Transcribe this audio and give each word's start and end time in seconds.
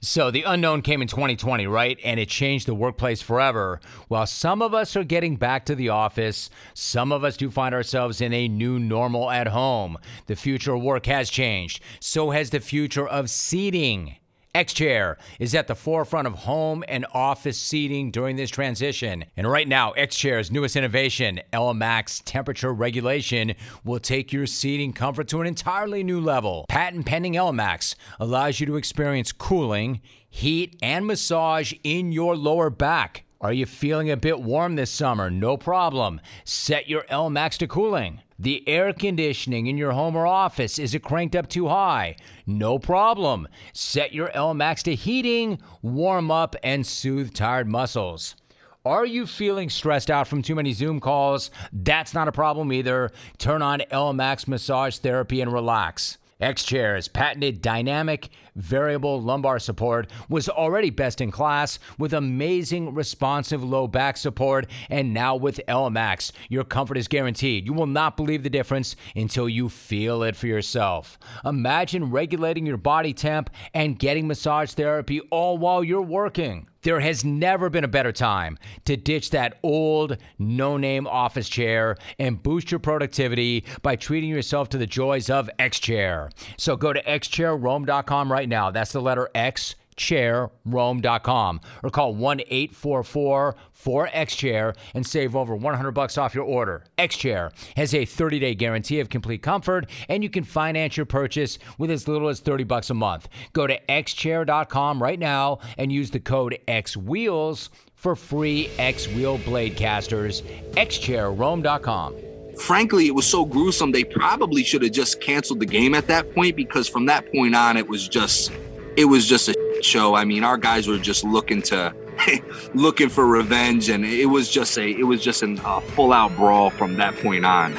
So 0.00 0.30
the 0.30 0.44
unknown 0.44 0.82
came 0.82 1.02
in 1.02 1.08
2020, 1.08 1.66
right? 1.66 1.98
And 2.04 2.20
it 2.20 2.28
changed 2.28 2.66
the 2.66 2.74
workplace 2.74 3.20
forever. 3.20 3.80
While 4.06 4.26
some 4.26 4.62
of 4.62 4.72
us 4.72 4.94
are 4.94 5.04
getting 5.04 5.36
back 5.36 5.66
to 5.66 5.74
the 5.74 5.88
office, 5.88 6.50
some 6.72 7.10
of 7.10 7.24
us 7.24 7.36
do 7.36 7.50
find 7.50 7.74
ourselves 7.74 8.20
in 8.20 8.32
a 8.32 8.46
new 8.46 8.78
normal 8.78 9.28
at 9.30 9.48
home. 9.48 9.98
The 10.26 10.36
future 10.36 10.74
of 10.74 10.82
work 10.82 11.06
has 11.06 11.30
changed. 11.30 11.82
So 11.98 12.30
has 12.30 12.50
the 12.50 12.60
future 12.60 13.08
of 13.08 13.28
seating. 13.28 14.16
X-Chair 14.58 15.18
is 15.38 15.54
at 15.54 15.68
the 15.68 15.76
forefront 15.76 16.26
of 16.26 16.34
home 16.34 16.82
and 16.88 17.06
office 17.14 17.56
seating 17.56 18.10
during 18.10 18.34
this 18.34 18.50
transition. 18.50 19.24
And 19.36 19.48
right 19.48 19.68
now, 19.68 19.92
X-Chair's 19.92 20.50
newest 20.50 20.74
innovation, 20.74 21.38
ELEMAX 21.52 22.22
temperature 22.24 22.72
regulation, 22.72 23.54
will 23.84 24.00
take 24.00 24.32
your 24.32 24.46
seating 24.46 24.92
comfort 24.92 25.28
to 25.28 25.40
an 25.40 25.46
entirely 25.46 26.02
new 26.02 26.20
level. 26.20 26.66
Patent 26.68 27.06
pending 27.06 27.34
ELEMAX 27.34 27.94
allows 28.18 28.58
you 28.58 28.66
to 28.66 28.74
experience 28.74 29.30
cooling, 29.30 30.00
heat, 30.28 30.76
and 30.82 31.06
massage 31.06 31.72
in 31.84 32.10
your 32.10 32.34
lower 32.34 32.68
back. 32.68 33.22
Are 33.40 33.52
you 33.52 33.64
feeling 33.64 34.10
a 34.10 34.16
bit 34.16 34.40
warm 34.40 34.74
this 34.74 34.90
summer? 34.90 35.30
No 35.30 35.56
problem. 35.56 36.20
Set 36.42 36.88
your 36.88 37.04
ELEMAX 37.04 37.58
to 37.58 37.68
cooling. 37.68 38.22
The 38.40 38.66
air 38.68 38.92
conditioning 38.92 39.66
in 39.66 39.76
your 39.76 39.90
home 39.90 40.14
or 40.14 40.24
office, 40.24 40.78
is 40.78 40.94
it 40.94 41.02
cranked 41.02 41.34
up 41.34 41.48
too 41.48 41.66
high? 41.66 42.14
No 42.46 42.78
problem. 42.78 43.48
Set 43.72 44.12
your 44.12 44.28
ELEMAX 44.28 44.82
to 44.84 44.94
heating, 44.94 45.58
warm 45.82 46.30
up, 46.30 46.54
and 46.62 46.86
soothe 46.86 47.34
tired 47.34 47.66
muscles. 47.66 48.36
Are 48.84 49.04
you 49.04 49.26
feeling 49.26 49.68
stressed 49.68 50.08
out 50.08 50.28
from 50.28 50.42
too 50.42 50.54
many 50.54 50.72
Zoom 50.72 51.00
calls? 51.00 51.50
That's 51.72 52.14
not 52.14 52.28
a 52.28 52.32
problem 52.32 52.72
either. 52.72 53.10
Turn 53.38 53.60
on 53.60 53.80
ELEMAX 53.90 54.46
Massage 54.46 54.98
Therapy 54.98 55.40
and 55.40 55.52
relax. 55.52 56.16
X 56.40 56.62
Chair's 56.62 57.08
patented 57.08 57.60
dynamic 57.60 58.28
variable 58.58 59.22
lumbar 59.22 59.58
support 59.58 60.10
was 60.28 60.48
already 60.48 60.90
best 60.90 61.20
in 61.20 61.30
class 61.30 61.78
with 61.98 62.12
amazing 62.12 62.94
responsive 62.94 63.64
low 63.64 63.86
back 63.86 64.16
support, 64.16 64.66
and 64.90 65.14
now 65.14 65.36
with 65.36 65.60
ELEMAX, 65.68 66.32
your 66.48 66.64
comfort 66.64 66.98
is 66.98 67.08
guaranteed. 67.08 67.64
You 67.64 67.72
will 67.72 67.86
not 67.86 68.16
believe 68.16 68.42
the 68.42 68.50
difference 68.50 68.96
until 69.16 69.48
you 69.48 69.68
feel 69.68 70.22
it 70.22 70.36
for 70.36 70.46
yourself. 70.46 71.18
Imagine 71.44 72.10
regulating 72.10 72.66
your 72.66 72.76
body 72.76 73.12
temp 73.12 73.50
and 73.74 73.98
getting 73.98 74.26
massage 74.26 74.72
therapy 74.72 75.20
all 75.30 75.56
while 75.58 75.82
you're 75.82 76.02
working. 76.02 76.66
There 76.82 77.00
has 77.00 77.24
never 77.24 77.68
been 77.68 77.82
a 77.82 77.88
better 77.88 78.12
time 78.12 78.56
to 78.84 78.96
ditch 78.96 79.30
that 79.30 79.58
old, 79.62 80.16
no 80.38 80.76
name 80.76 81.08
office 81.08 81.48
chair 81.48 81.96
and 82.20 82.40
boost 82.40 82.70
your 82.70 82.78
productivity 82.78 83.64
by 83.82 83.96
treating 83.96 84.30
yourself 84.30 84.68
to 84.70 84.78
the 84.78 84.86
joys 84.86 85.28
of 85.28 85.50
X 85.58 85.80
Chair. 85.80 86.30
So 86.56 86.76
go 86.76 86.92
to 86.92 87.02
xchairrome.com 87.02 88.30
right 88.30 88.47
now. 88.48 88.70
That's 88.70 88.92
the 88.92 89.00
letter 89.00 89.28
X 89.34 89.74
chairrome.com 89.98 91.60
or 91.82 91.90
call 91.90 92.14
1-844 92.14 93.54
4X 93.84 94.28
Chair 94.28 94.74
and 94.94 95.06
save 95.06 95.36
over 95.36 95.54
100 95.54 95.92
bucks 95.92 96.16
off 96.18 96.34
your 96.34 96.44
order. 96.44 96.84
X 96.96 97.16
Chair 97.16 97.52
has 97.76 97.94
a 97.94 98.06
30-day 98.06 98.54
guarantee 98.54 99.00
of 99.00 99.08
complete 99.08 99.42
comfort 99.42 99.88
and 100.08 100.22
you 100.22 100.30
can 100.30 100.44
finance 100.44 100.96
your 100.96 101.06
purchase 101.06 101.58
with 101.76 101.90
as 101.90 102.08
little 102.08 102.28
as 102.28 102.40
30 102.40 102.64
bucks 102.64 102.90
a 102.90 102.94
month. 102.94 103.28
Go 103.52 103.66
to 103.66 103.78
xchair.com 103.88 105.02
right 105.02 105.18
now 105.18 105.58
and 105.76 105.92
use 105.92 106.10
the 106.10 106.20
code 106.20 106.58
XWheels 106.66 107.68
for 107.94 108.14
free 108.14 108.70
X 108.78 109.08
Wheel 109.08 109.38
blade 109.38 109.76
casters. 109.76 110.42
xchairrome.com. 110.72 112.14
Frankly, 112.58 113.06
it 113.06 113.14
was 113.14 113.26
so 113.26 113.44
gruesome 113.44 113.92
they 113.92 114.04
probably 114.04 114.64
should 114.64 114.82
have 114.82 114.92
just 114.92 115.20
canceled 115.20 115.60
the 115.60 115.66
game 115.66 115.94
at 115.94 116.06
that 116.08 116.34
point 116.34 116.56
because 116.56 116.88
from 116.88 117.06
that 117.06 117.30
point 117.32 117.54
on 117.54 117.76
it 117.76 117.88
was 117.88 118.08
just 118.08 118.50
it 118.96 119.04
was 119.04 119.26
just 119.26 119.48
a 119.48 119.54
show. 119.80 120.14
I 120.14 120.24
mean, 120.24 120.42
our 120.42 120.56
guys 120.56 120.88
were 120.88 120.98
just 120.98 121.24
looking 121.24 121.62
to 121.62 121.94
looking 122.74 123.08
for 123.08 123.26
revenge, 123.26 123.88
and 123.90 124.04
it 124.04 124.26
was 124.26 124.50
just 124.50 124.76
a 124.76 124.90
it 124.90 125.04
was 125.04 125.22
just 125.22 125.42
a 125.42 125.56
uh, 125.64 125.80
full 125.80 126.12
out 126.12 126.34
brawl 126.36 126.70
from 126.70 126.96
that 126.96 127.16
point 127.16 127.46
on. 127.46 127.76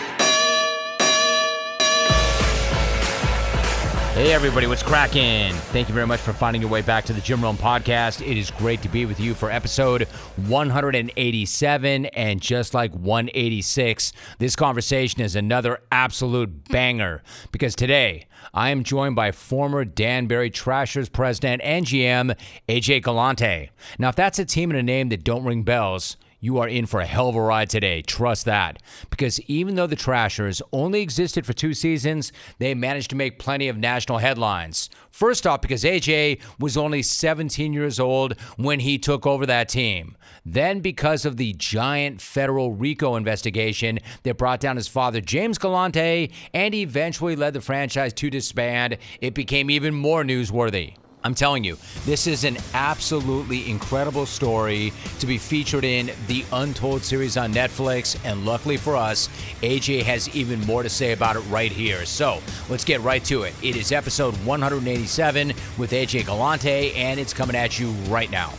Hey 4.19 4.33
everybody, 4.33 4.67
what's 4.67 4.83
cracking? 4.83 5.53
Thank 5.71 5.87
you 5.87 5.93
very 5.93 6.05
much 6.05 6.19
for 6.19 6.33
finding 6.33 6.61
your 6.61 6.69
way 6.69 6.81
back 6.81 7.05
to 7.05 7.13
the 7.13 7.21
Jim 7.21 7.41
Rome 7.41 7.55
podcast. 7.55 8.19
It 8.19 8.37
is 8.37 8.51
great 8.51 8.81
to 8.81 8.89
be 8.89 9.05
with 9.05 9.17
you 9.17 9.33
for 9.33 9.49
episode 9.49 10.09
187 10.47 12.05
and 12.07 12.41
just 12.41 12.73
like 12.73 12.91
186, 12.91 14.11
this 14.37 14.57
conversation 14.57 15.21
is 15.21 15.37
another 15.37 15.79
absolute 15.89 16.65
banger 16.67 17.23
because 17.53 17.77
today 17.77 18.27
I 18.53 18.71
am 18.71 18.83
joined 18.83 19.15
by 19.15 19.31
former 19.31 19.85
Danbury 19.85 20.49
Trashers 20.49 21.07
president 21.07 21.61
and 21.63 21.85
GM 21.85 22.37
AJ 22.67 23.03
Galante. 23.03 23.69
Now, 23.99 24.09
if 24.09 24.17
that's 24.17 24.37
a 24.37 24.43
team 24.43 24.69
and 24.69 24.79
a 24.79 24.83
name 24.83 25.07
that 25.09 25.23
don't 25.23 25.45
ring 25.45 25.63
bells, 25.63 26.17
you 26.39 26.57
are 26.59 26.67
in 26.67 26.85
for 26.85 26.99
a 26.99 27.05
hell 27.05 27.29
of 27.29 27.35
a 27.35 27.41
ride 27.41 27.69
today. 27.69 28.01
Trust 28.01 28.45
that. 28.45 28.81
Because 29.09 29.39
even 29.41 29.75
though 29.75 29.87
the 29.87 29.95
Trashers 29.95 30.61
only 30.71 31.01
existed 31.01 31.45
for 31.45 31.53
two 31.53 31.73
seasons, 31.73 32.31
they 32.59 32.73
managed 32.73 33.09
to 33.09 33.15
make 33.15 33.39
plenty 33.39 33.67
of 33.67 33.77
national 33.77 34.19
headlines. 34.19 34.89
First 35.11 35.45
off, 35.45 35.61
because 35.61 35.83
AJ 35.83 36.39
was 36.59 36.77
only 36.77 37.01
17 37.01 37.73
years 37.73 37.99
old 37.99 38.39
when 38.57 38.79
he 38.79 38.97
took 38.97 39.27
over 39.27 39.45
that 39.45 39.69
team. 39.69 40.15
Then, 40.45 40.79
because 40.79 41.25
of 41.25 41.37
the 41.37 41.53
giant 41.53 42.21
federal 42.21 42.73
RICO 42.73 43.15
investigation 43.15 43.99
that 44.23 44.37
brought 44.37 44.59
down 44.59 44.77
his 44.77 44.87
father, 44.87 45.21
James 45.21 45.57
Galante, 45.57 46.31
and 46.53 46.73
eventually 46.73 47.35
led 47.35 47.53
the 47.53 47.61
franchise 47.61 48.13
to 48.13 48.29
disband, 48.29 48.97
it 49.19 49.33
became 49.33 49.69
even 49.69 49.93
more 49.93 50.23
newsworthy. 50.23 50.95
I'm 51.23 51.35
telling 51.35 51.65
you, 51.65 51.77
this 52.05 52.27
is 52.27 52.45
an 52.45 52.57
absolutely 52.73 53.69
incredible 53.69 54.25
story 54.25 54.93
to 55.19 55.27
be 55.27 55.37
featured 55.37 55.83
in 55.83 56.11
the 56.27 56.45
Untold 56.53 57.03
series 57.03 57.35
on 57.35 57.53
Netflix. 57.53 58.17
And 58.23 58.45
luckily 58.45 58.77
for 58.77 58.95
us, 58.95 59.27
AJ 59.61 60.03
has 60.03 60.33
even 60.35 60.61
more 60.61 60.81
to 60.81 60.89
say 60.89 61.11
about 61.11 61.35
it 61.35 61.41
right 61.41 61.71
here. 61.71 62.05
So 62.05 62.39
let's 62.69 62.85
get 62.85 63.01
right 63.01 63.23
to 63.25 63.43
it. 63.43 63.53
It 63.61 63.75
is 63.75 63.91
episode 63.91 64.33
187 64.45 65.47
with 65.77 65.91
AJ 65.91 66.25
Galante, 66.25 66.93
and 66.93 67.19
it's 67.19 67.33
coming 67.33 67.55
at 67.55 67.77
you 67.79 67.89
right 68.07 68.31
now. 68.31 68.53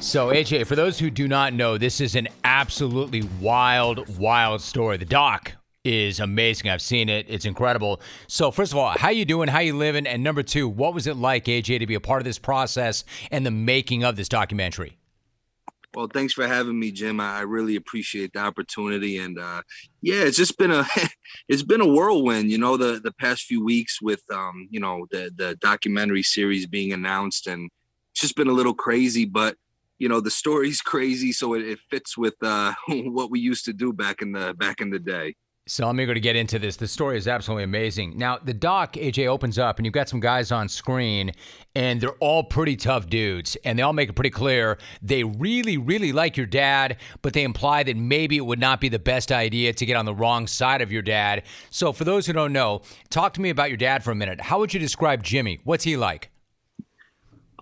So, 0.00 0.28
AJ, 0.28 0.66
for 0.66 0.74
those 0.74 0.98
who 0.98 1.08
do 1.08 1.28
not 1.28 1.52
know, 1.52 1.78
this 1.78 2.00
is 2.00 2.16
an 2.16 2.26
absolutely 2.42 3.22
wild, 3.40 4.18
wild 4.18 4.60
story. 4.60 4.96
The 4.96 5.04
doc 5.04 5.52
is 5.84 6.20
amazing. 6.20 6.70
I've 6.70 6.82
seen 6.82 7.08
it. 7.08 7.26
It's 7.28 7.44
incredible. 7.44 8.00
So, 8.26 8.50
first 8.50 8.72
of 8.72 8.78
all, 8.78 8.90
how 8.90 9.10
you 9.10 9.24
doing? 9.24 9.48
How 9.48 9.60
you 9.60 9.76
living? 9.76 10.06
And 10.06 10.22
number 10.22 10.42
two, 10.42 10.68
what 10.68 10.94
was 10.94 11.06
it 11.06 11.16
like, 11.16 11.46
AJ, 11.46 11.78
to 11.78 11.86
be 11.86 11.94
a 11.94 12.00
part 12.00 12.20
of 12.20 12.24
this 12.24 12.38
process 12.38 13.04
and 13.30 13.46
the 13.46 13.50
making 13.50 14.04
of 14.04 14.16
this 14.16 14.28
documentary? 14.28 14.98
Well, 15.92 16.06
thanks 16.06 16.32
for 16.32 16.46
having 16.46 16.78
me, 16.78 16.92
Jim. 16.92 17.18
I 17.18 17.40
really 17.40 17.74
appreciate 17.74 18.32
the 18.32 18.38
opportunity, 18.38 19.18
and 19.18 19.38
uh, 19.40 19.62
yeah, 20.00 20.22
it's 20.22 20.36
just 20.36 20.56
been 20.56 20.70
a 20.70 20.86
it's 21.48 21.64
been 21.64 21.80
a 21.80 21.88
whirlwind. 21.88 22.50
You 22.50 22.58
know, 22.58 22.76
the 22.76 23.00
the 23.02 23.12
past 23.12 23.42
few 23.42 23.64
weeks 23.64 24.00
with 24.00 24.22
um, 24.32 24.68
you 24.70 24.78
know 24.78 25.06
the 25.10 25.32
the 25.34 25.56
documentary 25.56 26.22
series 26.22 26.66
being 26.66 26.92
announced, 26.92 27.48
and 27.48 27.70
it's 28.12 28.20
just 28.20 28.36
been 28.36 28.46
a 28.46 28.52
little 28.52 28.74
crazy. 28.74 29.24
But 29.24 29.56
you 29.98 30.08
know, 30.08 30.20
the 30.20 30.30
story's 30.30 30.80
crazy, 30.80 31.32
so 31.32 31.54
it, 31.54 31.66
it 31.66 31.80
fits 31.90 32.16
with 32.16 32.36
uh, 32.40 32.74
what 32.88 33.32
we 33.32 33.40
used 33.40 33.64
to 33.64 33.72
do 33.72 33.92
back 33.92 34.22
in 34.22 34.30
the 34.30 34.54
back 34.56 34.80
in 34.80 34.90
the 34.90 35.00
day. 35.00 35.34
So 35.70 35.86
I'm 35.86 36.00
eager 36.00 36.14
to 36.14 36.18
get 36.18 36.34
into 36.34 36.58
this. 36.58 36.74
The 36.74 36.88
story 36.88 37.16
is 37.16 37.28
absolutely 37.28 37.62
amazing. 37.62 38.18
Now, 38.18 38.38
the 38.38 38.52
doc, 38.52 38.94
AJ, 38.94 39.28
opens 39.28 39.56
up, 39.56 39.78
and 39.78 39.86
you've 39.86 39.92
got 39.92 40.08
some 40.08 40.18
guys 40.18 40.50
on 40.50 40.68
screen, 40.68 41.30
and 41.76 42.00
they're 42.00 42.10
all 42.14 42.42
pretty 42.42 42.74
tough 42.74 43.08
dudes. 43.08 43.56
And 43.64 43.78
they 43.78 43.84
all 43.84 43.92
make 43.92 44.08
it 44.08 44.14
pretty 44.14 44.30
clear 44.30 44.78
they 45.00 45.22
really, 45.22 45.78
really 45.78 46.10
like 46.10 46.36
your 46.36 46.46
dad, 46.46 46.96
but 47.22 47.34
they 47.34 47.44
imply 47.44 47.84
that 47.84 47.96
maybe 47.96 48.36
it 48.36 48.44
would 48.44 48.58
not 48.58 48.80
be 48.80 48.88
the 48.88 48.98
best 48.98 49.30
idea 49.30 49.72
to 49.72 49.86
get 49.86 49.96
on 49.96 50.06
the 50.06 50.12
wrong 50.14 50.48
side 50.48 50.82
of 50.82 50.90
your 50.90 51.02
dad. 51.02 51.44
So, 51.70 51.92
for 51.92 52.02
those 52.02 52.26
who 52.26 52.32
don't 52.32 52.52
know, 52.52 52.82
talk 53.08 53.32
to 53.34 53.40
me 53.40 53.50
about 53.50 53.70
your 53.70 53.76
dad 53.76 54.02
for 54.02 54.10
a 54.10 54.16
minute. 54.16 54.40
How 54.40 54.58
would 54.58 54.74
you 54.74 54.80
describe 54.80 55.22
Jimmy? 55.22 55.60
What's 55.62 55.84
he 55.84 55.96
like? 55.96 56.32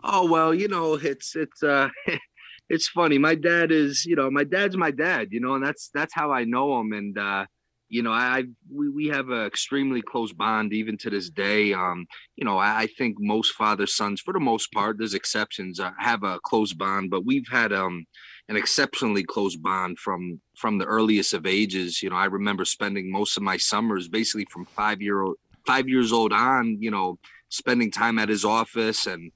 Oh, 0.02 0.26
well, 0.26 0.54
you 0.54 0.68
know, 0.68 0.94
it's, 0.94 1.36
it's, 1.36 1.62
uh, 1.62 1.90
it's 2.70 2.88
funny. 2.88 3.18
My 3.18 3.34
dad 3.34 3.70
is, 3.70 4.06
you 4.06 4.16
know, 4.16 4.30
my 4.30 4.44
dad's 4.44 4.78
my 4.78 4.92
dad, 4.92 5.28
you 5.30 5.40
know, 5.40 5.56
and 5.56 5.66
that's, 5.66 5.90
that's 5.92 6.14
how 6.14 6.32
I 6.32 6.44
know 6.44 6.80
him. 6.80 6.94
And, 6.94 7.18
uh, 7.18 7.44
you 7.88 8.02
know, 8.02 8.12
I 8.12 8.44
we, 8.70 8.88
we 8.88 9.06
have 9.08 9.30
an 9.30 9.46
extremely 9.46 10.02
close 10.02 10.32
bond 10.32 10.72
even 10.72 10.98
to 10.98 11.10
this 11.10 11.30
day. 11.30 11.72
Um, 11.72 12.06
you 12.36 12.44
know, 12.44 12.58
I, 12.58 12.80
I 12.80 12.86
think 12.86 13.16
most 13.18 13.52
father 13.52 13.86
sons, 13.86 14.20
for 14.20 14.32
the 14.32 14.40
most 14.40 14.72
part, 14.72 14.98
there's 14.98 15.14
exceptions, 15.14 15.80
uh, 15.80 15.92
have 15.98 16.22
a 16.22 16.38
close 16.44 16.72
bond, 16.72 17.10
but 17.10 17.24
we've 17.24 17.48
had 17.50 17.72
um 17.72 18.06
an 18.48 18.56
exceptionally 18.56 19.22
close 19.22 19.56
bond 19.56 19.98
from 19.98 20.40
from 20.56 20.78
the 20.78 20.84
earliest 20.84 21.32
of 21.34 21.46
ages. 21.46 22.02
You 22.02 22.10
know, 22.10 22.16
I 22.16 22.26
remember 22.26 22.64
spending 22.64 23.10
most 23.10 23.36
of 23.36 23.42
my 23.42 23.56
summers 23.56 24.08
basically 24.08 24.46
from 24.50 24.64
five 24.66 25.00
year 25.00 25.22
old 25.22 25.36
five 25.66 25.88
years 25.88 26.12
old 26.12 26.32
on, 26.32 26.78
you 26.80 26.90
know, 26.90 27.18
spending 27.48 27.90
time 27.90 28.18
at 28.18 28.28
his 28.28 28.44
office 28.44 29.06
and 29.06 29.32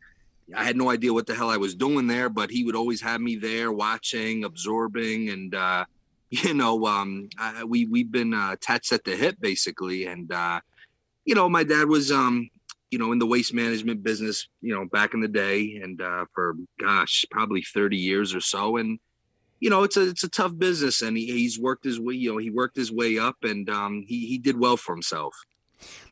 I 0.54 0.64
had 0.64 0.76
no 0.76 0.90
idea 0.90 1.12
what 1.12 1.26
the 1.26 1.34
hell 1.34 1.50
I 1.50 1.56
was 1.56 1.74
doing 1.74 2.06
there, 2.06 2.28
but 2.28 2.50
he 2.50 2.64
would 2.64 2.76
always 2.76 3.00
have 3.00 3.20
me 3.20 3.36
there 3.36 3.72
watching, 3.72 4.44
absorbing, 4.44 5.30
and 5.30 5.54
uh, 5.54 5.84
you 6.44 6.54
know, 6.54 6.86
um, 6.86 7.28
I, 7.38 7.62
we 7.64 7.84
we've 7.84 8.10
been 8.10 8.32
uh, 8.32 8.52
attached 8.52 8.90
at 8.90 9.04
the 9.04 9.14
hip 9.14 9.36
basically, 9.38 10.06
and 10.06 10.32
uh, 10.32 10.60
you 11.26 11.34
know, 11.34 11.46
my 11.46 11.62
dad 11.62 11.88
was, 11.88 12.10
um, 12.10 12.48
you 12.90 12.98
know, 12.98 13.12
in 13.12 13.18
the 13.18 13.26
waste 13.26 13.52
management 13.52 14.02
business, 14.02 14.48
you 14.62 14.74
know, 14.74 14.86
back 14.86 15.12
in 15.12 15.20
the 15.20 15.28
day, 15.28 15.78
and 15.82 16.00
uh, 16.00 16.24
for 16.34 16.54
gosh, 16.80 17.26
probably 17.30 17.62
thirty 17.62 17.98
years 17.98 18.34
or 18.34 18.40
so, 18.40 18.78
and 18.78 18.98
you 19.60 19.68
know, 19.68 19.82
it's 19.82 19.98
a 19.98 20.08
it's 20.08 20.24
a 20.24 20.28
tough 20.28 20.56
business, 20.56 21.02
and 21.02 21.18
he, 21.18 21.26
he's 21.26 21.60
worked 21.60 21.84
his 21.84 22.00
way, 22.00 22.14
you 22.14 22.32
know, 22.32 22.38
he 22.38 22.48
worked 22.48 22.76
his 22.76 22.90
way 22.90 23.18
up, 23.18 23.36
and 23.42 23.68
um, 23.68 24.02
he 24.08 24.26
he 24.26 24.38
did 24.38 24.58
well 24.58 24.78
for 24.78 24.94
himself. 24.94 25.34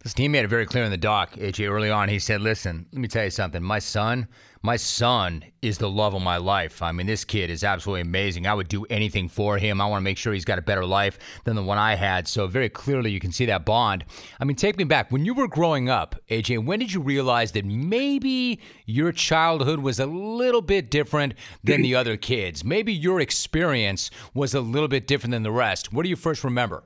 Listen, 0.03 0.23
he 0.23 0.29
made 0.29 0.47
it 0.47 0.49
very 0.49 0.65
clear 0.65 0.85
in 0.85 0.91
the 0.91 0.97
doc, 0.97 1.35
AJ, 1.35 1.71
early 1.71 1.91
on. 1.91 2.09
He 2.09 2.19
said, 2.19 2.41
Listen, 2.41 2.87
let 2.91 3.03
me 3.03 3.07
tell 3.07 3.25
you 3.25 3.31
something. 3.31 3.63
My 3.63 3.79
son, 3.79 4.29
my 4.63 4.77
son 4.77 5.45
is 5.61 5.77
the 5.77 5.91
love 5.91 6.15
of 6.15 6.23
my 6.23 6.39
life. 6.39 6.81
I 6.81 6.91
mean, 6.91 7.07
this 7.07 7.23
kid 7.23 7.51
is 7.51 7.63
absolutely 7.63 8.01
amazing. 8.01 8.47
I 8.47 8.55
would 8.55 8.69
do 8.69 8.87
anything 8.87 9.29
for 9.29 9.59
him. 9.59 9.79
I 9.79 9.85
want 9.85 10.01
to 10.01 10.05
make 10.05 10.17
sure 10.17 10.33
he's 10.33 10.47
got 10.47 10.59
a 10.59 10.63
better 10.63 10.87
life 10.87 11.19
than 11.45 11.55
the 11.55 11.63
one 11.63 11.77
I 11.77 11.97
had. 11.97 12.27
So, 12.27 12.47
very 12.47 12.71
clearly, 12.71 13.11
you 13.11 13.21
can 13.21 13.31
see 13.31 13.45
that 13.45 13.67
bond. 13.67 14.07
I 14.41 14.47
mean, 14.47 14.57
take 14.57 14.79
me 14.79 14.85
back. 14.85 15.13
When 15.13 15.27
you 15.27 15.35
were 15.35 15.49
growing 15.49 15.91
up, 15.91 16.17
AJ, 16.31 16.65
when 16.65 16.79
did 16.79 16.95
you 16.95 17.03
realize 17.03 17.53
that 17.53 17.67
maybe 17.67 18.59
your 18.87 19.13
childhood 19.13 19.81
was 19.81 20.01
a 20.01 20.07
little 20.07 20.63
bit 20.63 20.91
different 20.91 21.35
than 21.63 21.83
the 21.83 21.95
other 21.95 22.17
kids? 22.17 22.65
Maybe 22.65 22.95
your 22.95 23.21
experience 23.21 24.11
was 24.33 24.55
a 24.55 24.63
little 24.63 24.89
bit 24.89 25.07
different 25.07 25.33
than 25.33 25.43
the 25.43 25.53
rest. 25.53 25.93
What 25.93 26.05
do 26.05 26.09
you 26.09 26.17
first 26.17 26.43
remember? 26.43 26.85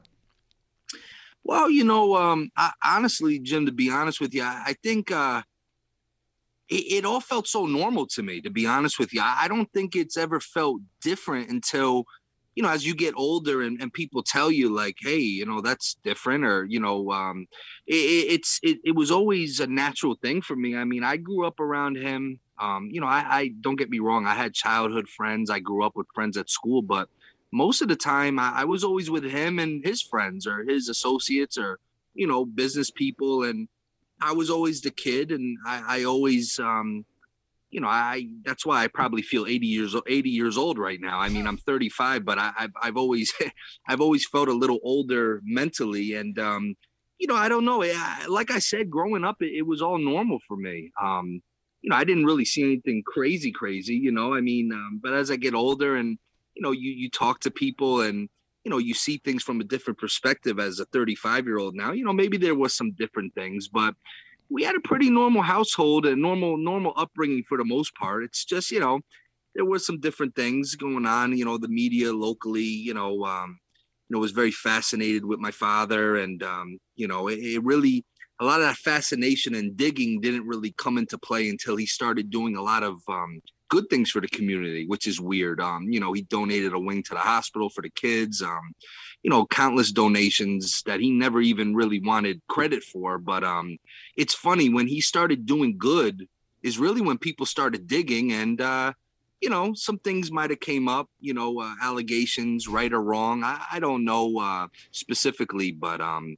Well, 1.44 1.70
you 1.70 1.84
know, 1.84 2.16
um, 2.16 2.50
I, 2.56 2.72
honestly, 2.82 3.38
Jim, 3.38 3.66
to 3.66 3.72
be 3.72 3.90
honest 3.90 4.20
with 4.20 4.34
you, 4.34 4.42
I, 4.42 4.62
I 4.68 4.74
think 4.82 5.12
uh, 5.12 5.42
it, 6.70 6.92
it, 6.92 7.04
all 7.04 7.20
felt 7.20 7.46
so 7.46 7.66
normal 7.66 8.06
to 8.08 8.22
me. 8.22 8.40
To 8.40 8.50
be 8.50 8.66
honest 8.66 8.98
with 8.98 9.12
you, 9.12 9.20
I, 9.20 9.42
I, 9.42 9.48
don't 9.48 9.70
think 9.72 9.94
it's 9.94 10.16
ever 10.16 10.40
felt 10.40 10.80
different 11.02 11.50
until, 11.50 12.04
you 12.54 12.62
know, 12.62 12.70
as 12.70 12.86
you 12.86 12.94
get 12.94 13.12
older 13.14 13.60
and, 13.60 13.78
and 13.82 13.92
people 13.92 14.22
tell 14.22 14.50
you 14.50 14.74
like, 14.74 14.96
hey, 15.00 15.18
you 15.18 15.44
know, 15.44 15.60
that's 15.60 15.96
different, 16.02 16.44
or 16.46 16.64
you 16.64 16.80
know, 16.80 17.12
um, 17.12 17.46
it, 17.86 17.94
it's 17.94 18.58
it, 18.62 18.78
it 18.82 18.94
was 18.96 19.10
always 19.10 19.60
a 19.60 19.66
natural 19.66 20.14
thing 20.14 20.40
for 20.40 20.56
me. 20.56 20.74
I 20.74 20.84
mean, 20.84 21.04
I 21.04 21.18
grew 21.18 21.46
up 21.46 21.60
around 21.60 21.96
him. 21.98 22.40
Um, 22.58 22.88
you 22.90 23.02
know, 23.02 23.08
I, 23.08 23.26
I 23.28 23.50
don't 23.60 23.76
get 23.76 23.90
me 23.90 23.98
wrong. 23.98 24.26
I 24.26 24.34
had 24.34 24.54
childhood 24.54 25.08
friends. 25.08 25.50
I 25.50 25.58
grew 25.58 25.84
up 25.84 25.92
with 25.94 26.06
friends 26.14 26.38
at 26.38 26.48
school, 26.48 26.80
but 26.80 27.08
most 27.54 27.80
of 27.82 27.88
the 27.88 27.96
time 27.96 28.38
I, 28.38 28.52
I, 28.56 28.64
was 28.64 28.82
always 28.82 29.10
with 29.10 29.22
him 29.22 29.60
and 29.60 29.84
his 29.84 30.02
friends 30.02 30.44
or 30.44 30.64
his 30.64 30.88
associates 30.88 31.56
or 31.56 31.78
you 32.12 32.26
know 32.26 32.44
business 32.44 32.90
people. 32.90 33.44
And 33.44 33.68
i 34.20 34.32
was 34.32 34.50
always 34.50 34.80
the 34.80 34.90
kid 34.90 35.30
and 35.32 35.58
i, 35.66 35.98
I 35.98 36.04
always 36.04 36.58
um 36.60 37.04
you 37.70 37.80
know 37.80 37.88
i 37.88 38.28
that's 38.44 38.64
why 38.64 38.82
i 38.82 38.86
probably 38.86 39.22
feel 39.22 39.44
80 39.44 39.66
years 39.66 39.96
80 40.06 40.30
years 40.30 40.56
old 40.58 40.78
right 40.78 41.00
now. 41.00 41.18
I 41.18 41.28
mean 41.28 41.46
i'm 41.46 41.58
35 41.58 42.24
but 42.24 42.38
I, 42.38 42.52
have 42.56 42.72
I've 42.82 42.96
always 42.96 43.32
i've 43.88 44.00
always 44.00 44.26
felt 44.26 44.48
a 44.48 44.52
little 44.52 44.80
older 44.82 45.40
mentally. 45.44 46.14
And 46.14 46.38
um 46.38 46.74
you 47.18 47.28
know 47.28 47.36
i 47.36 47.48
don't 47.48 47.64
know. 47.64 47.78
Like 48.28 48.50
i 48.50 48.58
said 48.58 48.90
growing 48.90 49.24
up 49.24 49.36
it, 49.40 49.52
it 49.56 49.66
was 49.66 49.80
all 49.80 49.98
normal 49.98 50.38
for 50.48 50.56
me. 50.56 50.90
Um 51.00 51.40
you 51.82 51.90
know 51.90 51.96
i 51.96 52.04
didn't 52.04 52.24
really 52.24 52.46
see 52.46 52.62
anything 52.62 53.02
crazy 53.06 53.52
crazy 53.52 53.94
you 53.94 54.10
know 54.10 54.32
i 54.32 54.40
mean 54.40 54.72
um, 54.72 54.98
but 55.02 55.12
as 55.12 55.30
i 55.30 55.36
get 55.36 55.54
older 55.54 55.96
and 55.96 56.16
you 56.54 56.62
know 56.62 56.72
you 56.72 56.90
you 56.90 57.10
talk 57.10 57.40
to 57.40 57.50
people 57.50 58.00
and 58.00 58.28
you 58.64 58.70
know 58.70 58.78
you 58.78 58.94
see 58.94 59.18
things 59.18 59.42
from 59.42 59.60
a 59.60 59.64
different 59.64 59.98
perspective 59.98 60.58
as 60.58 60.80
a 60.80 60.86
35 60.86 61.46
year 61.46 61.58
old 61.58 61.74
now 61.74 61.92
you 61.92 62.04
know 62.04 62.12
maybe 62.12 62.36
there 62.36 62.54
was 62.54 62.74
some 62.74 62.92
different 62.92 63.34
things 63.34 63.68
but 63.68 63.94
we 64.48 64.62
had 64.62 64.76
a 64.76 64.80
pretty 64.80 65.10
normal 65.10 65.42
household 65.42 66.06
and 66.06 66.20
normal 66.20 66.56
normal 66.56 66.92
upbringing 66.96 67.42
for 67.48 67.58
the 67.58 67.64
most 67.64 67.94
part. 67.94 68.24
It's 68.24 68.44
just 68.44 68.70
you 68.70 68.80
know 68.80 69.00
there 69.54 69.64
were 69.64 69.78
some 69.78 70.00
different 70.00 70.34
things 70.34 70.74
going 70.74 71.06
on 71.06 71.36
you 71.36 71.44
know 71.44 71.58
the 71.58 71.68
media 71.68 72.12
locally 72.12 72.62
you 72.62 72.94
know 72.94 73.24
um 73.24 73.58
you 74.08 74.14
know 74.14 74.20
was 74.20 74.32
very 74.32 74.50
fascinated 74.50 75.24
with 75.24 75.38
my 75.38 75.50
father 75.50 76.16
and 76.16 76.42
um 76.42 76.78
you 76.96 77.06
know 77.06 77.28
it, 77.28 77.38
it 77.38 77.64
really 77.64 78.04
a 78.40 78.44
lot 78.44 78.60
of 78.60 78.66
that 78.66 78.76
fascination 78.76 79.54
and 79.54 79.76
digging 79.76 80.20
didn't 80.20 80.46
really 80.46 80.74
come 80.76 80.98
into 80.98 81.16
play 81.16 81.48
until 81.48 81.76
he 81.76 81.86
started 81.86 82.30
doing 82.30 82.56
a 82.56 82.62
lot 82.62 82.82
of 82.82 83.00
um, 83.08 83.40
good 83.74 83.90
things 83.90 84.08
for 84.08 84.20
the 84.20 84.28
community, 84.28 84.86
which 84.86 85.08
is 85.08 85.20
weird. 85.20 85.60
Um, 85.60 85.90
you 85.90 85.98
know, 85.98 86.12
he 86.12 86.22
donated 86.22 86.72
a 86.72 86.78
wing 86.78 87.02
to 87.02 87.14
the 87.14 87.18
hospital 87.18 87.68
for 87.68 87.82
the 87.82 87.90
kids. 87.90 88.40
Um, 88.40 88.74
you 89.24 89.30
know, 89.30 89.46
countless 89.46 89.90
donations 89.90 90.82
that 90.86 91.00
he 91.00 91.10
never 91.10 91.40
even 91.40 91.74
really 91.74 91.98
wanted 91.98 92.40
credit 92.48 92.84
for. 92.84 93.18
But 93.18 93.42
um, 93.42 93.78
it's 94.16 94.32
funny 94.32 94.68
when 94.68 94.86
he 94.86 95.00
started 95.00 95.44
doing 95.44 95.76
good 95.76 96.28
is 96.62 96.78
really 96.78 97.00
when 97.00 97.18
people 97.18 97.46
started 97.46 97.88
digging 97.88 98.32
and 98.32 98.60
uh, 98.60 98.92
you 99.40 99.50
know, 99.50 99.74
some 99.74 99.98
things 99.98 100.30
might 100.30 100.50
have 100.50 100.60
came 100.60 100.88
up, 100.88 101.08
you 101.20 101.34
know, 101.34 101.60
uh, 101.60 101.74
allegations, 101.82 102.68
right 102.68 102.92
or 102.92 103.02
wrong. 103.02 103.42
I, 103.42 103.60
I 103.72 103.80
don't 103.80 104.04
know 104.04 104.38
uh, 104.38 104.68
specifically, 104.92 105.72
but 105.72 106.00
um, 106.00 106.36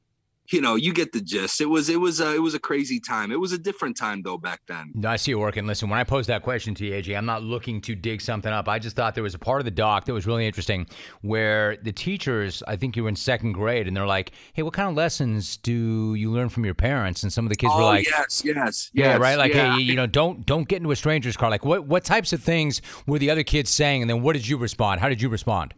you 0.51 0.61
know, 0.61 0.75
you 0.75 0.93
get 0.93 1.11
the 1.11 1.21
gist. 1.21 1.59
It 1.59 1.65
was 1.65 1.89
it 1.89 1.99
was 1.99 2.21
a, 2.21 2.35
it 2.35 2.41
was 2.41 2.53
a 2.53 2.59
crazy 2.59 2.99
time. 2.99 3.31
It 3.31 3.39
was 3.39 3.51
a 3.51 3.57
different 3.57 3.97
time 3.97 4.21
though 4.21 4.37
back 4.37 4.61
then. 4.67 4.91
No, 4.93 5.09
I 5.09 5.17
see 5.17 5.31
you 5.31 5.39
working. 5.39 5.67
Listen, 5.67 5.89
when 5.89 5.99
I 5.99 6.03
posed 6.03 6.29
that 6.29 6.43
question 6.43 6.73
to 6.75 6.85
you, 6.85 6.93
AJ, 6.93 7.17
I'm 7.17 7.25
not 7.25 7.43
looking 7.43 7.81
to 7.81 7.95
dig 7.95 8.21
something 8.21 8.51
up. 8.51 8.69
I 8.69 8.79
just 8.79 8.95
thought 8.95 9.13
there 9.13 9.23
was 9.23 9.35
a 9.35 9.39
part 9.39 9.59
of 9.59 9.65
the 9.65 9.71
doc 9.71 10.05
that 10.05 10.13
was 10.13 10.25
really 10.25 10.47
interesting 10.47 10.87
where 11.21 11.77
the 11.77 11.91
teachers, 11.91 12.63
I 12.67 12.77
think 12.77 12.95
you 12.95 13.03
were 13.03 13.09
in 13.09 13.15
second 13.15 13.53
grade, 13.53 13.87
and 13.87 13.97
they're 13.97 14.07
like, 14.07 14.31
"Hey, 14.53 14.63
what 14.63 14.73
kind 14.73 14.89
of 14.89 14.95
lessons 14.95 15.57
do 15.57 16.15
you 16.15 16.31
learn 16.31 16.49
from 16.49 16.63
your 16.63 16.75
parents?" 16.75 17.23
And 17.23 17.33
some 17.33 17.45
of 17.45 17.49
the 17.49 17.57
kids 17.57 17.73
oh, 17.75 17.79
were 17.79 17.83
like, 17.83 18.09
"Yes, 18.09 18.43
yes, 18.45 18.89
yeah, 18.93 19.11
yes, 19.11 19.19
right." 19.19 19.37
Like, 19.37 19.53
yeah. 19.53 19.75
hey, 19.75 19.81
you 19.81 19.95
know, 19.95 20.07
don't 20.07 20.45
don't 20.45 20.67
get 20.67 20.77
into 20.77 20.91
a 20.91 20.95
stranger's 20.95 21.35
car. 21.35 21.49
Like, 21.49 21.65
what 21.65 21.85
what 21.85 22.05
types 22.05 22.31
of 22.31 22.41
things 22.41 22.81
were 23.05 23.19
the 23.19 23.29
other 23.29 23.43
kids 23.43 23.69
saying, 23.69 24.01
and 24.01 24.09
then 24.09 24.21
what 24.21 24.33
did 24.33 24.47
you 24.47 24.57
respond? 24.57 25.01
How 25.01 25.09
did 25.09 25.21
you 25.21 25.27
respond? 25.27 25.73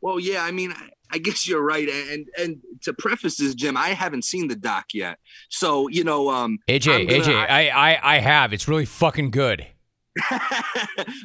Well, 0.00 0.20
yeah, 0.20 0.44
I 0.44 0.52
mean, 0.52 0.72
I 1.10 1.18
guess 1.18 1.48
you're 1.48 1.62
right. 1.62 1.88
And 1.88 2.26
and 2.38 2.58
to 2.82 2.92
preface 2.92 3.36
this, 3.36 3.54
Jim, 3.54 3.76
I 3.76 3.88
haven't 3.90 4.24
seen 4.24 4.48
the 4.48 4.56
doc 4.56 4.86
yet. 4.92 5.18
So 5.48 5.88
you 5.88 6.04
know, 6.04 6.30
um, 6.30 6.58
AJ, 6.68 7.08
gonna, 7.08 7.20
AJ, 7.20 7.46
I, 7.48 7.68
I 7.68 8.16
I 8.16 8.18
have. 8.18 8.52
It's 8.52 8.68
really 8.68 8.86
fucking 8.86 9.30
good. 9.30 9.66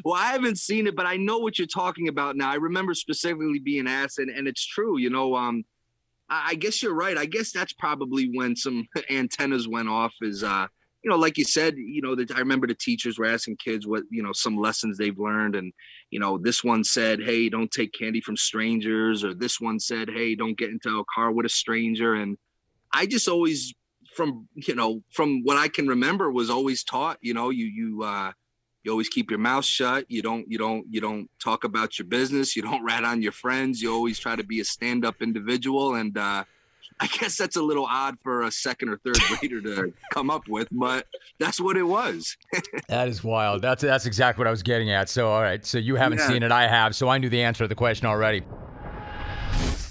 well, 0.03 0.15
I 0.15 0.31
haven't 0.31 0.57
seen 0.57 0.87
it, 0.87 0.95
but 0.95 1.05
I 1.05 1.15
know 1.15 1.37
what 1.37 1.57
you're 1.57 1.67
talking 1.67 2.07
about 2.07 2.35
now. 2.35 2.51
I 2.51 2.55
remember 2.55 2.93
specifically 2.93 3.59
being 3.59 3.87
asked, 3.87 4.19
and, 4.19 4.29
and 4.29 4.47
it's 4.47 4.65
true. 4.65 4.97
You 4.97 5.09
know, 5.09 5.35
um, 5.35 5.63
I, 6.29 6.49
I 6.49 6.55
guess 6.55 6.83
you're 6.83 6.93
right. 6.93 7.17
I 7.17 7.25
guess 7.25 7.51
that's 7.51 7.73
probably 7.73 8.31
when 8.33 8.55
some 8.55 8.87
antennas 9.09 9.67
went 9.67 9.89
off. 9.89 10.13
Is 10.21 10.43
uh, 10.43 10.67
you 11.03 11.09
know, 11.09 11.17
like 11.17 11.37
you 11.37 11.43
said, 11.43 11.75
you 11.77 12.01
know, 12.01 12.15
I 12.35 12.39
remember 12.39 12.67
the 12.67 12.75
teachers 12.75 13.17
were 13.17 13.25
asking 13.25 13.57
kids 13.57 13.87
what, 13.87 14.03
you 14.11 14.21
know, 14.21 14.33
some 14.33 14.57
lessons 14.57 14.97
they've 14.97 15.17
learned. 15.17 15.55
And, 15.55 15.73
you 16.11 16.19
know, 16.19 16.37
this 16.37 16.63
one 16.63 16.83
said, 16.83 17.21
Hey, 17.21 17.49
don't 17.49 17.71
take 17.71 17.93
candy 17.93 18.21
from 18.21 18.37
strangers. 18.37 19.23
Or 19.23 19.33
this 19.33 19.59
one 19.59 19.79
said, 19.79 20.09
Hey, 20.09 20.35
don't 20.35 20.57
get 20.57 20.69
into 20.69 20.99
a 20.99 21.03
car 21.13 21.31
with 21.31 21.45
a 21.45 21.49
stranger. 21.49 22.13
And 22.13 22.37
I 22.93 23.07
just 23.07 23.27
always, 23.27 23.73
from, 24.15 24.47
you 24.53 24.75
know, 24.75 25.01
from 25.09 25.41
what 25.43 25.57
I 25.57 25.69
can 25.69 25.87
remember 25.87 26.31
was 26.31 26.49
always 26.49 26.83
taught, 26.83 27.17
you 27.21 27.33
know, 27.33 27.49
you, 27.49 27.65
you, 27.65 28.03
uh, 28.03 28.33
you 28.83 28.91
always 28.91 29.09
keep 29.09 29.31
your 29.31 29.39
mouth 29.39 29.65
shut. 29.65 30.05
You 30.07 30.21
don't, 30.21 30.49
you 30.51 30.57
don't, 30.57 30.85
you 30.89 31.01
don't 31.01 31.29
talk 31.39 31.63
about 31.63 31.97
your 31.97 32.07
business. 32.07 32.55
You 32.55 32.61
don't 32.61 32.83
rat 32.85 33.03
on 33.03 33.23
your 33.23 33.31
friends. 33.31 33.81
You 33.81 33.91
always 33.91 34.19
try 34.19 34.35
to 34.35 34.43
be 34.43 34.59
a 34.59 34.65
stand 34.65 35.03
up 35.03 35.21
individual. 35.21 35.95
And, 35.95 36.15
uh, 36.15 36.43
I 37.01 37.07
guess 37.07 37.35
that's 37.35 37.55
a 37.55 37.61
little 37.63 37.87
odd 37.89 38.17
for 38.23 38.43
a 38.43 38.51
second 38.51 38.89
or 38.89 38.97
third 38.97 39.17
grader 39.39 39.59
to 39.61 39.91
come 40.11 40.29
up 40.29 40.47
with, 40.47 40.67
but 40.71 41.07
that's 41.39 41.59
what 41.59 41.75
it 41.75 41.83
was. 41.83 42.37
that 42.87 43.07
is 43.07 43.23
wild. 43.23 43.63
That's 43.63 43.81
that's 43.81 44.05
exactly 44.05 44.41
what 44.41 44.47
I 44.47 44.51
was 44.51 44.61
getting 44.61 44.91
at. 44.91 45.09
So 45.09 45.27
all 45.29 45.41
right, 45.41 45.65
so 45.65 45.79
you 45.79 45.95
haven't 45.95 46.19
yeah. 46.19 46.27
seen 46.27 46.43
it, 46.43 46.51
I 46.51 46.67
have, 46.67 46.95
so 46.95 47.09
I 47.09 47.17
knew 47.17 47.29
the 47.29 47.41
answer 47.41 47.63
to 47.63 47.67
the 47.67 47.75
question 47.75 48.05
already. 48.05 48.43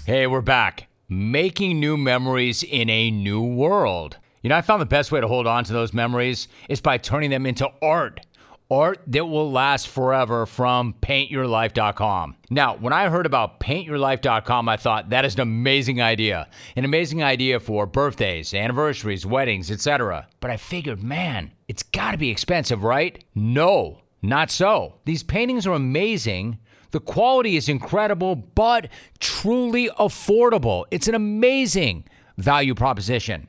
Hey, 0.05 0.25
we're 0.25 0.41
back. 0.41 0.87
Making 1.09 1.81
new 1.81 1.97
memories 1.97 2.63
in 2.63 2.89
a 2.89 3.11
new 3.11 3.43
world. 3.43 4.17
You 4.41 4.49
know, 4.49 4.55
I 4.55 4.61
found 4.61 4.81
the 4.81 4.87
best 4.87 5.11
way 5.11 5.19
to 5.19 5.27
hold 5.27 5.45
on 5.45 5.65
to 5.65 5.73
those 5.73 5.93
memories 5.93 6.47
is 6.69 6.79
by 6.79 6.97
turning 6.97 7.29
them 7.29 7.45
into 7.45 7.69
art 7.81 8.21
art 8.71 9.01
that 9.07 9.25
will 9.25 9.51
last 9.51 9.89
forever 9.89 10.45
from 10.45 10.95
paintyourlife.com. 11.01 12.37
Now, 12.49 12.77
when 12.77 12.93
I 12.93 13.09
heard 13.09 13.25
about 13.25 13.59
paintyourlife.com, 13.59 14.69
I 14.69 14.77
thought 14.77 15.09
that 15.09 15.25
is 15.25 15.35
an 15.35 15.41
amazing 15.41 16.01
idea. 16.01 16.47
An 16.77 16.85
amazing 16.85 17.21
idea 17.21 17.59
for 17.59 17.85
birthdays, 17.85 18.53
anniversaries, 18.53 19.25
weddings, 19.25 19.69
etc. 19.69 20.27
But 20.39 20.51
I 20.51 20.57
figured, 20.57 21.03
man, 21.03 21.51
it's 21.67 21.83
got 21.83 22.11
to 22.11 22.17
be 22.17 22.29
expensive, 22.29 22.83
right? 22.83 23.23
No, 23.35 24.01
not 24.21 24.49
so. 24.49 24.99
These 25.05 25.23
paintings 25.23 25.67
are 25.67 25.73
amazing. 25.73 26.57
The 26.91 27.01
quality 27.01 27.57
is 27.57 27.67
incredible, 27.67 28.35
but 28.35 28.87
truly 29.19 29.89
affordable. 29.99 30.85
It's 30.91 31.07
an 31.09 31.15
amazing 31.15 32.05
value 32.37 32.75
proposition. 32.75 33.47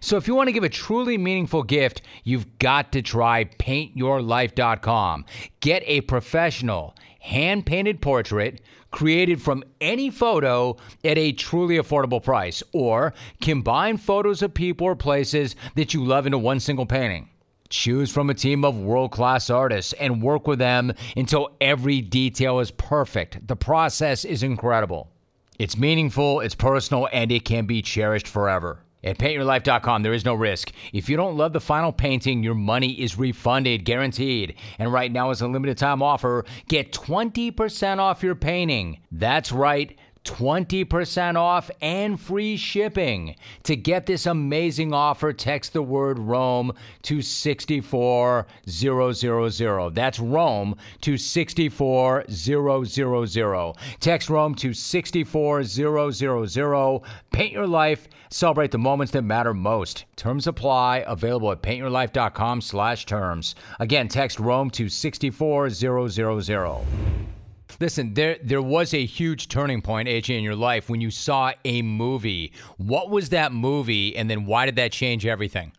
So 0.00 0.16
if 0.16 0.26
you 0.26 0.34
want 0.34 0.48
to 0.48 0.52
give 0.52 0.64
a 0.64 0.68
truly 0.68 1.18
meaningful 1.18 1.62
gift, 1.62 2.02
you've 2.22 2.58
got 2.58 2.92
to 2.92 3.02
try 3.02 3.44
paintyourlife.com. 3.44 5.24
Get 5.60 5.82
a 5.86 6.00
professional, 6.02 6.94
hand 7.20 7.66
painted 7.66 8.00
portrait 8.00 8.60
created 8.94 9.42
from 9.42 9.64
any 9.80 10.08
photo 10.08 10.76
at 11.02 11.18
a 11.18 11.32
truly 11.32 11.78
affordable 11.78 12.22
price, 12.22 12.62
or 12.72 13.12
combine 13.40 13.96
photos 13.96 14.40
of 14.40 14.54
people 14.54 14.86
or 14.86 14.94
places 14.94 15.56
that 15.74 15.92
you 15.92 16.04
love 16.04 16.26
into 16.26 16.38
one 16.38 16.60
single 16.60 16.86
painting. 16.86 17.28
Choose 17.70 18.12
from 18.12 18.30
a 18.30 18.34
team 18.34 18.64
of 18.64 18.78
world 18.78 19.10
class 19.10 19.50
artists 19.50 19.94
and 19.94 20.22
work 20.22 20.46
with 20.46 20.60
them 20.60 20.92
until 21.16 21.56
every 21.60 22.00
detail 22.02 22.60
is 22.60 22.70
perfect. 22.70 23.48
The 23.48 23.56
process 23.56 24.24
is 24.24 24.44
incredible. 24.44 25.10
It's 25.58 25.76
meaningful, 25.76 26.38
it's 26.38 26.54
personal, 26.54 27.08
and 27.12 27.32
it 27.32 27.44
can 27.44 27.66
be 27.66 27.82
cherished 27.82 28.28
forever. 28.28 28.83
At 29.04 29.18
paintyourlife.com, 29.18 30.02
there 30.02 30.14
is 30.14 30.24
no 30.24 30.34
risk. 30.34 30.72
If 30.94 31.10
you 31.10 31.16
don't 31.16 31.36
love 31.36 31.52
the 31.52 31.60
final 31.60 31.92
painting, 31.92 32.42
your 32.42 32.54
money 32.54 32.92
is 32.92 33.18
refunded, 33.18 33.84
guaranteed. 33.84 34.54
And 34.78 34.92
right 34.92 35.12
now 35.12 35.30
is 35.30 35.42
a 35.42 35.46
limited 35.46 35.76
time 35.76 36.02
offer. 36.02 36.46
Get 36.68 36.92
20% 36.92 37.98
off 37.98 38.22
your 38.22 38.34
painting. 38.34 39.00
That's 39.12 39.52
right. 39.52 39.96
20% 40.24 41.36
off 41.36 41.70
and 41.80 42.20
free 42.20 42.56
shipping. 42.56 43.36
To 43.64 43.76
get 43.76 44.06
this 44.06 44.26
amazing 44.26 44.92
offer, 44.92 45.32
text 45.32 45.72
the 45.72 45.82
word 45.82 46.18
Rome 46.18 46.72
to 47.02 47.22
64000. 47.22 49.94
That's 49.94 50.18
Rome 50.18 50.76
to 51.02 51.16
64000. 51.16 53.74
Text 54.00 54.30
Rome 54.30 54.54
to 54.56 54.72
64000. 54.72 57.00
Paint 57.30 57.52
your 57.52 57.66
life. 57.66 58.08
Celebrate 58.30 58.70
the 58.72 58.78
moments 58.78 59.12
that 59.12 59.22
matter 59.22 59.54
most. 59.54 60.04
Terms 60.16 60.46
apply. 60.46 61.04
Available 61.06 61.52
at 61.52 61.62
paintyourlife.com 61.62 62.60
slash 62.60 63.06
terms. 63.06 63.54
Again, 63.78 64.08
text 64.08 64.40
Rome 64.40 64.70
to 64.70 64.88
64000. 64.88 67.33
Listen, 67.80 68.14
there 68.14 68.38
there 68.42 68.62
was 68.62 68.94
a 68.94 69.04
huge 69.04 69.48
turning 69.48 69.82
point, 69.82 70.08
AJ, 70.08 70.36
in 70.36 70.44
your 70.44 70.56
life 70.56 70.88
when 70.88 71.00
you 71.00 71.10
saw 71.10 71.52
a 71.64 71.82
movie. 71.82 72.52
What 72.76 73.10
was 73.10 73.30
that 73.30 73.52
movie, 73.52 74.16
and 74.16 74.30
then 74.30 74.46
why 74.46 74.66
did 74.66 74.76
that 74.76 74.92
change 74.92 75.26
everything? 75.26 75.72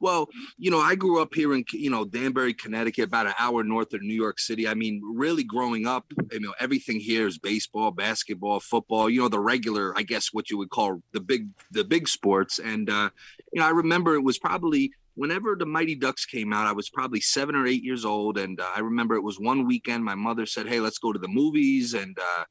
Well, 0.00 0.30
you 0.56 0.70
know, 0.70 0.80
I 0.80 0.94
grew 0.94 1.20
up 1.20 1.34
here 1.34 1.52
in 1.52 1.64
you 1.72 1.90
know 1.90 2.06
Danbury, 2.06 2.54
Connecticut, 2.54 3.04
about 3.04 3.26
an 3.26 3.34
hour 3.38 3.62
north 3.62 3.92
of 3.92 4.00
New 4.00 4.14
York 4.14 4.38
City. 4.40 4.66
I 4.66 4.72
mean, 4.72 5.02
really 5.04 5.44
growing 5.44 5.86
up, 5.86 6.06
you 6.32 6.40
know, 6.40 6.54
everything 6.58 7.00
here 7.00 7.26
is 7.26 7.38
baseball, 7.38 7.90
basketball, 7.90 8.60
football. 8.60 9.10
You 9.10 9.20
know, 9.20 9.28
the 9.28 9.38
regular, 9.38 9.92
I 9.96 10.02
guess, 10.02 10.32
what 10.32 10.50
you 10.50 10.56
would 10.56 10.70
call 10.70 11.02
the 11.12 11.20
big 11.20 11.48
the 11.70 11.84
big 11.84 12.08
sports. 12.08 12.58
And 12.58 12.88
uh, 12.88 13.10
you 13.52 13.60
know, 13.60 13.66
I 13.66 13.70
remember 13.70 14.14
it 14.14 14.24
was 14.24 14.38
probably 14.38 14.92
whenever 15.14 15.56
the 15.56 15.66
Mighty 15.66 15.94
Ducks 15.94 16.24
came 16.24 16.52
out, 16.52 16.66
I 16.66 16.72
was 16.72 16.90
probably 16.90 17.20
seven 17.20 17.54
or 17.54 17.66
eight 17.66 17.82
years 17.82 18.04
old, 18.04 18.38
and 18.38 18.60
uh, 18.60 18.70
I 18.74 18.80
remember 18.80 19.14
it 19.14 19.22
was 19.22 19.38
one 19.38 19.66
weekend. 19.66 20.04
My 20.04 20.14
mother 20.14 20.46
said, 20.46 20.66
"Hey, 20.66 20.80
let's 20.80 20.98
go 20.98 21.12
to 21.12 21.18
the 21.18 21.28
movies," 21.28 21.94
and 21.94 22.18
uh, 22.18 22.44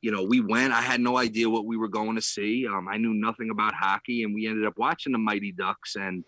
you 0.00 0.10
know, 0.10 0.22
we 0.22 0.40
went. 0.40 0.72
I 0.72 0.82
had 0.82 1.00
no 1.00 1.16
idea 1.16 1.50
what 1.50 1.66
we 1.66 1.76
were 1.76 1.88
going 1.88 2.16
to 2.16 2.22
see. 2.22 2.66
Um, 2.66 2.88
I 2.88 2.96
knew 2.96 3.14
nothing 3.14 3.50
about 3.50 3.74
hockey, 3.74 4.22
and 4.22 4.34
we 4.34 4.46
ended 4.46 4.66
up 4.66 4.74
watching 4.76 5.12
the 5.12 5.18
Mighty 5.18 5.52
Ducks. 5.52 5.96
And 5.96 6.24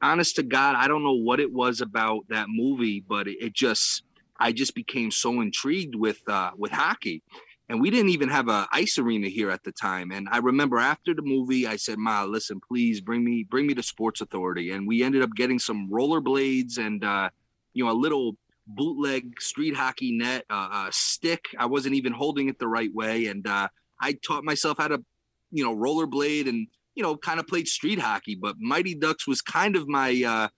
honest 0.00 0.36
to 0.36 0.42
God, 0.42 0.76
I 0.76 0.88
don't 0.88 1.04
know 1.04 1.12
what 1.12 1.40
it 1.40 1.52
was 1.52 1.80
about 1.80 2.22
that 2.28 2.46
movie, 2.48 3.04
but 3.06 3.28
it, 3.28 3.36
it 3.40 3.52
just, 3.52 4.04
I 4.38 4.52
just 4.52 4.74
became 4.74 5.10
so 5.10 5.40
intrigued 5.40 5.94
with 5.94 6.26
uh, 6.28 6.52
with 6.56 6.72
hockey 6.72 7.22
and 7.68 7.80
we 7.80 7.90
didn't 7.90 8.10
even 8.10 8.28
have 8.28 8.48
a 8.48 8.68
ice 8.72 8.98
arena 8.98 9.28
here 9.28 9.50
at 9.50 9.62
the 9.64 9.72
time. 9.72 10.10
And 10.10 10.28
i 10.30 10.38
remember 10.38 10.78
after 10.78 11.14
the 11.14 11.22
movie 11.22 11.66
i 11.66 11.76
said 11.76 11.98
ma 11.98 12.24
listen 12.24 12.60
please 12.60 13.00
bring 13.00 13.24
me 13.24 13.44
bring 13.44 13.66
me 13.66 13.74
to 13.74 13.82
sports 13.82 14.20
authority. 14.20 14.70
And 14.70 14.86
we 14.86 15.02
ended 15.02 15.22
up 15.22 15.30
getting 15.34 15.58
some 15.58 15.88
rollerblades 15.90 16.78
and 16.78 17.04
uh, 17.04 17.30
you 17.74 17.84
know 17.84 17.90
a 17.90 17.94
little 17.94 18.36
bootleg 18.66 19.40
street 19.40 19.74
hockey 19.74 20.12
net 20.12 20.44
uh, 20.50 20.68
uh, 20.72 20.88
stick. 20.92 21.48
I 21.58 21.66
wasn't 21.66 21.94
even 21.94 22.12
holding 22.12 22.48
it 22.48 22.58
the 22.58 22.68
right 22.68 22.92
way. 22.92 23.26
And 23.26 23.46
uh, 23.46 23.68
i 24.00 24.14
taught 24.26 24.44
myself 24.44 24.78
how 24.78 24.88
to 24.88 25.02
you 25.50 25.64
know 25.64 25.74
rollerblade 25.74 26.48
and 26.48 26.66
you 26.94 27.02
know 27.02 27.16
kind 27.16 27.40
of 27.40 27.46
played 27.46 27.68
street 27.68 27.98
hockey. 27.98 28.34
But 28.34 28.56
mighty 28.58 28.94
ducks 28.94 29.26
was 29.26 29.40
kind 29.40 29.76
of 29.76 29.88
my 29.88 30.22
uh, 30.26 30.48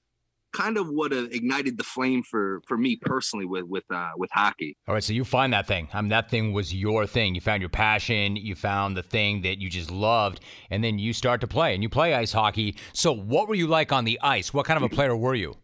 kind 0.54 0.78
of 0.78 0.88
what 0.88 1.12
uh, 1.12 1.26
ignited 1.30 1.76
the 1.76 1.84
flame 1.84 2.22
for 2.22 2.62
for 2.66 2.78
me 2.78 2.96
personally 2.96 3.44
with 3.44 3.64
with 3.64 3.84
uh, 3.90 4.10
with 4.16 4.30
hockey. 4.32 4.76
All 4.88 4.94
right, 4.94 5.04
so 5.04 5.12
you 5.12 5.24
find 5.24 5.52
that 5.52 5.66
thing. 5.66 5.88
I 5.92 6.00
mean, 6.00 6.08
that 6.08 6.30
thing 6.30 6.52
was 6.52 6.74
your 6.74 7.06
thing. 7.06 7.34
You 7.34 7.40
found 7.40 7.60
your 7.60 7.68
passion. 7.68 8.36
You 8.36 8.54
found 8.54 8.96
the 8.96 9.02
thing 9.02 9.42
that 9.42 9.60
you 9.60 9.68
just 9.68 9.90
loved, 9.90 10.40
and 10.70 10.82
then 10.82 10.98
you 10.98 11.12
start 11.12 11.40
to 11.42 11.46
play. 11.46 11.74
And 11.74 11.82
you 11.82 11.88
play 11.88 12.14
ice 12.14 12.32
hockey. 12.32 12.76
So, 12.92 13.12
what 13.12 13.48
were 13.48 13.54
you 13.54 13.66
like 13.66 13.92
on 13.92 14.04
the 14.04 14.18
ice? 14.22 14.54
What 14.54 14.64
kind 14.64 14.76
of 14.76 14.84
a 14.84 14.94
player 14.94 15.16
were 15.16 15.34
you? 15.34 15.56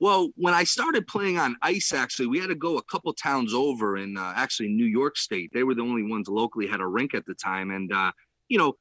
Well, 0.00 0.30
when 0.36 0.52
I 0.52 0.64
started 0.64 1.06
playing 1.06 1.38
on 1.38 1.56
ice, 1.62 1.92
actually, 1.92 2.26
we 2.26 2.38
had 2.38 2.48
to 2.48 2.54
go 2.54 2.76
a 2.76 2.82
couple 2.82 3.12
towns 3.14 3.54
over 3.54 3.96
in 3.96 4.16
uh, 4.16 4.32
actually 4.36 4.68
New 4.68 4.84
York 4.84 5.16
State. 5.16 5.50
They 5.54 5.62
were 5.62 5.74
the 5.74 5.82
only 5.82 6.02
ones 6.02 6.28
locally 6.28 6.66
had 6.66 6.80
a 6.80 6.86
rink 6.86 7.14
at 7.14 7.24
the 7.24 7.34
time, 7.34 7.70
and 7.70 7.92
uh, 7.92 8.12
you 8.48 8.58
know, 8.58 8.74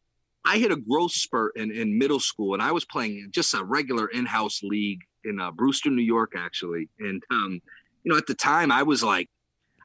I 0.46 0.58
hit 0.58 0.72
a 0.72 0.76
growth 0.76 1.14
spurt 1.14 1.56
in, 1.56 1.72
in 1.72 1.98
middle 1.98 2.20
school, 2.20 2.54
and 2.54 2.62
I 2.62 2.72
was 2.72 2.86
playing 2.86 3.30
just 3.32 3.54
a 3.54 3.64
regular 3.64 4.08
in-house 4.08 4.62
league 4.62 5.00
in 5.24 5.40
uh, 5.40 5.52
Brewster, 5.52 5.90
New 5.90 6.04
York, 6.04 6.34
actually. 6.36 6.90
And 7.00 7.24
um, 7.32 7.62
you 8.04 8.12
know, 8.12 8.18
at 8.18 8.28
the 8.28 8.34
time, 8.34 8.72
I 8.72 8.84
was 8.84 9.04
like, 9.04 9.30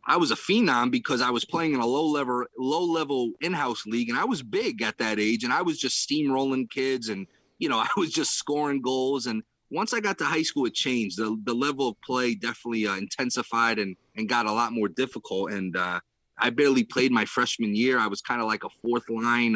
I 0.07 0.17
was 0.17 0.31
a 0.31 0.37
phenom 0.37 0.91
because 0.91 1.21
I 1.21 1.31
was 1.31 1.45
playing 1.45 1.75
in 1.75 1.81
a 1.81 1.87
low 1.87 2.07
level, 2.07 2.45
low 2.59 2.83
level 2.83 3.33
in-house 3.41 3.87
league, 3.87 4.09
and 4.09 4.19
I 4.19 4.25
was 4.25 4.43
big 4.43 4.83
at 4.83 4.99
that 4.99 5.21
age, 5.21 5.45
and 5.45 5.53
I 5.53 5.63
was 5.63 5.79
just 5.79 6.09
steamrolling 6.09 6.71
kids, 6.71 7.09
and 7.09 7.27
you 7.59 7.69
know, 7.69 7.79
I 7.79 7.89
was 7.97 8.11
just 8.11 8.33
scoring 8.33 8.81
goals. 8.81 9.27
And 9.27 9.43
once 9.71 9.93
I 9.93 10.01
got 10.01 10.19
to 10.19 10.25
high 10.25 10.43
school, 10.43 10.67
it 10.67 10.75
changed. 10.75 11.19
the 11.19 11.39
The 11.45 11.55
level 11.55 11.89
of 11.89 12.01
play 12.01 12.35
definitely 12.35 12.87
uh, 12.87 12.97
intensified 12.97 13.79
and 13.79 13.97
and 14.17 14.29
got 14.29 14.47
a 14.47 14.53
lot 14.53 14.73
more 14.73 14.89
difficult. 14.89 15.53
And 15.53 15.77
uh, 15.77 16.01
I 16.37 16.51
barely 16.51 16.85
played 16.85 17.13
my 17.13 17.25
freshman 17.25 17.77
year. 17.77 17.99
I 17.99 18.09
was 18.09 18.21
kind 18.21 18.41
of 18.41 18.49
like 18.49 18.65
a 18.65 18.71
fourth 18.83 19.09
line. 19.09 19.55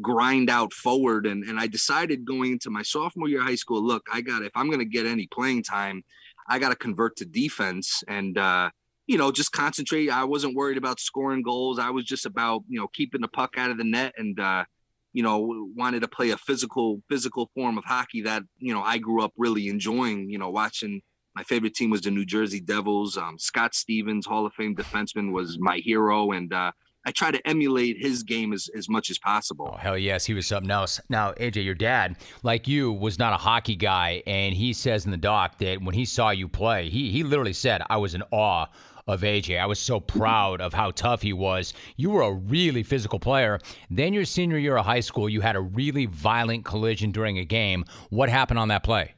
Grind 0.00 0.48
out 0.48 0.72
forward. 0.72 1.26
And, 1.26 1.44
and 1.44 1.60
I 1.60 1.66
decided 1.66 2.24
going 2.24 2.52
into 2.52 2.70
my 2.70 2.82
sophomore 2.82 3.28
year 3.28 3.40
of 3.40 3.46
high 3.46 3.56
school, 3.56 3.82
look, 3.82 4.06
I 4.12 4.22
got, 4.22 4.42
if 4.42 4.52
I'm 4.54 4.68
going 4.68 4.78
to 4.78 4.84
get 4.84 5.06
any 5.06 5.26
playing 5.26 5.64
time, 5.64 6.02
I 6.48 6.58
got 6.58 6.70
to 6.70 6.76
convert 6.76 7.16
to 7.16 7.24
defense 7.24 8.02
and, 8.08 8.36
uh, 8.38 8.70
you 9.06 9.18
know, 9.18 9.30
just 9.30 9.52
concentrate. 9.52 10.08
I 10.08 10.24
wasn't 10.24 10.56
worried 10.56 10.78
about 10.78 11.00
scoring 11.00 11.42
goals. 11.42 11.78
I 11.78 11.90
was 11.90 12.04
just 12.04 12.24
about, 12.24 12.62
you 12.68 12.78
know, 12.78 12.88
keeping 12.88 13.20
the 13.20 13.28
puck 13.28 13.54
out 13.58 13.70
of 13.70 13.76
the 13.76 13.84
net 13.84 14.14
and, 14.16 14.38
uh, 14.40 14.64
you 15.12 15.22
know, 15.22 15.68
wanted 15.76 16.00
to 16.00 16.08
play 16.08 16.30
a 16.30 16.38
physical, 16.38 17.02
physical 17.10 17.50
form 17.54 17.76
of 17.76 17.84
hockey 17.84 18.22
that, 18.22 18.44
you 18.58 18.72
know, 18.72 18.82
I 18.82 18.98
grew 18.98 19.22
up 19.22 19.32
really 19.36 19.68
enjoying, 19.68 20.30
you 20.30 20.38
know, 20.38 20.48
watching 20.50 21.02
my 21.34 21.42
favorite 21.42 21.74
team 21.74 21.90
was 21.90 22.00
the 22.00 22.10
New 22.10 22.24
Jersey 22.24 22.60
Devils. 22.60 23.18
Um, 23.18 23.38
Scott 23.38 23.74
Stevens, 23.74 24.24
Hall 24.24 24.46
of 24.46 24.54
Fame 24.54 24.74
defenseman, 24.74 25.32
was 25.32 25.58
my 25.58 25.78
hero. 25.78 26.32
And, 26.32 26.52
uh, 26.52 26.72
I 27.04 27.10
try 27.10 27.30
to 27.30 27.48
emulate 27.48 27.98
his 27.98 28.22
game 28.22 28.52
as, 28.52 28.68
as 28.76 28.88
much 28.88 29.10
as 29.10 29.18
possible. 29.18 29.70
Oh, 29.72 29.76
hell 29.76 29.98
yes, 29.98 30.24
he 30.24 30.34
was 30.34 30.46
something 30.46 30.70
else. 30.70 31.00
Now, 31.08 31.32
AJ, 31.32 31.64
your 31.64 31.74
dad, 31.74 32.16
like 32.42 32.68
you, 32.68 32.92
was 32.92 33.18
not 33.18 33.32
a 33.32 33.36
hockey 33.36 33.74
guy, 33.74 34.22
and 34.26 34.54
he 34.54 34.72
says 34.72 35.04
in 35.04 35.10
the 35.10 35.16
doc 35.16 35.58
that 35.58 35.82
when 35.82 35.94
he 35.94 36.04
saw 36.04 36.30
you 36.30 36.48
play, 36.48 36.88
he 36.88 37.10
he 37.10 37.24
literally 37.24 37.52
said, 37.52 37.82
"I 37.88 37.96
was 37.96 38.14
in 38.14 38.22
awe." 38.30 38.66
Of 39.08 39.22
AJ. 39.22 39.58
I 39.58 39.66
was 39.66 39.80
so 39.80 39.98
proud 39.98 40.60
of 40.60 40.72
how 40.72 40.92
tough 40.92 41.22
he 41.22 41.32
was. 41.32 41.74
You 41.96 42.10
were 42.10 42.22
a 42.22 42.32
really 42.32 42.84
physical 42.84 43.18
player. 43.18 43.58
Then, 43.90 44.12
your 44.12 44.24
senior 44.24 44.58
year 44.58 44.76
of 44.76 44.86
high 44.86 45.00
school, 45.00 45.28
you 45.28 45.40
had 45.40 45.56
a 45.56 45.60
really 45.60 46.06
violent 46.06 46.64
collision 46.64 47.10
during 47.10 47.38
a 47.38 47.44
game. 47.44 47.84
What 48.10 48.28
happened 48.28 48.60
on 48.60 48.68
that 48.68 48.84
play? 48.84 49.14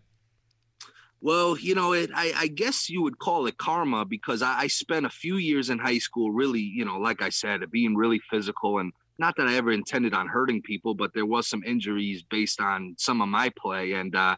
Well, 1.24 1.56
you 1.56 1.74
know, 1.74 1.94
it. 1.94 2.10
I, 2.14 2.34
I 2.36 2.46
guess 2.48 2.90
you 2.90 3.00
would 3.00 3.18
call 3.18 3.46
it 3.46 3.56
karma 3.56 4.04
because 4.04 4.42
I, 4.42 4.58
I, 4.58 4.66
spent 4.66 5.06
a 5.06 5.08
few 5.08 5.36
years 5.38 5.70
in 5.70 5.78
high 5.78 5.96
school, 5.96 6.30
really, 6.30 6.60
you 6.60 6.84
know, 6.84 6.98
like 6.98 7.22
I 7.22 7.30
said, 7.30 7.62
being 7.70 7.96
really 7.96 8.20
physical, 8.30 8.78
and 8.78 8.92
not 9.18 9.34
that 9.38 9.46
I 9.46 9.54
ever 9.54 9.72
intended 9.72 10.12
on 10.12 10.28
hurting 10.28 10.60
people, 10.60 10.94
but 10.94 11.14
there 11.14 11.24
was 11.24 11.48
some 11.48 11.62
injuries 11.64 12.22
based 12.22 12.60
on 12.60 12.94
some 12.98 13.22
of 13.22 13.28
my 13.28 13.50
play, 13.56 13.92
and 13.92 14.14
uh, 14.14 14.36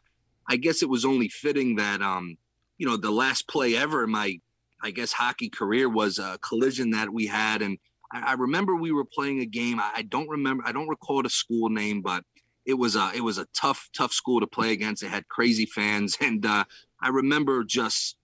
I 0.48 0.58
guess 0.58 0.80
it 0.80 0.88
was 0.88 1.04
only 1.04 1.28
fitting 1.28 1.74
that, 1.74 2.02
um, 2.02 2.38
you 2.78 2.86
know, 2.86 2.96
the 2.96 3.10
last 3.10 3.48
play 3.48 3.74
ever 3.74 4.04
in 4.04 4.10
my, 4.12 4.38
I 4.80 4.92
guess, 4.92 5.10
hockey 5.10 5.48
career 5.48 5.88
was 5.88 6.20
a 6.20 6.38
collision 6.40 6.90
that 6.90 7.12
we 7.12 7.26
had, 7.26 7.62
and 7.62 7.78
I, 8.12 8.30
I 8.30 8.32
remember 8.34 8.76
we 8.76 8.92
were 8.92 9.04
playing 9.04 9.40
a 9.40 9.46
game. 9.46 9.80
I, 9.80 9.90
I 9.96 10.02
don't 10.02 10.28
remember, 10.28 10.62
I 10.64 10.70
don't 10.70 10.88
recall 10.88 11.24
the 11.24 11.30
school 11.30 11.68
name, 11.68 12.00
but 12.00 12.22
it 12.66 12.74
was 12.74 12.96
a 12.96 13.12
it 13.14 13.22
was 13.22 13.38
a 13.38 13.46
tough 13.54 13.88
tough 13.96 14.12
school 14.12 14.40
to 14.40 14.46
play 14.46 14.72
against. 14.72 15.02
It 15.02 15.08
had 15.08 15.28
crazy 15.28 15.66
fans, 15.66 16.16
and 16.20 16.44
uh, 16.44 16.64
I 17.00 17.08
remember 17.08 17.64
just 17.64 18.16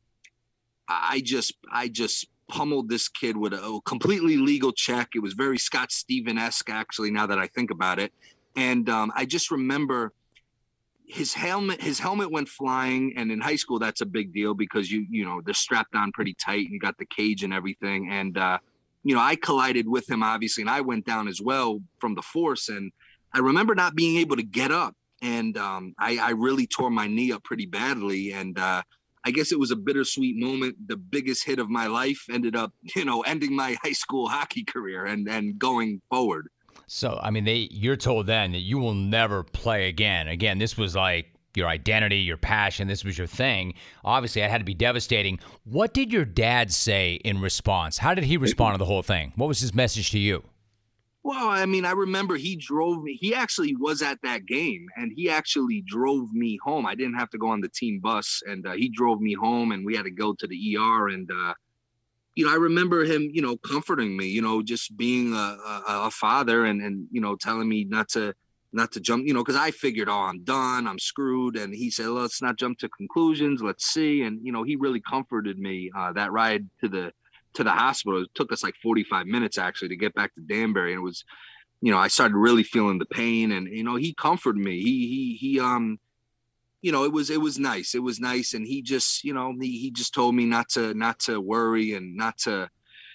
I 0.89 1.23
just 1.25 1.55
I 1.73 1.89
just 1.89 2.27
pummeled 2.49 2.89
this 2.89 3.09
kid 3.09 3.37
with 3.37 3.55
a, 3.55 3.63
a 3.63 3.81
completely 3.83 4.37
legal 4.37 4.73
check. 4.73 5.11
It 5.15 5.21
was 5.21 5.33
very 5.33 5.59
Scott 5.59 5.91
Steven 5.93 6.37
esque, 6.37 6.69
actually. 6.69 7.11
Now 7.11 7.27
that 7.27 7.39
I 7.39 7.47
think 7.47 7.71
about 7.71 7.99
it, 7.99 8.13
and 8.57 8.89
um, 8.91 9.13
I 9.15 9.25
just 9.25 9.51
remember 9.51 10.13
his 11.07 11.35
helmet 11.35 11.83
his 11.83 11.99
helmet 11.99 12.31
went 12.31 12.49
flying 12.49 13.13
and 13.17 13.31
in 13.31 13.41
high 13.41 13.57
school 13.57 13.79
that's 13.79 14.01
a 14.01 14.07
big 14.07 14.33
deal 14.33 14.55
because 14.55 14.91
you 14.91 15.05
you 15.11 15.25
know 15.25 15.43
they're 15.45 15.53
strapped 15.53 15.95
on 15.95 16.11
pretty 16.13 16.35
tight 16.35 16.65
and 16.65 16.71
you 16.71 16.79
got 16.79 16.97
the 16.97 17.05
cage 17.05 17.43
and 17.43 17.53
everything 17.53 18.09
and 18.11 18.39
uh 18.39 18.57
you 19.03 19.15
know 19.15 19.21
i 19.21 19.37
collided 19.37 19.87
with 19.87 20.09
him 20.09 20.23
obviously 20.23 20.63
and 20.63 20.71
i 20.71 20.81
went 20.81 21.05
down 21.05 21.29
as 21.29 21.43
well 21.43 21.81
from 21.99 22.15
the 22.15 22.23
force 22.23 22.69
and 22.69 22.93
I 23.35 23.39
remember 23.39 23.75
not 23.75 23.95
being 23.95 24.19
able 24.19 24.37
to 24.37 24.43
get 24.43 24.71
up, 24.71 24.95
and 25.21 25.57
um, 25.57 25.95
I, 25.99 26.19
I, 26.19 26.31
really 26.31 26.67
tore 26.67 26.91
my 26.91 27.07
knee 27.07 27.33
up 27.33 27.45
pretty 27.45 27.67
badly. 27.67 28.33
And 28.33 28.59
uh, 28.59 28.83
I 29.25 29.31
guess 29.31 29.53
it 29.53 29.59
was 29.59 29.71
a 29.71 29.77
bittersweet 29.77 30.37
moment. 30.37 30.77
The 30.89 30.97
biggest 30.97 31.45
hit 31.45 31.59
of 31.59 31.71
my 31.71 31.87
life 31.87 32.25
ended 32.31 32.57
up, 32.57 32.73
you 32.97 33.05
know, 33.05 33.23
ending 33.23 33.55
my 33.55 33.77
high 33.83 33.93
school 33.93 34.29
hockey 34.31 34.65
career 34.65 35.05
and 35.05 35.29
and 35.29 35.59
going 35.59 36.03
forward. 36.11 36.49
So, 36.87 37.19
I 37.23 37.31
mean, 37.31 37.45
they 37.45 37.69
you're 37.71 37.97
told 37.97 38.27
then 38.27 38.53
that 38.53 38.59
you 38.59 38.79
will 38.79 38.95
never 38.95 39.43
play 39.45 39.89
again. 39.89 40.29
Again, 40.29 40.59
this 40.59 40.77
was 40.77 40.95
like 40.95 41.33
your 41.55 41.69
identity, 41.69 42.19
your 42.19 42.37
passion. 42.37 42.89
This 42.89 43.05
was 43.05 43.17
your 43.17 43.27
thing. 43.27 43.75
Obviously, 44.05 44.43
it 44.43 44.51
had 44.51 44.59
to 44.59 44.65
be 44.65 44.75
devastating. 44.75 45.39
What 45.65 45.95
did 45.95 46.12
your 46.12 46.25
dad 46.25 46.73
say 46.73 47.15
in 47.25 47.41
response? 47.41 47.99
How 47.99 48.15
did 48.15 48.25
he 48.25 48.37
respond 48.37 48.75
to 48.75 48.79
the 48.79 48.85
whole 48.85 49.03
thing? 49.03 49.33
What 49.37 49.47
was 49.47 49.61
his 49.61 49.75
message 49.75 50.11
to 50.11 50.19
you? 50.19 50.43
Well, 51.25 51.49
I 51.49 51.67
mean, 51.67 51.85
I 51.85 51.93
remember 51.93 52.37
he 52.37 52.57
drove 52.57 53.02
me. 53.02 53.14
He 53.14 53.33
actually 53.33 53.76
was 53.76 54.02
at 54.02 54.21
that 54.23 54.45
game, 54.45 54.87
and 54.97 55.12
he 55.14 55.31
actually 55.31 55.83
drove 55.87 56.33
me 56.33 56.59
home. 56.64 56.85
I 56.85 56.97
didn't 56.97 57.14
have 57.14 57.31
to 57.31 57.38
go 57.38 57.49
on 57.49 57.61
the 57.61 57.69
team 57.69 58.00
bus, 58.00 58.43
and 58.45 58.67
uh, 58.67 58.73
he 58.73 58.88
drove 58.88 59.21
me 59.21 59.35
home, 59.35 59.71
and 59.71 59.87
we 59.87 59.95
had 59.95 60.05
to 60.05 60.11
go 60.11 60.35
to 60.35 60.47
the 60.49 60.76
ER. 60.76 61.09
And 61.09 61.31
uh, 61.31 61.55
you 62.35 62.47
know, 62.47 62.52
I 62.52 62.57
remember 62.57 63.05
him, 63.05 63.31
you 63.33 63.41
know, 63.41 63.57
comforting 63.57 64.17
me. 64.17 64.26
You 64.26 64.43
know, 64.43 64.62
just 64.62 64.97
being 64.97 65.33
a, 65.33 65.37
a, 65.37 65.83
a 66.07 66.11
father, 66.11 66.64
and 66.64 66.83
and 66.83 67.07
you 67.12 67.21
know, 67.21 67.37
telling 67.37 67.69
me 67.69 67.85
not 67.85 68.09
to 68.11 68.35
not 68.73 68.91
to 68.93 69.00
jump. 69.00 69.25
You 69.25 69.35
know, 69.35 69.45
because 69.45 69.57
I 69.57 69.71
figured, 69.71 70.09
oh, 70.09 70.23
I'm 70.23 70.43
done, 70.43 70.88
I'm 70.88 70.99
screwed. 70.99 71.57
And 71.57 71.73
he 71.73 71.88
said, 71.91 72.09
let's 72.09 72.43
not 72.43 72.57
jump 72.57 72.79
to 72.79 72.88
conclusions. 72.88 73.62
Let's 73.62 73.87
see. 73.87 74.23
And 74.23 74.45
you 74.45 74.50
know, 74.50 74.64
he 74.64 74.75
really 74.75 75.00
comforted 75.00 75.57
me 75.57 75.88
uh, 75.97 76.14
that 76.14 76.33
ride 76.33 76.69
to 76.81 76.88
the 76.88 77.12
to 77.55 77.65
the 77.65 77.71
hospital. 77.71 78.23
It 78.23 78.35
took 78.35 78.53
us 78.53 78.63
like 78.63 78.75
45 78.83 79.27
minutes 79.27 79.59
actually 79.59 79.89
to 79.89 79.97
get 79.97 80.15
back 80.15 80.35
to 80.35 80.41
Danbury. 80.41 80.93
And 80.93 81.01
it 81.01 81.03
was, 81.05 81.25
you 81.81 81.91
know, 81.91 81.99
I 81.99 82.09
started 82.09 82.37
really 82.37 82.63
feeling 82.63 82.99
the 82.99 83.07
pain 83.07 83.53
and, 83.53 83.69
you 83.69 83.85
know, 83.85 83.97
he 83.97 84.15
comforted 84.15 84.63
me. 84.63 84.81
He, 84.81 85.09
he, 85.09 85.37
he, 85.37 85.61
um, 85.61 85.99
you 86.81 86.93
know, 86.93 87.05
it 87.05 87.13
was, 87.13 87.31
it 87.31 87.41
was 87.41 87.59
nice. 87.59 87.95
It 87.95 88.03
was 88.03 88.21
nice. 88.21 88.55
And 88.55 88.67
he 88.67 88.83
just, 88.83 89.25
you 89.25 89.35
know, 89.35 89.55
he, 89.61 89.79
he 89.79 89.91
just 89.91 90.15
told 90.15 90.35
me 90.35 90.47
not 90.47 90.69
to, 90.71 90.95
not 90.95 91.19
to 91.21 91.41
worry 91.41 91.95
and 91.95 92.17
not 92.17 92.39
to, 92.39 92.69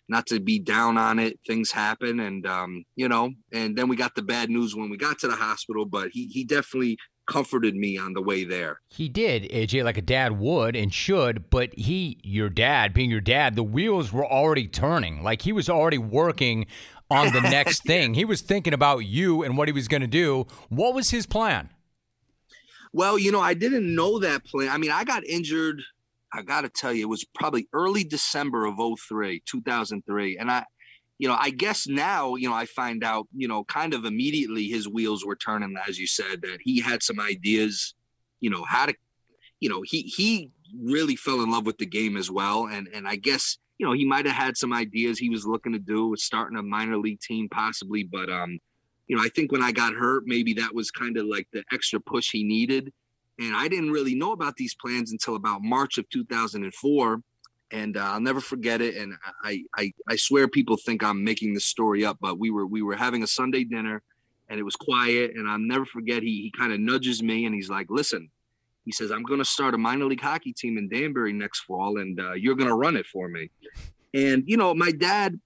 not 0.09 0.25
to 0.27 0.39
be 0.39 0.57
down 0.57 0.97
on 0.97 1.19
it. 1.19 1.39
Things 1.45 1.71
happen. 1.71 2.19
And, 2.19 2.47
um, 2.47 2.85
you 2.95 3.09
know, 3.09 3.31
and 3.51 3.77
then 3.77 3.89
we 3.89 3.97
got 3.97 4.15
the 4.15 4.21
bad 4.21 4.49
news 4.49 4.75
when 4.75 4.89
we 4.89 4.97
got 4.97 5.19
to 5.19 5.27
the 5.27 5.35
hospital, 5.35 5.85
but 5.85 6.09
he, 6.11 6.27
he 6.27 6.45
definitely 6.45 6.97
comforted 7.27 7.75
me 7.75 7.97
on 7.97 8.13
the 8.13 8.21
way 8.21 8.43
there. 8.43 8.81
He 8.89 9.09
did, 9.09 9.43
AJ, 9.43 9.83
like 9.83 9.97
a 9.97 10.01
dad 10.01 10.39
would 10.39 10.75
and 10.75 10.93
should, 10.93 11.49
but 11.49 11.77
he, 11.77 12.19
your 12.23 12.49
dad, 12.49 12.93
being 12.93 13.11
your 13.11 13.21
dad, 13.21 13.55
the 13.55 13.63
wheels 13.63 14.11
were 14.11 14.25
already 14.25 14.67
turning. 14.67 15.21
Like 15.21 15.43
he 15.43 15.51
was 15.51 15.69
already 15.69 15.97
working 15.97 16.65
on 17.11 17.33
the 17.33 17.41
next 17.41 17.83
thing. 17.83 18.15
He 18.15 18.25
was 18.25 18.41
thinking 18.41 18.73
about 18.73 18.99
you 18.99 19.43
and 19.43 19.57
what 19.57 19.67
he 19.67 19.71
was 19.73 19.87
going 19.87 20.01
to 20.01 20.07
do. 20.07 20.47
What 20.69 20.95
was 20.95 21.11
his 21.11 21.25
plan? 21.25 21.69
Well, 22.93 23.19
you 23.19 23.31
know, 23.31 23.41
I 23.41 23.53
didn't 23.53 23.93
know 23.93 24.19
that 24.19 24.45
plan. 24.45 24.69
I 24.69 24.77
mean, 24.77 24.91
I 24.91 25.03
got 25.03 25.25
injured. 25.25 25.81
I 26.33 26.41
got 26.41 26.61
to 26.61 26.69
tell 26.69 26.91
you, 26.91 27.03
it 27.03 27.09
was 27.09 27.25
probably 27.25 27.67
early 27.73 28.03
December 28.03 28.65
of 28.65 28.75
03, 28.77 29.43
2003. 29.45 30.37
And 30.37 30.49
I, 30.49 30.65
you 31.19 31.27
know, 31.27 31.35
I 31.39 31.49
guess 31.49 31.87
now, 31.87 32.35
you 32.35 32.47
know, 32.47 32.53
I 32.53 32.65
find 32.65 33.03
out, 33.03 33.27
you 33.35 33.47
know, 33.47 33.63
kind 33.63 33.93
of 33.93 34.05
immediately 34.05 34.67
his 34.67 34.87
wheels 34.87 35.25
were 35.25 35.35
turning, 35.35 35.75
as 35.87 35.97
you 35.97 36.05
said, 36.05 36.41
that 36.43 36.59
he 36.61 36.79
had 36.79 37.01
some 37.01 37.19
ideas, 37.19 37.95
you 38.39 38.49
know, 38.49 38.63
how 38.63 38.85
to, 38.85 38.95
you 39.59 39.69
know, 39.69 39.81
he 39.83 40.01
he 40.03 40.51
really 40.79 41.15
fell 41.15 41.41
in 41.41 41.49
love 41.49 41.65
with 41.65 41.79
the 41.79 41.85
game 41.85 42.17
as 42.17 42.29
well. 42.29 42.67
And 42.67 42.87
and 42.93 43.07
I 43.07 43.15
guess, 43.15 43.57
you 43.79 43.85
know, 43.85 43.93
he 43.93 44.05
might 44.05 44.27
have 44.27 44.35
had 44.35 44.57
some 44.57 44.73
ideas 44.73 45.17
he 45.17 45.29
was 45.29 45.45
looking 45.45 45.73
to 45.73 45.79
do 45.79 46.07
with 46.07 46.19
starting 46.19 46.57
a 46.57 46.63
minor 46.63 46.97
league 46.97 47.19
team 47.19 47.49
possibly. 47.49 48.03
But 48.03 48.29
um, 48.29 48.59
you 49.07 49.15
know, 49.15 49.23
I 49.23 49.29
think 49.29 49.51
when 49.51 49.63
I 49.63 49.71
got 49.71 49.93
hurt, 49.93 50.23
maybe 50.27 50.53
that 50.55 50.75
was 50.75 50.91
kind 50.91 51.17
of 51.17 51.25
like 51.25 51.47
the 51.51 51.63
extra 51.71 51.99
push 51.99 52.31
he 52.31 52.43
needed. 52.43 52.93
And 53.39 53.55
I 53.55 53.67
didn't 53.67 53.91
really 53.91 54.15
know 54.15 54.33
about 54.33 54.55
these 54.55 54.75
plans 54.75 55.11
until 55.11 55.35
about 55.35 55.61
March 55.63 55.97
of 55.97 56.09
2004 56.09 57.21
and 57.71 57.97
uh, 57.97 58.01
I'll 58.01 58.21
never 58.21 58.41
forget 58.41 58.81
it. 58.81 58.95
And 58.95 59.15
I, 59.43 59.63
I, 59.75 59.93
I 60.07 60.15
swear 60.15 60.47
people 60.47 60.77
think 60.77 61.03
I'm 61.03 61.23
making 61.23 61.53
this 61.53 61.65
story 61.65 62.05
up, 62.05 62.17
but 62.21 62.39
we 62.39 62.49
were, 62.49 62.65
we 62.65 62.81
were 62.81 62.95
having 62.95 63.23
a 63.23 63.27
Sunday 63.27 63.63
dinner, 63.63 64.01
and 64.49 64.59
it 64.59 64.63
was 64.63 64.75
quiet. 64.75 65.31
And 65.35 65.49
I'll 65.49 65.59
never 65.59 65.85
forget. 65.85 66.23
He, 66.23 66.41
he 66.43 66.53
kind 66.57 66.71
of 66.71 66.79
nudges 66.79 67.21
me, 67.21 67.45
and 67.45 67.53
he's 67.53 67.69
like, 67.69 67.87
"Listen," 67.89 68.29
he 68.85 68.91
says, 68.91 69.11
"I'm 69.11 69.23
going 69.23 69.39
to 69.39 69.45
start 69.45 69.73
a 69.73 69.77
minor 69.77 70.05
league 70.05 70.21
hockey 70.21 70.53
team 70.53 70.77
in 70.77 70.89
Danbury 70.89 71.33
next 71.33 71.61
fall, 71.61 71.97
and 71.99 72.19
uh, 72.19 72.33
you're 72.33 72.55
going 72.55 72.69
to 72.69 72.75
run 72.75 72.95
it 72.95 73.05
for 73.05 73.27
me." 73.27 73.49
And 74.13 74.43
you 74.45 74.57
know, 74.57 74.73
my 74.73 74.91
dad, 74.91 75.39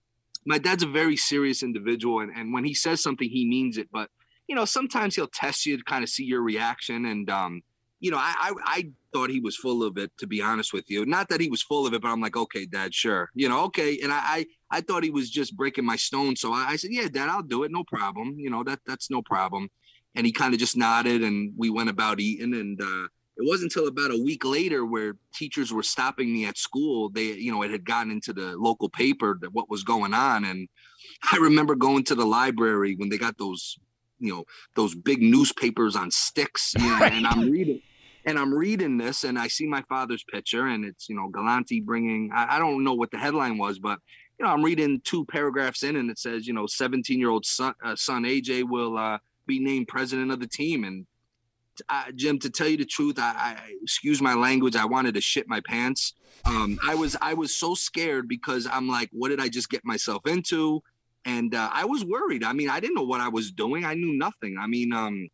my 0.46 0.58
dad's 0.58 0.84
a 0.84 0.88
very 0.88 1.18
serious 1.18 1.64
individual, 1.64 2.20
and 2.20 2.32
and 2.36 2.54
when 2.54 2.64
he 2.64 2.74
says 2.74 3.02
something, 3.02 3.30
he 3.30 3.48
means 3.48 3.78
it. 3.78 3.90
But 3.92 4.10
you 4.48 4.56
know, 4.56 4.66
sometimes 4.66 5.16
he'll 5.16 5.28
test 5.28 5.66
you 5.66 5.78
to 5.78 5.84
kind 5.84 6.04
of 6.04 6.10
see 6.10 6.26
your 6.26 6.42
reaction, 6.42 7.06
and 7.06 7.30
um, 7.30 7.64
you 8.02 8.10
know, 8.10 8.18
I, 8.18 8.34
I, 8.40 8.54
I 8.66 8.90
thought 9.14 9.30
he 9.30 9.40
was 9.40 9.56
full 9.56 9.84
of 9.84 9.98
it, 9.98 10.12
to 10.18 10.28
be 10.28 10.42
honest 10.42 10.74
with 10.74 10.90
you. 10.90 11.06
Not 11.06 11.30
that 11.30 11.40
he 11.40 11.50
was 11.50 11.62
full 11.62 11.86
of 11.86 11.94
it, 11.94 12.02
but 12.02 12.10
I'm 12.10 12.20
like, 12.20 12.36
okay, 12.36 12.66
Dad, 12.66 12.94
sure, 12.94 13.30
you 13.36 13.48
know, 13.48 13.64
okay. 13.66 14.00
And 14.02 14.12
I, 14.12 14.18
I, 14.18 14.46
I 14.72 14.82
thought 14.82 15.04
he 15.04 15.12
was 15.12 15.30
just 15.30 15.56
breaking 15.56 15.86
my 15.86 15.96
stone, 15.96 16.36
so 16.36 16.52
I, 16.52 16.72
I 16.72 16.76
said, 16.76 16.92
yeah, 16.92 17.08
Dad, 17.08 17.30
I'll 17.30 17.44
do 17.44 17.64
it, 17.64 17.72
no 17.72 17.84
problem. 17.84 18.36
You 18.38 18.50
know, 18.50 18.64
that 18.64 18.80
that's 18.86 19.10
no 19.10 19.22
problem. 19.22 19.70
And 20.16 20.26
he 20.26 20.34
kind 20.34 20.54
of 20.54 20.60
just 20.60 20.76
nodded, 20.76 21.24
and 21.24 21.54
we 21.56 21.70
went 21.70 21.90
about 21.90 22.20
eating. 22.20 22.54
And 22.54 22.82
uh, 22.82 23.08
it 23.38 23.48
wasn't 23.48 23.74
until 23.74 23.88
about 23.88 24.12
a 24.12 24.22
week 24.22 24.44
later 24.44 24.84
where 24.84 25.14
teachers 25.34 25.72
were 25.72 25.84
stopping 25.84 26.34
me 26.34 26.46
at 26.46 26.58
school. 26.58 27.10
They, 27.10 27.34
you 27.34 27.52
know, 27.52 27.62
it 27.62 27.72
had 27.72 27.86
gotten 27.86 28.12
into 28.12 28.34
the 28.34 28.58
local 28.58 28.90
paper 28.90 29.38
that 29.42 29.54
what 29.54 29.70
was 29.70 29.84
going 29.84 30.14
on, 30.16 30.44
and 30.44 30.68
I 31.32 31.38
remember 31.38 31.76
going 31.76 32.04
to 32.06 32.16
the 32.16 32.26
library 32.26 32.96
when 32.96 33.10
they 33.10 33.20
got 33.20 33.38
those 33.38 33.78
you 34.22 34.32
know 34.32 34.46
those 34.76 34.96
big 34.96 35.22
newspapers 35.22 35.96
on 35.96 36.12
sticks 36.12 36.74
you 36.78 36.88
know, 36.88 37.04
and 37.04 37.26
i'm 37.26 37.50
reading 37.50 37.82
and 38.26 38.38
I'm 38.38 38.54
reading 38.54 38.98
this 38.98 39.24
and 39.24 39.38
I 39.38 39.48
see 39.48 39.66
my 39.66 39.82
father's 39.84 40.24
picture 40.24 40.68
and 40.68 40.86
it's, 40.86 41.10
you 41.10 41.16
know, 41.16 41.28
Galante 41.28 41.82
bringing, 41.82 42.32
I, 42.34 42.56
I, 42.56 42.60
don't 42.60 42.84
know 42.84 42.94
what 42.94 43.12
the 43.12 43.18
headline 43.18 43.58
was, 43.58 43.80
but, 43.80 44.00
you 44.38 44.46
know, 44.46 44.52
I'm 44.52 44.64
reading 44.64 45.02
two 45.04 45.26
paragraphs 45.26 45.84
in 45.84 45.96
and 45.96 46.10
it 46.10 46.20
says, 46.20 46.48
you 46.48 46.54
know, 46.54 46.68
17 46.68 47.20
year 47.20 47.30
old 47.30 47.46
son, 47.46 47.74
uh, 47.84 47.96
son 47.96 48.24
AJ 48.24 48.70
will 48.70 48.98
uh, 48.98 49.18
be 49.48 49.60
named 49.60 49.88
president 49.88 50.32
of 50.32 50.40
the 50.40 50.48
team. 50.48 50.84
And 50.84 51.06
uh, 51.90 52.12
Jim, 52.16 52.38
to 52.40 52.50
tell 52.50 52.68
you 52.68 52.78
the 52.78 52.86
truth, 52.86 53.18
I, 53.18 53.34
I, 53.36 53.58
excuse 53.82 54.22
my 54.22 54.36
language. 54.36 54.76
I 54.76 54.86
wanted 54.86 55.16
to 55.16 55.22
shit 55.22 55.48
my 55.48 55.62
pants. 55.62 56.14
Um, 56.46 56.80
I 56.84 56.96
was, 56.96 57.16
I 57.22 57.34
was 57.34 57.56
so 57.56 57.76
scared 57.76 58.28
because 58.28 58.68
I'm 58.72 58.88
like, 58.88 59.10
what 59.12 59.30
did 59.30 59.40
I 59.40 59.50
just 59.50 59.70
get 59.70 59.84
myself 59.84 60.28
into? 60.28 60.82
And 61.26 61.54
uh, 61.54 61.70
I 61.72 61.86
was 61.86 62.04
worried. 62.04 62.44
I 62.44 62.54
mean, 62.54 62.70
I 62.70 62.80
didn't 62.80 62.96
know 62.96 63.04
what 63.04 63.22
I 63.22 63.30
was 63.30 63.52
doing. 63.52 63.86
I 63.86 63.94
knew 63.94 64.18
nothing. 64.18 64.58
I 64.60 64.68
mean, 64.68 64.92
um, 64.92 65.30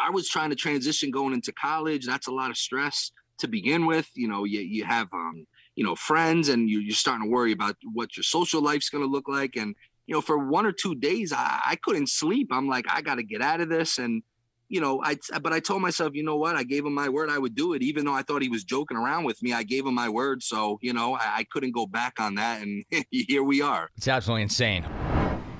I 0.00 0.10
was 0.10 0.28
trying 0.28 0.50
to 0.50 0.56
transition 0.56 1.10
going 1.10 1.32
into 1.32 1.52
college. 1.52 2.06
That's 2.06 2.26
a 2.26 2.32
lot 2.32 2.50
of 2.50 2.56
stress 2.56 3.12
to 3.38 3.48
begin 3.48 3.86
with. 3.86 4.08
You 4.14 4.28
know, 4.28 4.44
you, 4.44 4.60
you 4.60 4.84
have, 4.84 5.08
um, 5.12 5.46
you 5.74 5.84
know, 5.84 5.94
friends 5.94 6.48
and 6.48 6.68
you, 6.68 6.80
you're 6.80 6.94
starting 6.94 7.24
to 7.24 7.30
worry 7.30 7.52
about 7.52 7.76
what 7.92 8.16
your 8.16 8.24
social 8.24 8.62
life's 8.62 8.90
going 8.90 9.04
to 9.04 9.10
look 9.10 9.28
like. 9.28 9.56
And, 9.56 9.74
you 10.06 10.14
know, 10.14 10.20
for 10.20 10.38
one 10.38 10.66
or 10.66 10.72
two 10.72 10.94
days, 10.94 11.32
I, 11.32 11.60
I 11.64 11.76
couldn't 11.76 12.08
sleep. 12.08 12.48
I'm 12.52 12.68
like, 12.68 12.86
I 12.88 13.02
got 13.02 13.16
to 13.16 13.22
get 13.22 13.40
out 13.40 13.60
of 13.60 13.68
this. 13.68 13.98
And, 13.98 14.22
you 14.68 14.80
know, 14.80 15.00
I, 15.02 15.16
but 15.40 15.52
I 15.52 15.60
told 15.60 15.82
myself, 15.82 16.14
you 16.14 16.24
know 16.24 16.36
what? 16.36 16.56
I 16.56 16.64
gave 16.64 16.84
him 16.84 16.94
my 16.94 17.08
word 17.08 17.30
I 17.30 17.38
would 17.38 17.54
do 17.54 17.74
it, 17.74 17.82
even 17.82 18.04
though 18.04 18.14
I 18.14 18.22
thought 18.22 18.42
he 18.42 18.48
was 18.48 18.64
joking 18.64 18.96
around 18.96 19.24
with 19.24 19.42
me. 19.42 19.52
I 19.52 19.62
gave 19.62 19.86
him 19.86 19.94
my 19.94 20.08
word. 20.08 20.42
So, 20.42 20.78
you 20.82 20.92
know, 20.92 21.14
I, 21.14 21.38
I 21.38 21.44
couldn't 21.50 21.72
go 21.72 21.86
back 21.86 22.14
on 22.18 22.36
that. 22.36 22.62
And 22.62 22.84
here 23.10 23.42
we 23.42 23.62
are. 23.62 23.90
It's 23.96 24.08
absolutely 24.08 24.42
insane. 24.42 24.84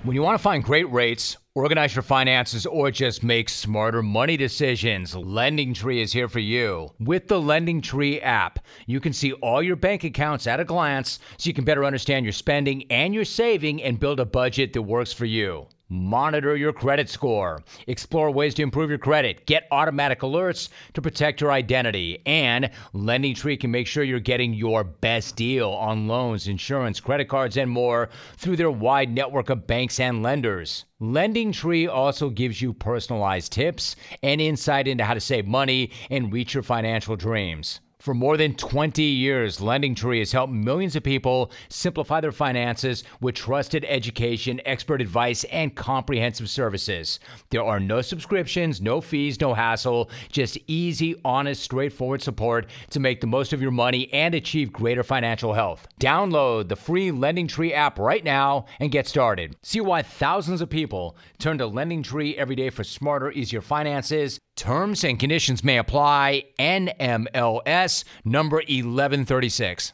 When 0.04 0.14
you 0.14 0.20
want 0.20 0.36
to 0.36 0.42
find 0.42 0.62
great 0.62 0.92
rates, 0.92 1.38
organize 1.54 1.96
your 1.96 2.02
finances, 2.02 2.66
or 2.66 2.90
just 2.90 3.22
make 3.24 3.48
smarter 3.48 4.02
money 4.02 4.36
decisions, 4.36 5.16
Lending 5.16 5.72
Tree 5.72 6.02
is 6.02 6.12
here 6.12 6.28
for 6.28 6.40
you. 6.40 6.90
With 7.00 7.26
the 7.26 7.40
Lending 7.40 7.80
Tree 7.80 8.20
app, 8.20 8.58
you 8.84 9.00
can 9.00 9.14
see 9.14 9.32
all 9.32 9.62
your 9.62 9.76
bank 9.76 10.04
accounts 10.04 10.46
at 10.46 10.60
a 10.60 10.64
glance 10.64 11.20
so 11.38 11.48
you 11.48 11.54
can 11.54 11.64
better 11.64 11.86
understand 11.86 12.26
your 12.26 12.34
spending 12.34 12.84
and 12.90 13.14
your 13.14 13.24
saving 13.24 13.82
and 13.82 13.98
build 13.98 14.20
a 14.20 14.26
budget 14.26 14.74
that 14.74 14.82
works 14.82 15.14
for 15.14 15.24
you. 15.24 15.68
Monitor 15.94 16.56
your 16.56 16.72
credit 16.72 17.08
score. 17.08 17.62
Explore 17.86 18.32
ways 18.32 18.52
to 18.54 18.62
improve 18.62 18.90
your 18.90 18.98
credit. 18.98 19.46
Get 19.46 19.68
automatic 19.70 20.20
alerts 20.20 20.68
to 20.94 21.00
protect 21.00 21.40
your 21.40 21.52
identity. 21.52 22.20
And 22.26 22.68
Lending 22.92 23.36
Tree 23.36 23.56
can 23.56 23.70
make 23.70 23.86
sure 23.86 24.02
you're 24.02 24.18
getting 24.18 24.54
your 24.54 24.82
best 24.82 25.36
deal 25.36 25.70
on 25.70 26.08
loans, 26.08 26.48
insurance, 26.48 26.98
credit 26.98 27.28
cards, 27.28 27.56
and 27.56 27.70
more 27.70 28.08
through 28.36 28.56
their 28.56 28.72
wide 28.72 29.14
network 29.14 29.50
of 29.50 29.68
banks 29.68 30.00
and 30.00 30.20
lenders. 30.20 30.84
Lending 30.98 31.52
Tree 31.52 31.86
also 31.86 32.28
gives 32.28 32.60
you 32.60 32.72
personalized 32.72 33.52
tips 33.52 33.94
and 34.22 34.40
insight 34.40 34.88
into 34.88 35.04
how 35.04 35.14
to 35.14 35.20
save 35.20 35.46
money 35.46 35.92
and 36.10 36.32
reach 36.32 36.54
your 36.54 36.64
financial 36.64 37.14
dreams. 37.14 37.80
For 38.04 38.12
more 38.12 38.36
than 38.36 38.54
20 38.54 39.02
years, 39.02 39.60
LendingTree 39.60 40.18
has 40.18 40.30
helped 40.30 40.52
millions 40.52 40.94
of 40.94 41.02
people 41.02 41.50
simplify 41.70 42.20
their 42.20 42.32
finances 42.32 43.02
with 43.22 43.34
trusted 43.34 43.82
education, 43.88 44.60
expert 44.66 45.00
advice, 45.00 45.44
and 45.44 45.74
comprehensive 45.74 46.50
services. 46.50 47.18
There 47.48 47.64
are 47.64 47.80
no 47.80 48.02
subscriptions, 48.02 48.82
no 48.82 49.00
fees, 49.00 49.40
no 49.40 49.54
hassle, 49.54 50.10
just 50.30 50.58
easy, 50.66 51.18
honest, 51.24 51.62
straightforward 51.62 52.20
support 52.20 52.66
to 52.90 53.00
make 53.00 53.22
the 53.22 53.26
most 53.26 53.54
of 53.54 53.62
your 53.62 53.70
money 53.70 54.12
and 54.12 54.34
achieve 54.34 54.70
greater 54.70 55.02
financial 55.02 55.54
health. 55.54 55.88
Download 55.98 56.68
the 56.68 56.76
free 56.76 57.10
LendingTree 57.10 57.72
app 57.72 57.98
right 57.98 58.22
now 58.22 58.66
and 58.80 58.92
get 58.92 59.06
started. 59.06 59.56
See 59.62 59.80
why 59.80 60.02
thousands 60.02 60.60
of 60.60 60.68
people 60.68 61.16
turn 61.38 61.56
to 61.56 61.64
LendingTree 61.64 62.34
every 62.34 62.54
day 62.54 62.68
for 62.68 62.84
smarter, 62.84 63.32
easier 63.32 63.62
finances. 63.62 64.38
Terms 64.56 65.04
and 65.04 65.18
conditions 65.18 65.64
may 65.64 65.78
apply. 65.78 66.44
NMLS 66.58 68.04
number 68.24 68.56
1136. 68.56 69.92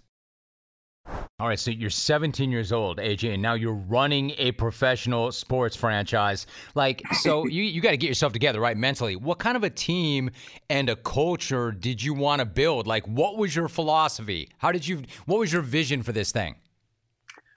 All 1.40 1.48
right, 1.48 1.58
so 1.58 1.70
you're 1.70 1.88
17 1.88 2.50
years 2.52 2.70
old, 2.70 2.98
AJ, 2.98 3.32
and 3.32 3.42
now 3.42 3.54
you're 3.54 3.72
running 3.72 4.32
a 4.36 4.52
professional 4.52 5.32
sports 5.32 5.74
franchise. 5.74 6.46
Like, 6.74 7.02
so 7.14 7.46
you, 7.48 7.62
you 7.62 7.80
got 7.80 7.92
to 7.92 7.96
get 7.96 8.08
yourself 8.08 8.34
together, 8.34 8.60
right, 8.60 8.76
mentally. 8.76 9.16
What 9.16 9.38
kind 9.38 9.56
of 9.56 9.64
a 9.64 9.70
team 9.70 10.30
and 10.68 10.90
a 10.90 10.96
culture 10.96 11.72
did 11.72 12.02
you 12.02 12.12
want 12.12 12.40
to 12.40 12.44
build? 12.44 12.86
Like, 12.86 13.08
what 13.08 13.38
was 13.38 13.56
your 13.56 13.68
philosophy? 13.68 14.50
How 14.58 14.70
did 14.70 14.86
you, 14.86 15.02
what 15.24 15.38
was 15.38 15.52
your 15.52 15.62
vision 15.62 16.02
for 16.02 16.12
this 16.12 16.30
thing? 16.30 16.56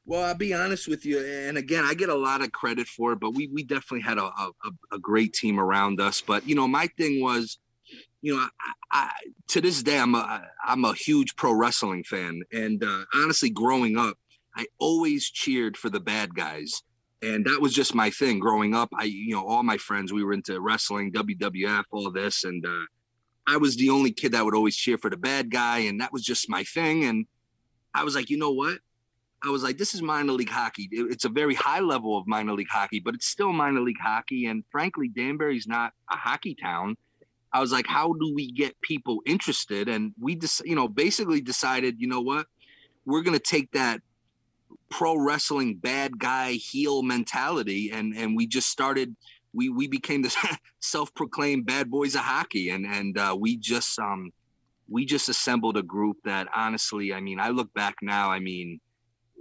Well, 0.06 0.24
I'll 0.24 0.36
be 0.36 0.54
honest 0.54 0.88
with 0.90 1.06
you, 1.06 1.20
and 1.20 1.58
again, 1.58 1.86
I 1.86 1.94
get 1.94 2.10
a 2.10 2.16
lot 2.16 2.44
of 2.44 2.52
credit 2.52 2.88
for 2.88 3.14
it, 3.14 3.22
but 3.22 3.34
we 3.34 3.48
we 3.48 3.64
definitely 3.64 4.02
had 4.02 4.18
a, 4.18 4.26
a, 4.26 4.52
a 4.92 5.00
great 5.00 5.34
team 5.34 5.60
around 5.60 6.02
us. 6.02 6.20
But 6.20 6.46
you 6.48 6.56
know, 6.56 6.68
my 6.68 6.88
thing 6.98 7.22
was, 7.22 7.58
you 8.22 8.36
know, 8.36 8.42
I, 8.42 8.74
I, 8.92 9.12
to 9.50 9.62
this 9.62 9.82
day, 9.82 9.98
I'm 9.98 10.14
a 10.14 10.44
I'm 10.66 10.84
a 10.84 10.94
huge 10.94 11.38
pro 11.38 11.54
wrestling 11.54 12.04
fan, 12.04 12.42
and 12.52 12.84
uh, 12.84 13.06
honestly, 13.14 13.50
growing 13.50 13.98
up, 13.98 14.18
I 14.58 14.66
always 14.78 15.30
cheered 15.30 15.78
for 15.78 15.90
the 15.90 16.02
bad 16.02 16.36
guys, 16.36 16.84
and 17.22 17.46
that 17.46 17.62
was 17.62 17.74
just 17.74 17.96
my 17.96 18.10
thing. 18.10 18.40
Growing 18.40 18.76
up, 18.76 18.90
I 19.00 19.06
you 19.06 19.34
know, 19.36 19.48
all 19.48 19.64
my 19.64 19.78
friends 19.78 20.12
we 20.12 20.26
were 20.26 20.34
into 20.34 20.60
wrestling, 20.60 21.14
WWF, 21.14 21.86
all 21.92 22.12
this, 22.12 22.44
and 22.44 22.66
uh, 22.66 22.86
I 23.48 23.56
was 23.56 23.78
the 23.78 23.90
only 23.90 24.12
kid 24.12 24.34
that 24.34 24.44
would 24.44 24.56
always 24.56 24.76
cheer 24.76 24.98
for 24.98 25.10
the 25.10 25.16
bad 25.16 25.50
guy, 25.50 25.80
and 25.80 26.02
that 26.02 26.12
was 26.12 26.24
just 26.24 26.50
my 26.50 26.66
thing. 26.66 27.06
And 27.06 27.26
I 27.94 28.04
was 28.04 28.16
like, 28.16 28.30
you 28.30 28.38
know 28.38 28.52
what? 28.52 28.80
I 29.46 29.50
was 29.50 29.62
like, 29.62 29.78
this 29.78 29.94
is 29.94 30.02
minor 30.02 30.32
league 30.32 30.50
hockey. 30.50 30.88
It's 30.92 31.26
a 31.26 31.30
very 31.30 31.54
high 31.54 31.82
level 31.82 32.18
of 32.18 32.26
minor 32.28 32.54
league 32.54 32.70
hockey, 32.70 33.02
but 33.02 33.14
it's 33.14 33.28
still 33.28 33.52
minor 33.52 33.82
league 33.82 34.00
hockey. 34.02 34.46
And 34.46 34.64
frankly, 34.72 35.10
Danbury's 35.10 35.68
not 35.68 35.92
a 36.10 36.16
hockey 36.16 36.56
town. 36.56 36.96
I 37.52 37.60
was 37.60 37.72
like, 37.72 37.86
how 37.86 38.14
do 38.14 38.34
we 38.34 38.52
get 38.52 38.80
people 38.82 39.22
interested? 39.26 39.90
And 39.90 40.14
we 40.20 40.36
just, 40.36 40.66
you 40.66 40.76
know, 40.76 40.88
basically 40.88 41.42
decided, 41.42 42.00
you 42.00 42.08
know 42.08 42.22
what? 42.22 42.48
We're 43.06 43.22
going 43.22 43.38
to 43.38 43.44
take 43.44 43.72
that 43.74 44.02
pro 44.90 45.18
wrestling 45.18 45.76
bad 45.76 46.20
guy 46.20 46.52
heel 46.52 47.02
mentality 47.02 47.90
and 47.92 48.14
and 48.16 48.36
we 48.36 48.46
just 48.46 48.70
started 48.70 49.16
we 49.52 49.68
we 49.68 49.88
became 49.88 50.22
the 50.22 50.58
self-proclaimed 50.82 51.66
bad 51.66 51.90
boys 51.90 52.14
of 52.14 52.22
hockey 52.22 52.70
and 52.70 52.86
and 52.86 53.18
uh, 53.18 53.36
we 53.38 53.58
just 53.58 53.98
um 53.98 54.32
we 54.88 55.04
just 55.04 55.30
assembled 55.30 55.78
a 55.78 55.82
group 55.82 56.18
that 56.26 56.48
honestly 56.56 57.12
i 57.12 57.20
mean 57.20 57.40
i 57.40 57.50
look 57.50 57.74
back 57.74 57.96
now 58.04 58.30
i 58.30 58.40
mean 58.40 58.80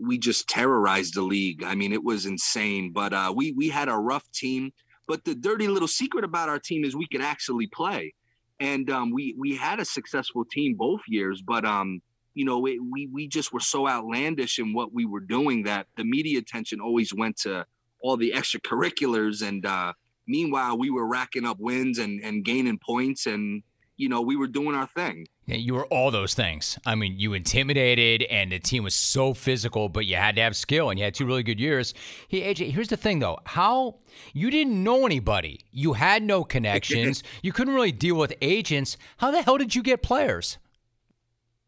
we 0.07 0.19
just 0.19 0.49
terrorized 0.49 1.15
the 1.15 1.23
league. 1.23 1.63
I 1.63 1.75
mean, 1.75 1.93
it 1.93 2.05
was 2.05 2.27
insane. 2.27 2.93
But 2.93 3.13
uh, 3.13 3.33
we 3.35 3.53
we 3.53 3.69
had 3.69 3.89
a 3.89 3.97
rough 3.97 4.31
team. 4.33 4.73
But 5.09 5.25
the 5.25 5.35
dirty 5.35 5.69
little 5.69 5.89
secret 5.89 6.25
about 6.25 6.49
our 6.49 6.59
team 6.59 6.85
is 6.85 6.95
we 6.95 7.09
could 7.11 7.23
actually 7.23 7.67
play, 7.67 8.15
and 8.61 8.89
um, 8.91 9.11
we 9.13 9.35
we 9.39 9.57
had 9.57 9.81
a 9.81 9.85
successful 9.85 10.45
team 10.45 10.75
both 10.77 11.01
years. 11.09 11.43
But 11.43 11.65
um, 11.65 12.01
you 12.35 12.45
know, 12.45 12.65
it, 12.67 12.79
we 12.91 13.09
we 13.13 13.29
just 13.29 13.53
were 13.53 13.61
so 13.61 13.89
outlandish 13.89 14.59
in 14.59 14.73
what 14.73 14.93
we 14.93 15.05
were 15.05 15.21
doing 15.21 15.65
that 15.65 15.87
the 15.97 16.05
media 16.05 16.39
attention 16.39 16.81
always 16.81 17.13
went 17.13 17.37
to 17.39 17.67
all 18.01 18.17
the 18.17 18.33
extracurriculars. 18.33 19.47
And 19.47 19.67
uh, 19.67 19.93
meanwhile, 20.27 20.79
we 20.79 20.91
were 20.91 21.07
racking 21.07 21.47
up 21.47 21.59
wins 21.59 21.99
and 21.99 22.21
and 22.23 22.45
gaining 22.45 22.79
points, 22.79 23.27
and 23.27 23.63
you 24.03 24.09
know, 24.09 24.21
we 24.21 24.35
were 24.35 24.49
doing 24.49 24.75
our 24.75 24.89
thing. 24.89 25.29
Yeah, 25.47 25.57
you 25.57 25.75
were 25.75 25.87
all 25.87 26.11
those 26.11 26.35
things. 26.35 26.77
I 26.85 26.97
mean, 26.97 27.21
you 27.21 27.35
intimidated, 27.35 28.25
and 28.25 28.51
the 28.51 28.59
team 28.59 28.83
was 28.83 28.97
so 28.97 29.33
physical, 29.33 29.89
but 29.89 30.07
you 30.07 30.17
had 30.17 30.35
to 30.35 30.43
have 30.43 30.57
skill, 30.57 30.91
and 30.91 30.99
you 30.99 31.05
had 31.05 31.15
two 31.15 31.25
really 31.25 31.45
good 31.45 31.61
years. 31.61 31.95
Hey, 32.27 32.53
AJ, 32.53 32.73
here's 32.73 32.89
the 32.89 32.97
thing, 32.97 33.21
though: 33.21 33.39
how 33.45 33.99
you 34.33 34.51
didn't 34.51 34.83
know 34.83 35.07
anybody, 35.07 35.61
you 35.71 35.93
had 35.93 36.25
no 36.25 36.43
connections, 36.57 37.23
you 37.43 37.53
couldn't 37.53 37.75
really 37.75 37.93
deal 37.93 38.17
with 38.17 38.35
agents. 38.43 38.97
How 39.19 39.31
the 39.31 39.43
hell 39.43 39.57
did 39.57 39.77
you 39.77 39.85
get 39.85 40.03
players? 40.03 40.59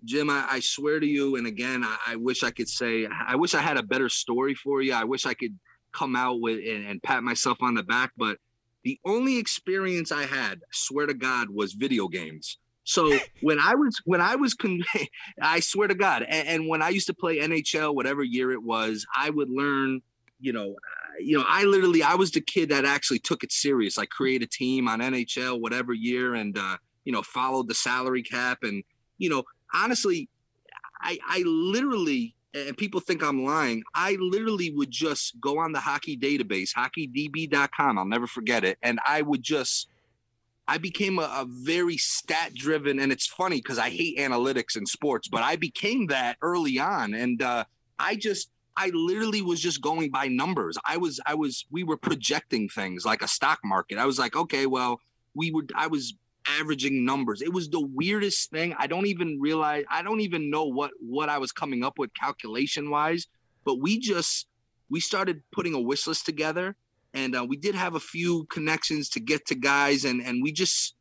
Jim, 0.04 0.28
I, 0.28 0.44
I 0.50 0.60
swear 0.60 0.98
to 0.98 1.06
you, 1.06 1.36
and 1.36 1.46
again, 1.46 1.84
I, 1.84 1.96
I, 2.08 2.16
wish 2.16 2.42
I 2.42 2.50
could 2.50 2.68
say, 2.68 3.06
I 3.06 3.36
wish 3.36 3.54
I 3.54 3.60
had 3.60 3.78
a 3.78 3.82
better 3.82 4.10
story 4.10 4.54
for 4.54 4.82
you. 4.82 4.92
I 4.92 5.04
wish 5.04 5.24
I 5.24 5.32
could 5.32 5.56
come 5.92 6.14
out 6.14 6.40
with 6.40 6.58
and, 6.58 6.86
and 6.86 7.02
pat 7.02 7.22
myself 7.22 7.58
on 7.62 7.74
the 7.74 7.82
back, 7.84 8.10
but 8.16 8.36
the 8.84 9.00
only 9.04 9.38
experience 9.38 10.12
I 10.12 10.26
had, 10.26 10.60
swear 10.70 11.06
to 11.06 11.14
God, 11.14 11.48
was 11.50 11.72
video 11.72 12.06
games. 12.06 12.58
So 12.84 13.18
when 13.40 13.58
I 13.58 13.74
was 13.74 14.00
when 14.04 14.20
I 14.20 14.36
was 14.36 14.54
con- 14.54 14.84
I 15.42 15.60
swear 15.60 15.88
to 15.88 15.94
God, 15.94 16.22
and, 16.22 16.48
and, 16.48 16.68
when 16.68 16.82
I 16.82 16.90
used 16.90 17.06
to 17.08 17.14
play 17.14 17.38
NHL, 17.38 17.94
whatever 17.94 18.22
year 18.22 18.52
it 18.52 18.62
was, 18.62 19.06
I 19.16 19.30
would 19.30 19.50
learn. 19.50 20.00
You 20.40 20.52
know, 20.52 20.72
uh, 20.72 21.14
you 21.20 21.38
know, 21.38 21.44
I 21.48 21.64
literally 21.64 22.02
I 22.02 22.16
was 22.16 22.30
the 22.30 22.42
kid 22.42 22.68
that 22.68 22.84
actually 22.84 23.20
took 23.20 23.42
it 23.42 23.52
serious. 23.52 23.96
I 23.96 24.04
created 24.04 24.48
a 24.48 24.50
team 24.50 24.88
on 24.88 25.00
NHL, 25.00 25.60
whatever 25.60 25.94
year, 25.94 26.34
and 26.34 26.56
uh, 26.58 26.76
you 27.04 27.12
know, 27.12 27.22
followed 27.22 27.68
the 27.68 27.74
salary 27.74 28.22
cap, 28.22 28.58
and 28.62 28.84
you 29.16 29.30
know, 29.30 29.44
honestly, 29.72 30.28
I 31.00 31.18
I 31.26 31.42
literally 31.46 32.34
and 32.54 32.76
people 32.76 33.00
think 33.00 33.22
I'm 33.22 33.44
lying. 33.44 33.82
I 33.94 34.16
literally 34.20 34.70
would 34.70 34.90
just 34.90 35.40
go 35.40 35.58
on 35.58 35.72
the 35.72 35.80
hockey 35.80 36.16
database, 36.16 36.70
hockeydb.com. 36.74 37.98
I'll 37.98 38.04
never 38.04 38.26
forget 38.26 38.64
it, 38.64 38.78
and 38.82 38.98
I 39.06 39.22
would 39.22 39.42
just 39.42 39.88
I 40.66 40.78
became 40.78 41.18
a, 41.18 41.22
a 41.22 41.46
very 41.46 41.98
stat 41.98 42.54
driven, 42.54 42.98
and 42.98 43.12
it's 43.12 43.26
funny 43.26 43.56
because 43.56 43.78
I 43.78 43.90
hate 43.90 44.18
analytics 44.18 44.76
in 44.76 44.86
sports, 44.86 45.28
but 45.28 45.42
I 45.42 45.56
became 45.56 46.06
that 46.06 46.38
early 46.40 46.78
on, 46.78 47.14
and 47.14 47.42
uh, 47.42 47.64
I 47.98 48.16
just 48.16 48.50
I 48.76 48.90
literally 48.94 49.42
was 49.42 49.60
just 49.60 49.80
going 49.80 50.10
by 50.10 50.28
numbers. 50.28 50.78
I 50.88 50.96
was 50.96 51.20
I 51.26 51.34
was 51.34 51.66
we 51.70 51.84
were 51.84 51.96
projecting 51.96 52.68
things 52.68 53.04
like 53.04 53.22
a 53.22 53.28
stock 53.28 53.60
market. 53.64 53.98
I 53.98 54.06
was 54.06 54.18
like, 54.18 54.36
okay, 54.36 54.66
well, 54.66 55.00
we 55.34 55.50
would 55.50 55.72
I 55.76 55.86
was 55.86 56.14
averaging 56.46 57.04
numbers. 57.04 57.42
It 57.42 57.52
was 57.52 57.68
the 57.68 57.80
weirdest 57.80 58.50
thing. 58.50 58.74
I 58.78 58.86
don't 58.86 59.06
even 59.06 59.38
realize 59.40 59.84
I 59.90 60.02
don't 60.02 60.20
even 60.20 60.50
know 60.50 60.64
what 60.64 60.92
what 61.00 61.28
I 61.28 61.38
was 61.38 61.52
coming 61.52 61.84
up 61.84 61.98
with 61.98 62.10
calculation 62.14 62.90
wise, 62.90 63.26
but 63.64 63.80
we 63.80 63.98
just 63.98 64.46
we 64.90 65.00
started 65.00 65.42
putting 65.52 65.74
a 65.74 65.80
wish 65.80 66.06
list 66.06 66.26
together 66.26 66.76
and 67.14 67.36
uh, 67.36 67.46
we 67.48 67.56
did 67.56 67.74
have 67.76 67.94
a 67.94 68.00
few 68.00 68.44
connections 68.46 69.08
to 69.10 69.20
get 69.20 69.46
to 69.46 69.54
guys, 69.54 70.04
and 70.04 70.20
and 70.20 70.42
we 70.42 70.52
just 70.52 70.94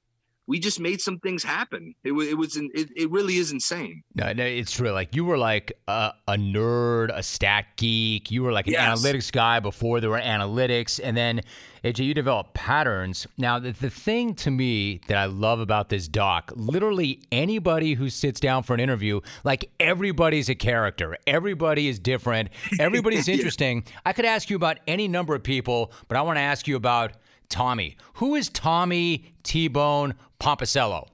we 0.48 0.60
just 0.60 0.80
made 0.80 1.00
some 1.00 1.20
things 1.20 1.44
happen. 1.44 1.96
It 2.04 2.12
was 2.12 2.28
it 2.28 2.38
was 2.38 2.58
it, 2.58 2.90
it 2.96 3.10
really 3.12 3.38
is 3.38 3.52
insane. 3.52 4.04
No, 4.16 4.34
no, 4.34 4.44
it's 4.44 4.72
true. 4.72 4.92
Like 4.92 5.16
you 5.16 5.24
were 5.24 5.38
like 5.38 5.72
a, 5.88 6.14
a 6.28 6.34
nerd, 6.34 7.16
a 7.16 7.24
stat 7.24 7.66
geek. 7.78 8.30
You 8.30 8.44
were 8.44 8.52
like 8.52 8.68
an 8.68 8.74
yes. 8.74 9.00
analytics 9.00 9.32
guy 9.32 9.60
before 9.60 10.02
there 10.02 10.10
were 10.10 10.20
analytics, 10.20 11.00
and 11.02 11.16
then 11.16 11.42
AJ, 11.84 12.06
you 12.06 12.14
develop 12.14 12.54
patterns. 12.54 13.28
Now, 13.38 13.60
the, 13.60 13.72
the 13.72 13.90
thing 13.90 14.36
to 14.36 14.52
me 14.52 15.02
that 15.08 15.18
I 15.18 15.26
love 15.26 15.60
about 15.60 15.90
this 15.90 16.08
doc, 16.08 16.52
literally 16.56 17.22
anybody 17.32 17.94
who 17.94 18.10
sits 18.10 18.40
down 18.40 18.64
for 18.64 18.74
an 18.74 18.80
interview, 18.80 19.20
like 19.44 19.70
everybody's 19.80 20.48
a 20.50 20.56
character. 20.56 21.18
Everybody 21.28 21.88
is 21.88 22.00
different. 22.00 22.50
Everybody's 22.80 23.28
interesting. 23.30 23.84
I 24.06 24.14
could 24.14 24.26
ask 24.26 24.50
you 24.50 24.56
about 24.56 24.80
any 24.88 25.08
number 25.08 25.36
of 25.36 25.44
people, 25.44 25.92
but 26.08 26.18
I 26.18 26.22
want 26.22 26.38
to 26.38 26.42
ask 26.42 26.68
you 26.68 26.78
about 26.78 27.14
Tommy. 27.50 27.98
Who 28.16 28.36
is 28.36 28.50
Tommy 28.50 29.34
T 29.44 29.68
Bone 29.68 30.16
Pomposello? 30.44 31.08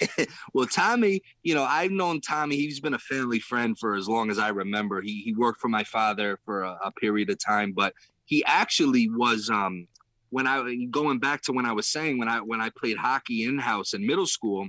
well, 0.52 0.66
Tommy, 0.66 1.22
you 1.42 1.54
know, 1.54 1.62
I've 1.64 1.90
known 1.90 2.20
Tommy. 2.20 2.56
He's 2.56 2.80
been 2.80 2.92
a 2.92 2.98
family 2.98 3.38
friend 3.38 3.78
for 3.78 3.94
as 3.94 4.08
long 4.08 4.30
as 4.30 4.38
I 4.38 4.48
remember. 4.48 5.00
He 5.00 5.22
he 5.22 5.34
worked 5.34 5.60
for 5.60 5.68
my 5.68 5.84
father 5.84 6.38
for 6.44 6.62
a, 6.62 6.78
a 6.84 6.92
period 6.92 7.30
of 7.30 7.38
time, 7.38 7.72
but 7.72 7.94
he 8.24 8.44
actually 8.44 9.08
was 9.08 9.48
um 9.48 9.88
when 10.30 10.46
I 10.46 10.86
going 10.90 11.18
back 11.18 11.42
to 11.42 11.52
when 11.52 11.64
I 11.64 11.72
was 11.72 11.86
saying 11.86 12.18
when 12.18 12.28
I 12.28 12.40
when 12.40 12.60
I 12.60 12.70
played 12.70 12.98
hockey 12.98 13.44
in 13.44 13.58
house 13.58 13.94
in 13.94 14.06
middle 14.06 14.26
school, 14.26 14.68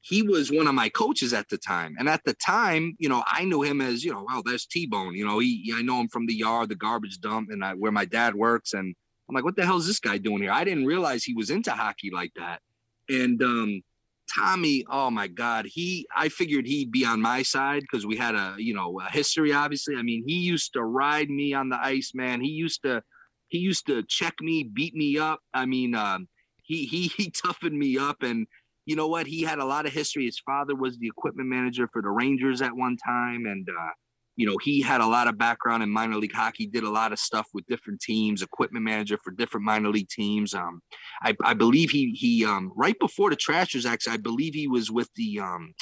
he 0.00 0.22
was 0.22 0.50
one 0.50 0.66
of 0.66 0.74
my 0.74 0.88
coaches 0.88 1.32
at 1.32 1.48
the 1.48 1.58
time. 1.58 1.94
And 1.98 2.08
at 2.08 2.24
the 2.24 2.34
time, 2.34 2.96
you 2.98 3.08
know, 3.08 3.22
I 3.28 3.44
knew 3.44 3.62
him 3.62 3.80
as, 3.80 4.04
you 4.04 4.12
know, 4.12 4.26
oh, 4.28 4.42
there's 4.44 4.66
T 4.66 4.86
Bone. 4.86 5.14
You 5.14 5.24
know, 5.24 5.38
he 5.38 5.72
I 5.76 5.82
know 5.82 6.00
him 6.00 6.08
from 6.08 6.26
the 6.26 6.34
yard, 6.34 6.70
the 6.70 6.74
garbage 6.74 7.20
dump, 7.20 7.50
and 7.50 7.64
I, 7.64 7.74
where 7.74 7.92
my 7.92 8.04
dad 8.04 8.34
works. 8.34 8.72
And 8.72 8.96
I'm 9.28 9.34
like, 9.34 9.44
what 9.44 9.54
the 9.54 9.64
hell 9.64 9.76
is 9.76 9.86
this 9.86 10.00
guy 10.00 10.18
doing 10.18 10.42
here? 10.42 10.50
I 10.50 10.64
didn't 10.64 10.86
realize 10.86 11.22
he 11.22 11.34
was 11.34 11.50
into 11.50 11.70
hockey 11.70 12.10
like 12.12 12.32
that. 12.36 12.60
And 13.12 13.42
um 13.42 13.82
Tommy, 14.34 14.84
oh 14.90 15.10
my 15.10 15.28
God, 15.28 15.66
he 15.66 16.06
I 16.16 16.28
figured 16.28 16.66
he'd 16.66 16.90
be 16.90 17.04
on 17.04 17.20
my 17.20 17.42
side 17.42 17.82
because 17.82 18.06
we 18.06 18.16
had 18.16 18.34
a 18.34 18.54
you 18.58 18.74
know 18.74 19.00
a 19.00 19.10
history, 19.10 19.52
obviously. 19.52 19.96
I 19.96 20.02
mean, 20.02 20.24
he 20.26 20.36
used 20.36 20.72
to 20.74 20.82
ride 20.82 21.28
me 21.28 21.52
on 21.52 21.68
the 21.68 21.78
ice, 21.80 22.12
man. 22.14 22.40
He 22.40 22.50
used 22.50 22.82
to 22.82 23.02
he 23.48 23.58
used 23.58 23.86
to 23.86 24.02
check 24.04 24.34
me, 24.40 24.62
beat 24.64 24.94
me 24.94 25.18
up. 25.18 25.40
I 25.52 25.66
mean, 25.66 25.94
um, 25.94 26.28
he 26.62 26.86
he 26.86 27.08
he 27.16 27.30
toughened 27.30 27.78
me 27.78 27.98
up 27.98 28.22
and 28.22 28.46
you 28.84 28.96
know 28.96 29.06
what? 29.06 29.26
He 29.26 29.42
had 29.42 29.58
a 29.58 29.64
lot 29.64 29.86
of 29.86 29.92
history. 29.92 30.24
His 30.24 30.40
father 30.40 30.74
was 30.74 30.98
the 30.98 31.06
equipment 31.06 31.48
manager 31.48 31.88
for 31.92 32.02
the 32.02 32.10
Rangers 32.10 32.62
at 32.62 32.74
one 32.74 32.96
time, 32.96 33.46
and 33.46 33.68
uh, 33.68 33.90
you 34.36 34.46
know, 34.46 34.56
he 34.62 34.80
had 34.80 35.00
a 35.00 35.06
lot 35.06 35.28
of 35.28 35.36
background 35.36 35.82
in 35.82 35.90
minor 35.90 36.16
league 36.16 36.32
hockey, 36.32 36.66
did 36.66 36.84
a 36.84 36.90
lot 36.90 37.12
of 37.12 37.18
stuff 37.18 37.46
with 37.52 37.66
different 37.66 38.00
teams, 38.00 38.42
equipment 38.42 38.84
manager 38.84 39.18
for 39.22 39.30
different 39.30 39.66
minor 39.66 39.90
league 39.90 40.08
teams. 40.08 40.54
Um, 40.54 40.80
I, 41.22 41.36
I 41.44 41.54
believe 41.54 41.90
he 41.90 42.12
he 42.12 42.44
um, 42.44 42.72
right 42.74 42.98
before 42.98 43.30
the 43.30 43.36
Trashers 43.36 43.84
actually, 43.84 44.14
I 44.14 44.18
believe 44.18 44.54
he 44.54 44.68
was 44.68 44.90
with 44.90 45.10
the 45.16 45.40
um, 45.40 45.74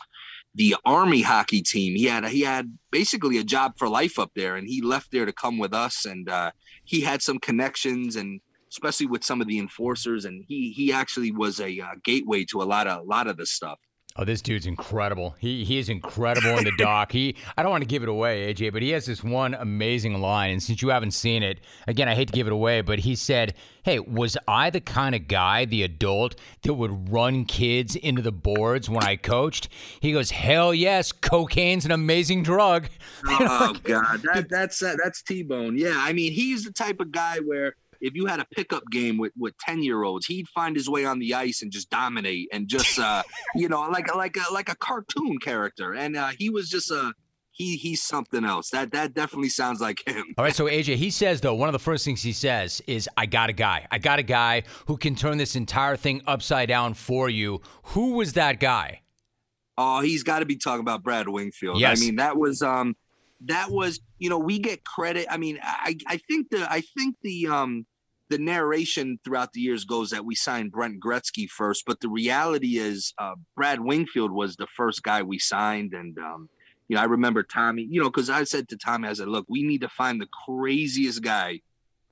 the 0.55 0.75
Army 0.85 1.23
hockey 1.23 1.63
team. 1.63 1.95
He 1.95 2.05
had 2.07 2.27
he 2.27 2.41
had 2.41 2.77
basically 2.91 3.39
a 3.39 3.45
job 3.45 3.75
for 3.79 3.89
life 3.89 4.19
up 4.19 4.33
there, 4.35 4.57
and 4.57 4.67
he 4.67 4.81
left 4.83 5.13
there 5.13 5.27
to 5.27 5.33
come 5.33 5.59
with 5.59 5.73
us. 5.73 6.05
And 6.05 6.29
uh, 6.29 6.51
he 6.85 7.03
had 7.03 7.23
some 7.23 7.39
connections, 7.39 8.17
and 8.17 8.41
especially 8.71 9.07
with 9.07 9.25
some 9.25 9.41
of 9.41 9.47
the 9.47 9.59
enforcers, 9.59 10.25
and 10.25 10.45
he 10.49 10.73
he 10.73 10.93
actually 10.93 11.31
was 11.31 11.61
a 11.61 11.81
uh, 11.81 11.95
gateway 12.05 12.45
to 12.47 12.63
a 12.63 12.65
lot 12.65 12.89
of 12.89 13.01
a 13.01 13.05
lot 13.05 13.29
of 13.29 13.37
this 13.37 13.53
stuff. 13.53 13.79
Oh, 14.17 14.25
this 14.25 14.43
dude's 14.43 14.67
incredible. 14.67 15.37
He 15.39 15.65
he 15.65 15.79
is 15.79 15.89
incredible 15.89 16.59
in 16.59 16.65
the 16.65 16.73
doc. 16.79 17.13
He 17.13 17.37
I 17.57 17.63
don't 17.63 17.71
want 17.71 17.83
to 17.83 17.89
give 17.89 18.03
it 18.03 18.09
away, 18.09 18.53
AJ, 18.53 18.73
but 18.73 18.83
he 18.83 18.91
has 18.91 19.07
this 19.07 19.23
one 19.23 19.55
amazing 19.55 20.21
line. 20.21 20.51
And 20.51 20.63
since 20.63 20.83
you 20.83 20.89
haven't 20.89 21.13
seen 21.13 21.45
it, 21.45 21.61
again, 21.87 22.09
I 22.09 22.15
hate 22.17 22.27
to 22.27 22.33
give 22.33 22.49
it 22.49 22.53
away, 22.53 22.81
but 22.81 22.99
he 22.99 23.15
said, 23.15 23.55
"Hey, 23.85 24.01
was 24.01 24.37
I 24.49 24.71
the 24.71 24.81
kind 24.81 25.15
of 25.15 25.29
guy, 25.29 25.65
the 25.65 25.85
adult, 25.85 26.35
that 26.63 26.75
would 26.75 27.13
run 27.13 27.45
kids 27.45 27.95
into 27.95 28.21
the 28.21 28.33
boards 28.33 28.91
when 28.91 29.05
I 29.05 29.15
coached?" 29.15 29.69
He 30.01 30.13
goes, 30.13 30.33
"Hell 30.33 30.75
yes, 30.75 31.13
cocaine's 31.13 31.85
an 31.85 31.93
amazing 31.93 32.43
drug." 32.43 32.89
Oh 33.43 33.75
God, 33.85 34.23
that, 34.23 34.49
that's 34.49 34.83
uh, 34.83 34.97
that's 35.03 35.23
T 35.23 35.43
Bone. 35.43 35.77
Yeah, 35.79 35.95
I 35.97 36.13
mean, 36.13 36.33
he's 36.33 36.65
the 36.65 36.73
type 36.73 37.01
of 37.01 37.13
guy 37.13 37.39
where 37.39 37.75
if 38.01 38.15
you 38.15 38.27
had 38.27 38.41
a 38.41 38.47
pickup 38.47 38.85
game 38.91 39.19
with 39.19 39.33
with 39.39 39.57
10 39.59 39.83
year 39.83 40.03
olds 40.03 40.27
he'd 40.27 40.49
find 40.49 40.77
his 40.77 40.89
way 40.89 41.05
on 41.05 41.19
the 41.19 41.35
ice 41.35 41.63
and 41.63 41.71
just 41.71 41.91
dominate 41.91 42.49
and 42.53 42.69
just 42.69 42.99
uh 42.99 43.23
you 43.55 43.69
know 43.69 43.83
like 43.83 44.15
like 44.15 44.37
a, 44.37 44.53
like 44.53 44.69
a 44.69 44.77
cartoon 44.77 45.39
character 45.39 45.95
and 45.95 46.17
uh 46.17 46.31
he 46.39 46.51
was 46.51 46.69
just 46.69 46.91
a 46.91 47.13
he 47.61 47.77
he's 47.77 48.03
something 48.03 48.45
else. 48.45 48.71
That 48.71 48.93
that 48.93 49.13
definitely 49.13 49.51
sounds 49.51 49.81
like 49.81 50.07
him. 50.07 50.35
All 50.39 50.45
right, 50.45 50.55
so 50.55 50.65
AJ, 50.65 50.97
he 50.97 51.11
says 51.11 51.43
though 51.43 51.55
one 51.55 51.69
of 51.69 51.75
the 51.75 51.79
first 51.79 52.05
things 52.05 52.23
he 52.23 52.33
says 52.33 52.81
is, 52.87 53.09
"I 53.19 53.27
got 53.27 53.51
a 53.51 53.53
guy. 53.53 53.87
I 53.91 53.99
got 53.99 54.19
a 54.19 54.23
guy 54.23 54.63
who 54.87 54.97
can 54.97 55.15
turn 55.15 55.37
this 55.37 55.55
entire 55.55 55.97
thing 55.97 56.23
upside 56.27 56.69
down 56.69 56.95
for 56.95 57.29
you." 57.29 57.61
Who 57.83 58.13
was 58.13 58.33
that 58.33 58.61
guy? 58.61 59.03
Oh, 59.77 60.01
he's 60.01 60.23
got 60.23 60.41
to 60.41 60.47
be 60.47 60.57
talking 60.57 60.81
about 60.81 61.03
Brad 61.03 61.29
Wingfield. 61.29 61.81
Yes. 61.81 62.01
I 62.01 62.05
mean, 62.05 62.17
that 62.17 62.37
was 62.37 62.63
um, 62.63 62.97
that 63.47 63.71
was 63.71 64.01
you 64.19 64.29
know 64.29 64.39
we 64.39 64.59
get 64.59 64.85
credit. 64.85 65.27
I 65.31 65.37
mean, 65.37 65.59
I 65.63 65.97
I 66.07 66.17
think 66.17 66.51
the 66.51 66.71
I 66.71 66.83
think 66.97 67.17
the 67.23 67.47
um 67.47 67.87
the 68.29 68.39
narration 68.39 69.19
throughout 69.25 69.53
the 69.53 69.61
years 69.61 69.85
goes 69.85 70.11
that 70.11 70.25
we 70.25 70.37
signed 70.37 70.71
Brent 70.71 71.01
Gretzky 71.01 71.49
first, 71.49 71.85
but 71.85 72.01
the 72.01 72.09
reality 72.09 72.79
is 72.79 73.13
uh, 73.19 73.35
Brad 73.57 73.81
Wingfield 73.81 74.31
was 74.31 74.55
the 74.55 74.69
first 74.77 75.03
guy 75.03 75.23
we 75.23 75.39
signed, 75.39 75.95
and 75.95 76.17
um, 76.19 76.49
you 76.89 76.97
know 76.97 77.03
I 77.03 77.07
remember 77.07 77.43
Tommy, 77.43 77.87
you 77.91 78.01
know, 78.01 78.09
because 78.09 78.31
I 78.31 78.45
said 78.45 78.69
to 78.69 78.77
Tommy, 78.77 79.09
I 79.09 79.15
said, 79.15 79.29
look, 79.29 79.47
we 79.49 79.63
need 79.63 79.81
to 79.81 79.89
find 79.89 80.21
the 80.21 80.29
craziest 80.47 81.23
guy. 81.23 81.61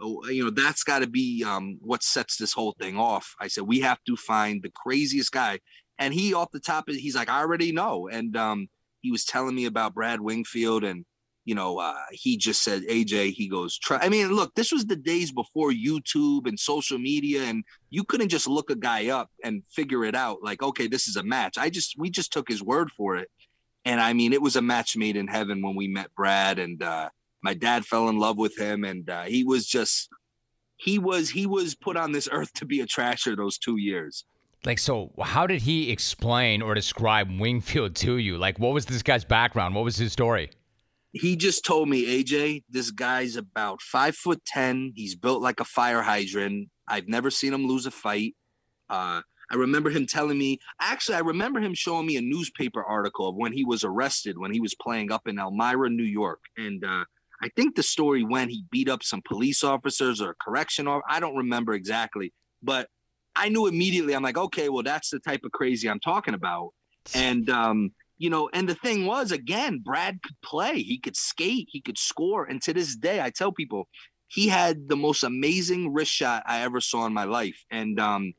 Oh, 0.01 0.25
you 0.29 0.45
know 0.45 0.51
that's 0.51 0.83
got 0.83 1.01
to 1.01 1.09
be 1.09 1.45
um, 1.45 1.79
what 1.81 2.03
sets 2.03 2.37
this 2.37 2.53
whole 2.53 2.75
thing 2.81 2.99
off. 2.99 3.35
I 3.41 3.49
said 3.49 3.64
we 3.64 3.81
have 3.81 4.03
to 4.07 4.17
find 4.17 4.62
the 4.62 4.71
craziest 4.71 5.31
guy, 5.33 5.61
and 5.99 6.14
he 6.14 6.35
off 6.35 6.51
the 6.53 6.61
top, 6.61 6.88
he's 6.88 7.17
like, 7.17 7.29
I 7.29 7.41
already 7.41 7.73
know, 7.73 8.09
and 8.09 8.37
um, 8.37 8.69
he 9.01 9.11
was 9.11 9.25
telling 9.25 9.55
me 9.55 9.67
about 9.67 9.95
Brad 9.95 10.21
Wingfield 10.21 10.85
and 10.85 11.05
you 11.49 11.55
know, 11.55 11.79
uh, 11.79 11.95
he 12.13 12.37
just 12.37 12.63
said, 12.63 12.83
AJ, 12.91 13.33
he 13.33 13.49
goes, 13.49 13.79
try. 13.79 13.97
I 14.03 14.11
mean, 14.11 14.35
look, 14.35 14.55
this 14.55 14.71
was 14.71 14.85
the 14.85 14.97
days 14.97 15.33
before 15.33 15.71
YouTube 15.71 16.47
and 16.47 16.61
social 16.61 16.99
media, 16.99 17.45
and 17.45 17.65
you 17.89 18.05
couldn't 18.05 18.29
just 18.29 18.47
look 18.47 18.69
a 18.69 18.75
guy 18.75 19.09
up 19.09 19.31
and 19.43 19.63
figure 19.73 20.05
it 20.05 20.15
out 20.15 20.43
like, 20.43 20.63
okay, 20.63 20.89
this 20.89 21.09
is 21.09 21.17
a 21.17 21.23
match. 21.23 21.57
I 21.57 21.71
just, 21.71 21.95
we 21.97 22.11
just 22.11 22.35
took 22.35 22.51
his 22.51 22.63
word 22.63 22.91
for 22.91 23.17
it. 23.17 23.31
And 23.87 23.99
I 23.99 24.13
mean, 24.13 24.35
it 24.35 24.43
was 24.43 24.57
a 24.57 24.61
match 24.61 24.95
made 24.95 25.17
in 25.17 25.27
heaven 25.27 25.63
when 25.63 25.75
we 25.75 25.89
met 25.89 26.15
Brad, 26.15 26.59
and 26.59 26.83
uh, 26.83 27.09
my 27.43 27.55
dad 27.55 27.87
fell 27.87 28.11
in 28.11 28.19
love 28.19 28.37
with 28.37 28.59
him, 28.59 28.85
and 28.85 29.09
uh, 29.09 29.23
he 29.23 29.43
was 29.43 29.67
just, 29.67 30.11
he 30.77 30.99
was, 30.99 31.31
he 31.31 31.47
was 31.47 31.75
put 31.75 31.97
on 31.97 32.13
this 32.13 32.29
earth 32.31 32.53
to 32.57 32.67
be 32.67 32.83
a 32.83 32.87
trasher 32.87 33.35
those 33.35 33.57
two 33.57 33.79
years. 33.79 34.27
Like, 34.67 34.79
so 34.79 35.13
how 35.23 35.47
did 35.47 35.63
he 35.63 35.91
explain 35.91 36.61
or 36.61 36.75
describe 36.75 37.31
Wingfield 37.41 37.97
to 37.97 38.19
you? 38.19 38.37
Like, 38.37 38.59
what 38.59 38.75
was 38.75 38.85
this 38.85 39.03
guy's 39.03 39.25
background? 39.25 39.75
What 39.75 39.85
was 39.85 39.97
his 39.97 40.13
story? 40.13 40.51
He 41.19 41.37
just 41.37 41.65
told 41.65 41.89
me, 41.89 42.23
AJ, 42.23 42.65
this 42.69 42.91
guy's 42.91 43.37
about 43.37 43.83
five 43.83 44.17
foot 44.17 44.45
ten. 44.45 44.93
He's 44.95 45.15
built 45.15 45.43
like 45.43 45.61
a 45.61 45.65
fire 45.65 46.03
hydrant. 46.03 46.69
I've 46.87 47.09
never 47.09 47.31
seen 47.31 47.53
him 47.53 47.67
lose 47.67 47.87
a 47.87 47.91
fight. 47.91 48.35
Uh, 48.89 49.23
I 49.51 49.55
remember 49.57 49.91
him 49.91 50.07
telling 50.07 50.39
me. 50.39 50.59
Actually, 50.81 51.17
I 51.17 51.21
remember 51.21 51.61
him 51.61 51.75
showing 51.75 52.07
me 52.07 52.17
a 52.17 52.23
newspaper 52.23 52.83
article 52.83 53.29
of 53.29 53.37
when 53.37 53.53
he 53.53 53.65
was 53.65 53.85
arrested 53.85 54.39
when 54.39 54.53
he 54.53 54.61
was 54.61 54.75
playing 54.75 55.11
up 55.11 55.27
in 55.27 55.39
Elmira, 55.39 55.89
New 55.89 56.05
York, 56.05 56.41
and 56.57 56.85
uh, 56.85 57.05
I 57.43 57.49
think 57.57 57.77
the 57.77 57.83
story 57.83 58.25
went 58.25 58.51
he 58.51 58.65
beat 58.71 58.89
up 58.89 59.03
some 59.03 59.23
police 59.27 59.63
officers 59.63 60.21
or 60.21 60.37
correction 60.41 60.87
or 60.87 61.03
I 61.09 61.21
don't 61.21 61.37
remember 61.37 61.75
exactly, 61.75 62.33
but 62.63 62.89
I 63.37 63.49
knew 63.49 63.67
immediately. 63.67 64.15
I'm 64.15 64.23
like, 64.23 64.37
okay, 64.37 64.69
well, 64.69 64.83
that's 64.83 65.11
the 65.11 65.21
type 65.21 65.41
of 65.45 65.53
crazy 65.53 65.89
I'm 65.89 66.01
talking 66.01 66.35
about, 66.35 66.71
and 67.15 67.49
um, 67.49 67.93
you 68.19 68.31
know, 68.31 68.51
and 68.53 68.69
the 68.69 68.75
thing 68.75 69.07
was, 69.07 69.33
again, 69.33 69.81
Brad 69.85 70.23
could 70.23 70.41
play, 70.43 70.83
he 70.83 70.99
could 70.99 71.17
skate, 71.17 71.69
he 71.71 71.81
could 71.81 71.99
score. 71.99 72.45
And 72.45 72.61
to 72.63 72.75
this 72.75 72.97
day, 72.97 73.21
I 73.21 73.31
tell 73.31 73.53
people 73.53 73.89
he 74.27 74.49
had 74.49 74.89
the 74.89 74.97
most 74.97 75.23
amazing 75.23 75.93
wrist 75.93 76.13
shot 76.13 76.43
I 76.47 76.63
ever 76.63 76.81
saw 76.81 77.07
in 77.07 77.15
my 77.15 77.25
life. 77.25 77.65
And 77.71 77.99
um, 77.99 78.35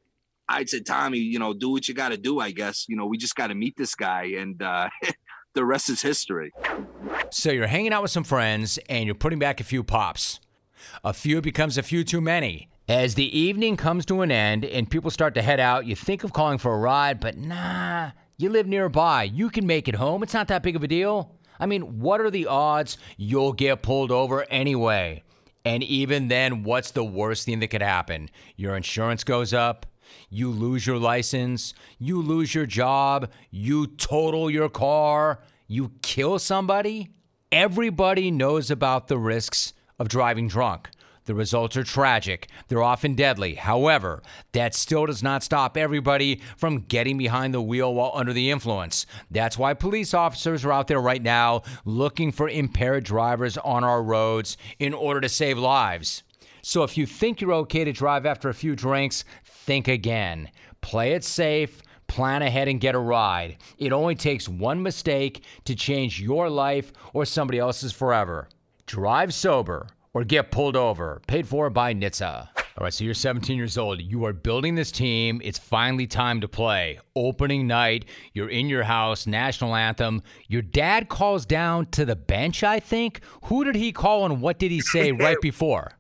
I 0.48 0.66
said, 0.66 0.86
Tommy, 0.86 1.20
you 1.20 1.40
know, 1.40 1.54
do 1.54 1.70
what 1.70 1.88
you 1.88 1.94
got 1.94 2.10
to 2.10 2.18
do, 2.18 2.40
I 2.40 2.52
guess. 2.52 2.86
You 2.88 2.96
know, 2.96 3.06
we 3.06 3.18
just 3.18 3.36
got 3.36 3.48
to 3.48 3.56
meet 3.56 3.76
this 3.78 3.96
guy. 3.96 4.34
And 4.38 4.62
uh, 4.62 4.90
the 5.54 5.66
rest 5.66 5.90
is 5.90 6.02
history. 6.02 6.52
So 7.32 7.52
you're 7.52 7.68
hanging 7.68 7.94
out 7.94 8.02
with 8.02 8.12
some 8.12 8.24
friends 8.24 8.80
and 8.90 9.06
you're 9.06 9.16
putting 9.16 9.40
back 9.40 9.60
a 9.60 9.64
few 9.64 9.84
pops. 9.84 10.40
A 11.04 11.14
few 11.14 11.42
becomes 11.42 11.78
a 11.78 11.84
few 11.84 12.04
too 12.04 12.22
many. 12.22 12.70
As 12.88 13.16
the 13.16 13.38
evening 13.38 13.78
comes 13.78 14.06
to 14.08 14.22
an 14.22 14.32
end 14.32 14.66
and 14.66 14.90
people 14.90 15.12
start 15.12 15.36
to 15.36 15.42
head 15.42 15.60
out, 15.60 15.86
you 15.86 15.96
think 15.96 16.24
of 16.24 16.34
calling 16.34 16.58
for 16.58 16.74
a 16.74 16.78
ride, 16.78 17.20
but 17.20 17.38
nah, 17.38 18.12
you 18.40 18.50
live 18.50 18.68
nearby. 18.68 19.24
You 19.24 19.50
can 19.50 19.68
make 19.68 19.88
it 19.88 19.96
home. 19.96 20.24
It's 20.24 20.34
not 20.34 20.48
that 20.48 20.64
big 20.64 20.78
of 20.78 20.84
a 20.84 20.88
deal. 20.88 21.36
I 21.60 21.66
mean, 21.66 22.00
what 22.00 22.22
are 22.22 22.32
the 22.32 22.48
odds 22.48 22.98
you'll 23.18 23.52
get 23.52 23.84
pulled 23.84 24.12
over 24.12 24.46
anyway? 24.50 25.24
And 25.66 25.84
even 25.84 26.30
then, 26.30 26.64
what's 26.64 26.92
the 26.92 27.04
worst 27.04 27.46
thing 27.46 27.60
that 27.60 27.68
could 27.68 27.82
happen? 27.82 28.30
Your 28.56 28.78
insurance 28.78 29.26
goes 29.26 29.54
up, 29.54 29.86
you 30.30 30.50
lose 30.50 30.88
your 30.88 30.98
license, 30.98 31.74
you 32.00 32.22
lose 32.22 32.56
your 32.56 32.66
job, 32.66 33.30
you 33.52 33.88
total 33.88 34.50
your 34.50 34.70
car, 34.70 35.42
you 35.68 35.92
kill 36.02 36.40
somebody. 36.40 37.10
Everybody 37.52 38.32
knows 38.32 38.72
about 38.72 39.10
the 39.10 39.18
risks 39.18 39.74
of 40.00 40.08
driving 40.08 40.48
drunk. 40.48 40.90
The 41.26 41.36
results 41.36 41.78
are 41.78 41.84
tragic. 41.84 42.48
They're 42.68 42.84
often 42.84 43.16
deadly. 43.16 43.56
However, 43.56 44.22
that 44.52 44.74
still 44.74 45.06
does 45.06 45.22
not 45.22 45.44
stop 45.44 45.78
everybody 45.78 46.42
from 46.58 46.82
getting 46.82 47.18
behind 47.18 47.54
the 47.54 47.62
wheel 47.62 47.94
while 47.94 48.12
under 48.16 48.34
the 48.34 48.50
influence. 48.50 49.06
That's 49.30 49.58
why 49.58 49.74
police 49.74 50.14
officers 50.14 50.66
are 50.66 50.72
out 50.72 50.88
there 50.88 51.02
right 51.02 51.22
now 51.22 51.64
looking 51.86 52.32
for 52.32 52.50
impaired 52.50 53.04
drivers 53.04 53.58
on 53.58 53.84
our 53.84 54.02
roads 54.02 54.58
in 54.80 54.94
order 54.94 55.22
to 55.22 55.30
save 55.30 55.58
lives. 55.58 56.24
So 56.62 56.84
if 56.84 56.98
you 56.98 57.06
think 57.06 57.42
you're 57.42 57.54
okay 57.54 57.84
to 57.84 57.92
drive 57.92 58.26
after 58.26 58.50
a 58.50 58.54
few 58.54 58.76
drinks, 58.76 59.24
think 59.44 59.88
again. 59.88 60.50
Play 60.82 61.14
it 61.14 61.24
safe 61.24 61.82
plan 62.10 62.42
ahead 62.42 62.68
and 62.68 62.82
get 62.82 62.96
a 62.96 63.00
ride. 63.00 63.58
It 63.78 63.94
only 63.94 64.16
takes 64.16 64.50
one 64.50 64.82
mistake 64.84 65.44
to 65.66 65.76
change 65.76 66.20
your 66.20 66.50
life 66.50 66.92
or 67.14 67.24
somebody 67.24 67.60
else's 67.60 67.94
forever. 67.94 68.50
Drive 68.88 69.34
sober 69.34 69.88
or 70.14 70.24
get 70.24 70.52
pulled 70.52 70.76
over. 70.76 71.22
Paid 71.28 71.48
for 71.48 71.70
by 71.70 71.94
NHTSA. 71.94 72.50
All 72.80 72.86
right, 72.86 72.94
so 72.94 73.04
you're 73.04 73.14
17 73.14 73.58
years 73.58 73.78
old. 73.78 74.02
You 74.02 74.24
are 74.24 74.32
building 74.32 74.76
this 74.76 74.90
team. 74.90 75.42
It's 75.44 75.60
finally 75.60 76.08
time 76.08 76.40
to 76.42 76.48
play. 76.48 77.00
Opening 77.14 77.68
night, 77.68 78.06
you're 78.34 78.48
in 78.48 78.70
your 78.70 78.84
house, 78.84 79.28
national 79.28 79.76
anthem. 79.76 80.22
Your 80.48 80.62
dad 80.62 81.10
calls 81.10 81.46
down 81.46 81.88
to 81.88 82.06
the 82.06 82.16
bench, 82.16 82.64
I 82.64 82.80
think. 82.80 83.20
Who 83.46 83.66
did 83.66 83.76
he 83.76 83.92
call 83.92 84.26
and 84.26 84.42
what 84.42 84.60
did 84.60 84.72
he 84.72 84.80
say 84.80 85.12
right 85.12 85.42
before? 85.42 86.00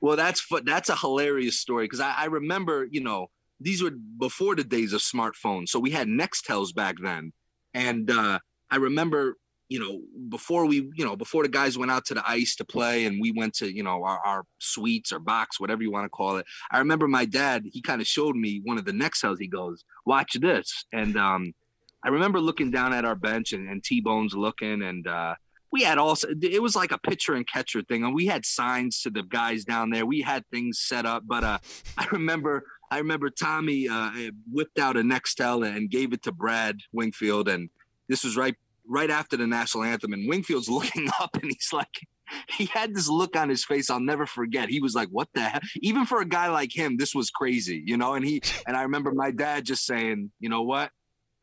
Well, 0.00 0.16
that's 0.16 0.46
that's 0.64 0.88
a 0.88 0.96
hilarious 0.96 1.58
story 1.58 1.84
because 1.84 2.00
I, 2.00 2.14
I 2.16 2.24
remember, 2.26 2.86
you 2.90 3.02
know, 3.02 3.30
these 3.60 3.82
were 3.82 3.90
before 3.90 4.54
the 4.54 4.64
days 4.64 4.92
of 4.92 5.00
smartphones. 5.00 5.68
So 5.68 5.78
we 5.78 5.90
had 5.90 6.08
Nextels 6.08 6.74
back 6.74 6.96
then. 7.02 7.32
And 7.74 8.10
uh, 8.10 8.38
I 8.70 8.76
remember 8.76 9.36
you 9.68 9.80
know, 9.80 10.00
before 10.28 10.66
we, 10.66 10.90
you 10.94 11.04
know, 11.04 11.16
before 11.16 11.42
the 11.42 11.48
guys 11.48 11.76
went 11.76 11.90
out 11.90 12.04
to 12.06 12.14
the 12.14 12.28
ice 12.28 12.54
to 12.56 12.64
play 12.64 13.04
and 13.04 13.20
we 13.20 13.32
went 13.32 13.54
to, 13.54 13.74
you 13.74 13.82
know, 13.82 14.04
our, 14.04 14.20
our 14.24 14.44
suites 14.58 15.12
or 15.12 15.18
box, 15.18 15.58
whatever 15.58 15.82
you 15.82 15.90
want 15.90 16.04
to 16.04 16.10
call 16.10 16.36
it. 16.36 16.46
I 16.70 16.78
remember 16.78 17.08
my 17.08 17.24
dad, 17.24 17.64
he 17.72 17.82
kind 17.82 18.00
of 18.00 18.06
showed 18.06 18.36
me 18.36 18.60
one 18.64 18.78
of 18.78 18.84
the 18.84 18.92
Nextels. 18.92 19.38
He 19.40 19.48
goes, 19.48 19.84
watch 20.04 20.34
this. 20.34 20.84
And 20.92 21.16
um, 21.16 21.52
I 22.04 22.10
remember 22.10 22.40
looking 22.40 22.70
down 22.70 22.92
at 22.92 23.04
our 23.04 23.16
bench 23.16 23.52
and, 23.52 23.68
and 23.68 23.82
T-Bone's 23.82 24.34
looking 24.34 24.82
and 24.82 25.06
uh, 25.06 25.34
we 25.72 25.82
had 25.82 25.98
also, 25.98 26.28
it 26.40 26.62
was 26.62 26.76
like 26.76 26.92
a 26.92 26.98
pitcher 26.98 27.34
and 27.34 27.46
catcher 27.46 27.82
thing. 27.82 28.04
And 28.04 28.14
we 28.14 28.26
had 28.26 28.46
signs 28.46 29.02
to 29.02 29.10
the 29.10 29.24
guys 29.24 29.64
down 29.64 29.90
there. 29.90 30.06
We 30.06 30.22
had 30.22 30.44
things 30.50 30.78
set 30.78 31.04
up, 31.04 31.24
but 31.26 31.42
uh, 31.44 31.58
I 31.98 32.06
remember, 32.12 32.64
I 32.90 32.98
remember 32.98 33.30
Tommy 33.30 33.88
uh, 33.88 34.12
whipped 34.50 34.78
out 34.78 34.96
a 34.96 35.00
Nextel 35.00 35.66
and 35.66 35.90
gave 35.90 36.12
it 36.12 36.22
to 36.22 36.32
Brad 36.32 36.78
Wingfield. 36.92 37.48
And 37.48 37.68
this 38.08 38.22
was 38.22 38.36
right 38.36 38.54
right 38.88 39.10
after 39.10 39.36
the 39.36 39.46
national 39.46 39.84
anthem, 39.84 40.12
and 40.12 40.28
Wingfield's 40.28 40.68
looking 40.70 41.08
up 41.20 41.36
and 41.36 41.50
he's 41.50 41.72
like, 41.72 42.06
he 42.48 42.66
had 42.66 42.94
this 42.94 43.08
look 43.08 43.36
on 43.36 43.48
his 43.48 43.64
face 43.64 43.90
I'll 43.90 44.00
never 44.00 44.26
forget. 44.26 44.68
He 44.68 44.80
was 44.80 44.94
like, 44.94 45.08
"What 45.08 45.28
the 45.34 45.42
hell?" 45.42 45.60
Even 45.76 46.06
for 46.06 46.20
a 46.20 46.26
guy 46.26 46.48
like 46.48 46.76
him, 46.76 46.96
this 46.96 47.14
was 47.14 47.30
crazy, 47.30 47.82
you 47.84 47.96
know. 47.96 48.14
And 48.14 48.24
he 48.24 48.42
and 48.66 48.76
I 48.76 48.82
remember 48.82 49.12
my 49.12 49.30
dad 49.30 49.64
just 49.64 49.84
saying, 49.84 50.30
"You 50.40 50.48
know 50.48 50.62
what, 50.62 50.90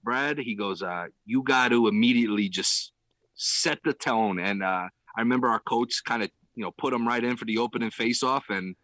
Brad?" 0.03 0.39
He 0.39 0.55
goes, 0.55 0.81
uh, 0.81 1.05
"You 1.25 1.43
got 1.43 1.69
to 1.69 1.87
immediately 1.87 2.49
just 2.49 2.91
set 3.35 3.79
the 3.83 3.93
tone." 3.93 4.39
And 4.39 4.61
uh, 4.61 4.87
I 5.15 5.21
remember 5.21 5.47
our 5.47 5.59
coach 5.61 6.01
kind 6.05 6.23
of, 6.23 6.31
you 6.55 6.63
know, 6.63 6.71
put 6.77 6.93
him 6.93 7.07
right 7.07 7.23
in 7.23 7.37
for 7.37 7.45
the 7.45 7.59
opening 7.59 7.91
face-off, 7.91 8.45
and 8.49 8.75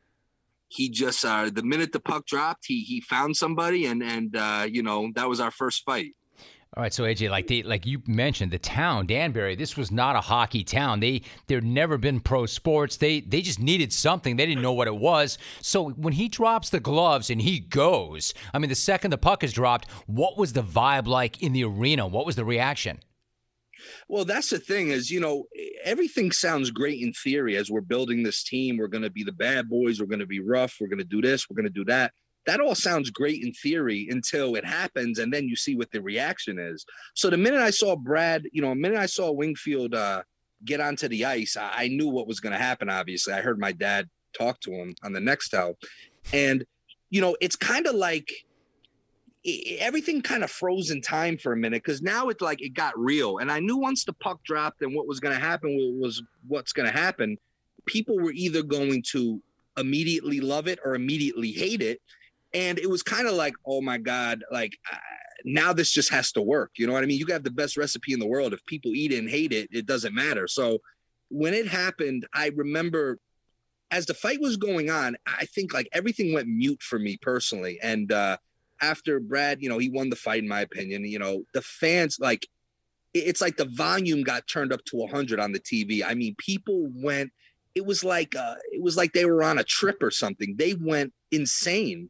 he 0.69 0.89
just 0.89 1.25
uh, 1.25 1.49
the 1.53 1.63
minute 1.63 1.91
the 1.91 1.99
puck 1.99 2.25
dropped, 2.25 2.65
he 2.67 2.81
he 2.83 3.01
found 3.01 3.35
somebody, 3.35 3.85
and 3.85 4.01
and 4.01 4.35
uh, 4.35 4.65
you 4.69 4.83
know 4.83 5.11
that 5.15 5.27
was 5.27 5.39
our 5.39 5.51
first 5.51 5.83
fight. 5.83 6.15
All 6.77 6.83
right, 6.83 6.93
so 6.93 7.03
AJ, 7.03 7.31
like 7.31 7.47
they, 7.47 7.63
like 7.63 7.87
you 7.87 7.99
mentioned, 8.05 8.51
the 8.51 8.59
town 8.59 9.07
Danbury. 9.07 9.55
This 9.55 9.75
was 9.75 9.91
not 9.91 10.15
a 10.15 10.21
hockey 10.21 10.63
town. 10.63 10.99
They 10.99 11.23
there'd 11.47 11.63
never 11.63 11.97
been 11.97 12.19
pro 12.19 12.45
sports. 12.45 12.97
They 12.97 13.21
they 13.21 13.41
just 13.41 13.59
needed 13.59 13.91
something. 13.91 14.35
They 14.35 14.45
didn't 14.45 14.61
know 14.61 14.73
what 14.73 14.87
it 14.87 14.95
was. 14.95 15.39
So 15.61 15.89
when 15.89 16.13
he 16.13 16.29
drops 16.29 16.69
the 16.69 16.79
gloves 16.79 17.31
and 17.31 17.41
he 17.41 17.59
goes, 17.59 18.35
I 18.53 18.59
mean, 18.59 18.69
the 18.69 18.75
second 18.75 19.09
the 19.09 19.17
puck 19.17 19.43
is 19.43 19.51
dropped, 19.51 19.89
what 20.05 20.37
was 20.37 20.53
the 20.53 20.61
vibe 20.61 21.07
like 21.07 21.41
in 21.41 21.53
the 21.53 21.63
arena? 21.63 22.05
What 22.05 22.27
was 22.27 22.35
the 22.35 22.45
reaction? 22.45 22.99
Well, 24.07 24.25
that's 24.25 24.51
the 24.51 24.59
thing 24.59 24.89
is, 24.89 25.09
you 25.09 25.21
know, 25.21 25.45
everything 25.83 26.31
sounds 26.31 26.69
great 26.69 27.01
in 27.01 27.13
theory 27.13 27.55
as 27.55 27.71
we're 27.71 27.81
building 27.81 28.21
this 28.21 28.43
team. 28.43 28.77
We're 28.77 28.87
going 28.87 29.03
to 29.03 29.09
be 29.09 29.23
the 29.23 29.31
bad 29.31 29.69
boys. 29.69 29.99
We're 29.99 30.05
going 30.05 30.19
to 30.19 30.27
be 30.27 30.41
rough. 30.41 30.75
We're 30.79 30.87
going 30.87 30.99
to 30.99 31.05
do 31.05 31.21
this. 31.21 31.49
We're 31.49 31.55
going 31.55 31.73
to 31.73 31.73
do 31.73 31.85
that 31.85 32.13
that 32.49 32.59
all 32.59 32.73
sounds 32.73 33.11
great 33.11 33.43
in 33.43 33.53
theory 33.53 34.07
until 34.09 34.55
it 34.55 34.65
happens 34.65 35.19
and 35.19 35.31
then 35.31 35.47
you 35.47 35.55
see 35.55 35.75
what 35.75 35.91
the 35.91 36.01
reaction 36.01 36.57
is. 36.57 36.83
So 37.13 37.29
the 37.29 37.37
minute 37.37 37.61
i 37.61 37.69
saw 37.69 37.95
brad 37.95 38.47
you 38.51 38.61
know 38.61 38.69
the 38.69 38.75
minute 38.75 38.97
i 38.97 39.05
saw 39.05 39.31
wingfield 39.31 39.93
uh, 39.93 40.23
get 40.65 40.79
onto 40.79 41.07
the 41.07 41.25
ice 41.25 41.55
I, 41.55 41.71
I 41.83 41.87
knew 41.89 42.09
what 42.09 42.27
was 42.27 42.39
going 42.39 42.53
to 42.53 42.59
happen 42.59 42.89
obviously. 42.89 43.33
I 43.33 43.41
heard 43.41 43.59
my 43.59 43.71
dad 43.71 44.09
talk 44.37 44.59
to 44.61 44.71
him 44.71 44.95
on 45.03 45.13
the 45.13 45.19
Nextel. 45.19 45.75
And 46.33 46.65
you 47.11 47.21
know 47.21 47.37
it's 47.39 47.55
kind 47.55 47.85
of 47.85 47.93
like 47.93 48.31
everything 49.79 50.21
kind 50.21 50.43
of 50.43 50.51
froze 50.51 50.89
in 50.89 51.01
time 51.01 51.37
for 51.37 51.53
a 51.53 51.57
minute 51.57 51.83
because 51.83 52.01
now 52.01 52.27
it's 52.29 52.41
like 52.41 52.61
it 52.61 52.73
got 52.73 52.97
real. 52.97 53.37
And 53.37 53.51
i 53.51 53.59
knew 53.59 53.77
once 53.77 54.05
the 54.05 54.13
puck 54.13 54.43
dropped 54.43 54.81
and 54.81 54.95
what 54.95 55.07
was 55.07 55.19
going 55.19 55.35
to 55.35 55.41
happen 55.41 55.99
was 56.01 56.23
what's 56.47 56.73
going 56.73 56.91
to 56.91 56.97
happen 56.97 57.37
people 57.85 58.17
were 58.17 58.31
either 58.31 58.61
going 58.61 59.03
to 59.11 59.41
immediately 59.77 60.39
love 60.39 60.67
it 60.67 60.79
or 60.83 60.95
immediately 60.95 61.51
hate 61.51 61.81
it 61.81 62.01
and 62.53 62.79
it 62.79 62.89
was 62.89 63.03
kind 63.03 63.27
of 63.27 63.33
like 63.33 63.53
oh 63.65 63.81
my 63.81 63.97
god 63.97 64.43
like 64.51 64.77
uh, 64.91 64.97
now 65.45 65.71
this 65.71 65.93
just 65.93 66.11
has 66.11 66.33
to 66.33 66.41
work. 66.41 66.71
You 66.77 66.85
know 66.85 66.93
what 66.93 67.03
i 67.03 67.05
mean? 67.05 67.19
You 67.19 67.25
have 67.27 67.43
the 67.43 67.51
best 67.51 67.77
recipe 67.77 68.11
in 68.11 68.19
the 68.19 68.27
world. 68.27 68.53
If 68.53 68.65
people 68.65 68.91
eat 68.93 69.13
it 69.13 69.19
and 69.19 69.29
hate 69.29 69.53
it 69.53 69.69
it 69.71 69.85
doesn't 69.85 70.13
matter. 70.13 70.47
So 70.47 70.79
when 71.29 71.53
it 71.53 71.67
happened 71.67 72.25
i 72.33 72.51
remember 72.55 73.19
as 73.91 74.05
the 74.05 74.13
fight 74.13 74.41
was 74.41 74.57
going 74.57 74.89
on 74.89 75.15
i 75.27 75.45
think 75.45 75.73
like 75.73 75.87
everything 75.93 76.33
went 76.33 76.47
mute 76.47 76.81
for 76.81 76.99
me 76.99 77.17
personally. 77.21 77.79
And 77.81 78.11
uh 78.11 78.37
after 78.81 79.19
brad 79.19 79.61
you 79.61 79.67
know 79.67 79.77
he 79.77 79.89
won 79.89 80.09
the 80.09 80.15
fight 80.15 80.41
in 80.41 80.47
my 80.47 80.61
opinion 80.61 81.03
you 81.03 81.19
know 81.19 81.43
the 81.53 81.61
fans 81.61 82.17
like 82.17 82.47
it's 83.13 83.41
like 83.41 83.57
the 83.57 83.65
volume 83.65 84.23
got 84.23 84.47
turned 84.47 84.71
up 84.71 84.79
to 84.85 84.95
100 84.95 85.37
on 85.37 85.51
the 85.51 85.59
tv 85.59 86.01
i 86.01 86.13
mean 86.13 86.33
people 86.37 86.87
went 86.95 87.29
it 87.75 87.85
was 87.85 88.03
like 88.03 88.35
uh 88.35 88.55
it 88.71 88.81
was 88.81 88.97
like 88.97 89.13
they 89.13 89.25
were 89.25 89.43
on 89.43 89.59
a 89.59 89.63
trip 89.63 90.01
or 90.01 90.11
something. 90.11 90.55
They 90.57 90.73
went 90.73 91.13
insane 91.31 92.09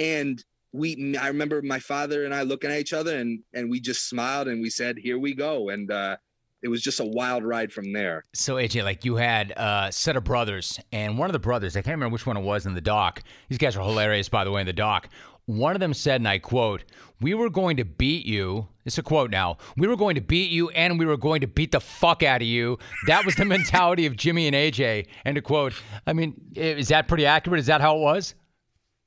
and 0.00 0.44
we 0.72 1.16
i 1.16 1.28
remember 1.28 1.60
my 1.62 1.78
father 1.78 2.24
and 2.24 2.34
i 2.34 2.42
looking 2.42 2.70
at 2.70 2.78
each 2.78 2.92
other 2.92 3.16
and 3.16 3.40
and 3.52 3.70
we 3.70 3.78
just 3.78 4.08
smiled 4.08 4.48
and 4.48 4.60
we 4.60 4.70
said 4.70 4.96
here 4.98 5.18
we 5.18 5.34
go 5.34 5.68
and 5.68 5.90
uh 5.90 6.16
it 6.62 6.68
was 6.68 6.82
just 6.82 7.00
a 7.00 7.04
wild 7.04 7.44
ride 7.44 7.72
from 7.72 7.92
there. 7.92 8.24
So 8.34 8.56
AJ, 8.56 8.84
like 8.84 9.04
you 9.04 9.16
had 9.16 9.52
a 9.56 9.88
set 9.90 10.16
of 10.16 10.24
brothers, 10.24 10.78
and 10.92 11.18
one 11.18 11.30
of 11.30 11.32
the 11.32 11.38
brothers, 11.38 11.76
I 11.76 11.82
can't 11.82 11.94
remember 11.94 12.12
which 12.12 12.26
one 12.26 12.36
it 12.36 12.42
was 12.42 12.66
in 12.66 12.74
the 12.74 12.80
dock. 12.80 13.22
These 13.48 13.58
guys 13.58 13.76
are 13.76 13.82
hilarious, 13.82 14.28
by 14.28 14.44
the 14.44 14.50
way, 14.50 14.60
in 14.60 14.66
the 14.66 14.72
dock. 14.72 15.08
One 15.46 15.74
of 15.74 15.80
them 15.80 15.94
said, 15.94 16.20
and 16.20 16.28
I 16.28 16.38
quote, 16.38 16.84
"We 17.20 17.34
were 17.34 17.50
going 17.50 17.78
to 17.78 17.84
beat 17.84 18.26
you." 18.26 18.68
It's 18.84 18.98
a 18.98 19.02
quote 19.02 19.30
now. 19.30 19.56
We 19.76 19.88
were 19.88 19.96
going 19.96 20.14
to 20.14 20.20
beat 20.20 20.50
you, 20.50 20.68
and 20.70 20.98
we 20.98 21.06
were 21.06 21.16
going 21.16 21.40
to 21.40 21.46
beat 21.46 21.72
the 21.72 21.80
fuck 21.80 22.22
out 22.22 22.42
of 22.42 22.46
you. 22.46 22.78
That 23.06 23.24
was 23.24 23.34
the 23.36 23.44
mentality 23.56 24.06
of 24.06 24.16
Jimmy 24.16 24.46
and 24.46 24.54
AJ. 24.54 25.06
And 25.24 25.34
to 25.36 25.42
quote, 25.42 25.72
I 26.06 26.12
mean, 26.12 26.34
is 26.54 26.88
that 26.88 27.08
pretty 27.08 27.26
accurate? 27.26 27.58
Is 27.58 27.66
that 27.66 27.80
how 27.80 27.96
it 27.96 28.00
was? 28.00 28.34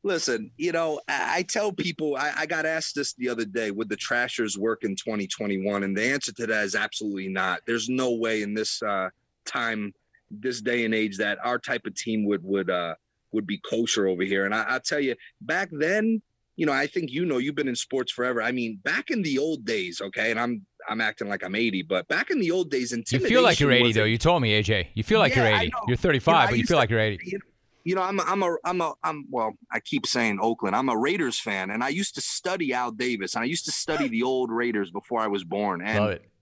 Listen, 0.06 0.52
you 0.58 0.74
know, 0.74 1.00
I, 1.08 1.44
tell 1.44 1.72
people, 1.72 2.18
I, 2.18 2.34
I, 2.40 2.46
got 2.46 2.66
asked 2.66 2.96
this 2.96 3.14
the 3.14 3.30
other 3.30 3.46
day 3.46 3.72
would 3.72 3.88
the 3.88 3.96
Trashers 3.96 4.58
work 4.58 4.84
in 4.84 4.98
2021? 4.98 5.84
And 5.84 5.96
the 5.96 6.04
answer 6.04 6.34
to 6.34 6.48
that 6.48 6.66
is 6.66 6.76
absolutely 6.76 7.30
not. 7.30 7.62
There's 7.66 7.88
no 7.88 8.12
way 8.12 8.42
in 8.42 8.54
this 8.54 8.84
uh, 8.84 9.10
time, 9.46 9.94
this 10.30 10.60
day 10.60 10.84
and 10.84 10.94
age, 10.94 11.18
that 11.20 11.38
our 11.42 11.58
type 11.58 11.86
of 11.86 11.96
team 11.96 12.26
would 12.26 12.44
would 12.44 12.70
uh, 12.70 12.96
would 13.32 13.48
be 13.48 13.60
kosher 13.60 14.08
over 14.08 14.24
here. 14.24 14.46
And 14.46 14.54
I, 14.54 14.64
I'll 14.64 14.82
tell 14.82 15.00
you, 15.00 15.16
back 15.40 15.70
then, 15.72 16.22
you 16.58 16.66
know, 16.66 16.74
I 16.74 16.86
think 16.88 17.10
you 17.10 17.26
know, 17.26 17.38
you've 17.38 17.56
been 17.56 17.70
in 17.70 17.76
sports 17.76 18.12
forever. 18.12 18.42
I 18.42 18.52
mean, 18.52 18.80
back 18.84 19.10
in 19.10 19.22
the 19.22 19.40
old 19.40 19.66
days, 19.66 20.02
okay, 20.02 20.32
and 20.32 20.40
I'm 20.40 20.66
I'm 20.90 21.00
acting 21.00 21.30
like 21.30 21.44
I'm 21.46 21.56
80, 21.56 21.84
but 21.84 22.08
back 22.10 22.30
in 22.30 22.40
the 22.40 22.52
old 22.52 22.70
days, 22.70 22.92
intimidation. 22.92 23.22
You 23.22 23.38
feel 23.38 23.44
like 23.44 23.60
you're 23.60 23.72
80 23.72 23.94
though. 23.94 24.04
You 24.04 24.18
told 24.18 24.42
me, 24.42 24.62
AJ. 24.62 24.88
You 24.94 25.04
feel 25.04 25.20
like 25.20 25.36
yeah, 25.36 25.48
you're 25.48 25.60
80. 25.62 25.72
You're 25.88 25.98
35, 25.98 26.34
you 26.34 26.34
know, 26.34 26.52
but 26.52 26.58
you 26.58 26.66
feel 26.66 26.76
to, 26.76 26.80
like 26.80 26.90
you're 26.90 27.00
80. 27.00 27.24
You 27.24 27.38
know, 27.38 27.46
you 27.84 27.96
know, 27.96 28.02
I'm 28.02 28.20
a, 28.20 28.24
I'm 28.24 28.44
a, 28.44 28.56
I'm 28.64 28.82
a, 28.82 28.94
I'm, 29.04 29.26
well, 29.30 29.54
I 29.72 29.80
keep 29.80 30.06
saying 30.06 30.40
Oakland. 30.42 30.76
I'm 30.76 30.90
a 30.90 30.98
Raiders 30.98 31.40
fan, 31.40 31.70
and 31.70 31.84
I 31.84 31.90
used 31.90 32.16
to 32.16 32.22
study 32.22 32.74
Al 32.74 32.92
Davis, 32.92 33.36
and 33.36 33.44
I 33.44 33.46
used 33.46 33.66
to 33.66 33.72
study 33.72 34.08
the 34.08 34.24
old 34.24 34.52
Raiders 34.52 34.90
before 34.90 35.20
I 35.20 35.28
was 35.28 35.44
born. 35.44 35.82
And 35.82 35.98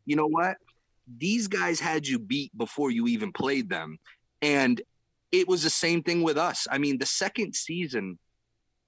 you 0.05 0.15
know 0.15 0.27
what? 0.27 0.57
These 1.17 1.47
guys 1.47 1.79
had 1.79 2.07
you 2.07 2.19
beat 2.19 2.55
before 2.55 2.91
you 2.91 3.07
even 3.07 3.31
played 3.33 3.69
them. 3.69 3.97
And 4.41 4.81
it 5.31 5.47
was 5.47 5.63
the 5.63 5.69
same 5.69 6.03
thing 6.03 6.21
with 6.23 6.37
us. 6.37 6.67
I 6.69 6.77
mean, 6.77 6.99
the 6.99 7.05
second 7.05 7.55
season, 7.55 8.19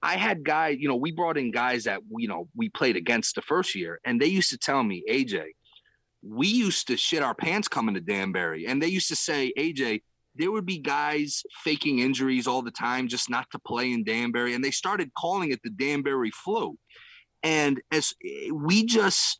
I 0.02 0.16
had 0.16 0.44
guys, 0.44 0.76
you 0.78 0.88
know, 0.88 0.96
we 0.96 1.10
brought 1.10 1.38
in 1.38 1.50
guys 1.50 1.84
that, 1.84 2.00
you 2.16 2.28
know, 2.28 2.48
we 2.54 2.68
played 2.68 2.96
against 2.96 3.34
the 3.34 3.42
first 3.42 3.74
year, 3.74 4.00
and 4.04 4.20
they 4.20 4.26
used 4.26 4.50
to 4.50 4.58
tell 4.58 4.82
me, 4.82 5.02
AJ, 5.10 5.44
we 6.22 6.46
used 6.46 6.86
to 6.88 6.96
shit 6.96 7.22
our 7.22 7.34
pants 7.34 7.68
coming 7.68 7.94
to 7.94 8.00
Danbury. 8.00 8.66
And 8.66 8.80
they 8.80 8.88
used 8.88 9.08
to 9.08 9.16
say, 9.16 9.52
AJ, 9.58 10.02
there 10.36 10.50
would 10.50 10.66
be 10.66 10.78
guys 10.78 11.42
faking 11.62 12.00
injuries 12.00 12.46
all 12.46 12.62
the 12.62 12.70
time 12.70 13.08
just 13.08 13.30
not 13.30 13.50
to 13.52 13.58
play 13.58 13.92
in 13.92 14.04
Danbury. 14.04 14.54
And 14.54 14.64
they 14.64 14.70
started 14.70 15.12
calling 15.16 15.50
it 15.50 15.60
the 15.62 15.70
Danbury 15.70 16.30
flu. 16.30 16.76
And 17.42 17.80
as 17.92 18.14
we 18.52 18.84
just, 18.84 19.38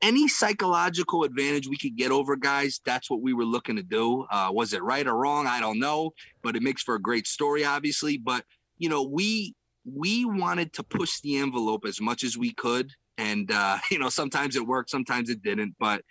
any 0.00 0.28
psychological 0.28 1.24
advantage 1.24 1.68
we 1.68 1.76
could 1.76 1.96
get 1.96 2.10
over 2.10 2.36
guys, 2.36 2.80
that's 2.84 3.10
what 3.10 3.20
we 3.20 3.32
were 3.32 3.44
looking 3.44 3.76
to 3.76 3.82
do. 3.82 4.26
Uh, 4.30 4.50
was 4.52 4.72
it 4.72 4.82
right 4.82 5.06
or 5.06 5.16
wrong? 5.16 5.46
I 5.46 5.60
don't 5.60 5.78
know, 5.78 6.12
but 6.42 6.56
it 6.56 6.62
makes 6.62 6.82
for 6.82 6.94
a 6.94 7.02
great 7.02 7.26
story, 7.26 7.64
obviously. 7.64 8.16
But, 8.16 8.44
you 8.76 8.88
know, 8.88 9.02
we, 9.02 9.54
we 9.84 10.24
wanted 10.24 10.72
to 10.74 10.82
push 10.82 11.20
the 11.20 11.36
envelope 11.36 11.84
as 11.86 12.00
much 12.00 12.24
as 12.24 12.36
we 12.36 12.52
could. 12.52 12.90
And, 13.18 13.50
uh, 13.50 13.78
you 13.90 13.98
know, 13.98 14.08
sometimes 14.08 14.56
it 14.56 14.66
worked, 14.66 14.90
sometimes 14.90 15.30
it 15.30 15.42
didn't. 15.42 15.76
But 15.78 16.02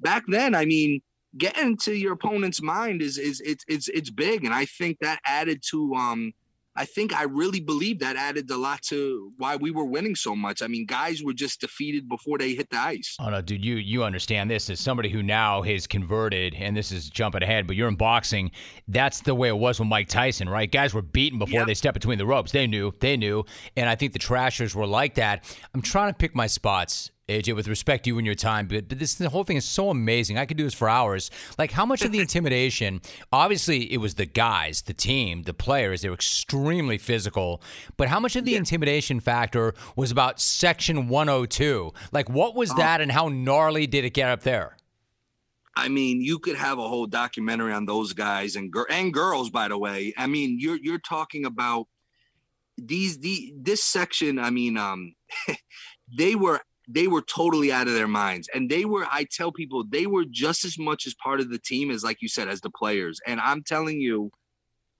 back 0.00 0.24
then, 0.28 0.54
I 0.54 0.66
mean, 0.66 1.00
getting 1.38 1.76
to 1.78 1.92
your 1.92 2.12
opponent's 2.12 2.62
mind 2.62 3.02
is 3.02 3.18
is 3.18 3.40
it's 3.40 3.64
it's 3.68 3.88
it's 3.88 4.10
big, 4.10 4.44
and 4.44 4.54
I 4.54 4.64
think 4.64 4.98
that 5.00 5.20
added 5.26 5.62
to 5.70 5.94
um. 5.94 6.32
I 6.76 6.86
think 6.86 7.14
I 7.14 7.22
really 7.22 7.60
believe 7.60 8.00
that 8.00 8.16
added 8.16 8.50
a 8.50 8.56
lot 8.56 8.82
to 8.88 9.32
why 9.36 9.54
we 9.54 9.70
were 9.70 9.84
winning 9.84 10.16
so 10.16 10.34
much. 10.34 10.60
I 10.60 10.66
mean, 10.66 10.86
guys 10.86 11.22
were 11.22 11.32
just 11.32 11.60
defeated 11.60 12.08
before 12.08 12.36
they 12.36 12.52
hit 12.54 12.68
the 12.68 12.78
ice. 12.78 13.16
Oh 13.20 13.30
no, 13.30 13.40
dude, 13.40 13.64
you 13.64 13.76
you 13.76 14.02
understand 14.02 14.50
this 14.50 14.68
as 14.68 14.80
somebody 14.80 15.08
who 15.08 15.22
now 15.22 15.62
has 15.62 15.86
converted, 15.86 16.52
and 16.58 16.76
this 16.76 16.90
is 16.90 17.08
jumping 17.08 17.44
ahead, 17.44 17.68
but 17.68 17.76
you're 17.76 17.86
in 17.86 17.94
boxing. 17.94 18.50
That's 18.88 19.20
the 19.20 19.36
way 19.36 19.50
it 19.50 19.56
was 19.56 19.78
with 19.78 19.86
Mike 19.86 20.08
Tyson, 20.08 20.48
right? 20.48 20.68
Guys 20.68 20.92
were 20.92 21.02
beaten 21.02 21.38
before 21.38 21.60
yep. 21.60 21.68
they 21.68 21.74
stepped 21.74 21.94
between 21.94 22.18
the 22.18 22.26
ropes. 22.26 22.50
They 22.50 22.66
knew, 22.66 22.90
they 22.98 23.16
knew, 23.16 23.44
and 23.76 23.88
I 23.88 23.94
think 23.94 24.12
the 24.12 24.18
Trashers 24.18 24.74
were 24.74 24.88
like 24.88 25.14
that. 25.14 25.44
I'm 25.74 25.82
trying 25.82 26.10
to 26.12 26.16
pick 26.18 26.34
my 26.34 26.48
spots 26.48 27.12
AJ, 27.28 27.56
with 27.56 27.68
respect 27.68 28.04
to 28.04 28.10
you 28.10 28.18
and 28.18 28.26
your 28.26 28.34
time, 28.34 28.66
but, 28.66 28.86
but 28.86 28.98
this 28.98 29.14
the 29.14 29.30
whole 29.30 29.44
thing 29.44 29.56
is 29.56 29.64
so 29.64 29.88
amazing. 29.88 30.36
I 30.36 30.44
could 30.44 30.58
do 30.58 30.64
this 30.64 30.74
for 30.74 30.90
hours. 30.90 31.30
Like, 31.56 31.70
how 31.70 31.86
much 31.86 32.02
of 32.02 32.12
the 32.12 32.18
intimidation? 32.20 33.00
Obviously, 33.32 33.90
it 33.90 33.96
was 33.96 34.16
the 34.16 34.26
guys, 34.26 34.82
the 34.82 34.92
team, 34.92 35.44
the 35.44 35.54
players. 35.54 36.02
They 36.02 36.10
were 36.10 36.14
extremely 36.14 36.98
physical. 36.98 37.62
But 37.96 38.08
how 38.08 38.20
much 38.20 38.36
of 38.36 38.44
the 38.44 38.52
yeah. 38.52 38.58
intimidation 38.58 39.20
factor 39.20 39.74
was 39.96 40.10
about 40.10 40.38
Section 40.38 41.08
102? 41.08 41.92
Like, 42.12 42.28
what 42.28 42.54
was 42.54 42.70
uh, 42.72 42.74
that, 42.74 43.00
and 43.00 43.10
how 43.10 43.28
gnarly 43.28 43.86
did 43.86 44.04
it 44.04 44.10
get 44.10 44.28
up 44.28 44.42
there? 44.42 44.76
I 45.74 45.88
mean, 45.88 46.20
you 46.20 46.38
could 46.38 46.56
have 46.56 46.78
a 46.78 46.86
whole 46.86 47.06
documentary 47.06 47.72
on 47.72 47.86
those 47.86 48.12
guys 48.12 48.54
and 48.54 48.72
and 48.90 49.14
girls. 49.14 49.48
By 49.48 49.68
the 49.68 49.78
way, 49.78 50.12
I 50.18 50.26
mean, 50.26 50.58
you're 50.60 50.76
you're 50.76 50.98
talking 50.98 51.46
about 51.46 51.86
these 52.76 53.18
the 53.20 53.54
this 53.56 53.82
section. 53.82 54.38
I 54.38 54.50
mean, 54.50 54.76
um, 54.76 55.14
they 56.16 56.34
were 56.34 56.60
they 56.88 57.06
were 57.06 57.22
totally 57.22 57.72
out 57.72 57.88
of 57.88 57.94
their 57.94 58.08
minds 58.08 58.48
and 58.54 58.70
they 58.70 58.84
were 58.84 59.06
i 59.10 59.26
tell 59.30 59.52
people 59.52 59.84
they 59.88 60.06
were 60.06 60.24
just 60.24 60.64
as 60.64 60.78
much 60.78 61.06
as 61.06 61.14
part 61.14 61.40
of 61.40 61.50
the 61.50 61.58
team 61.58 61.90
as 61.90 62.04
like 62.04 62.20
you 62.20 62.28
said 62.28 62.48
as 62.48 62.60
the 62.60 62.70
players 62.70 63.20
and 63.26 63.40
i'm 63.40 63.62
telling 63.62 64.00
you 64.00 64.30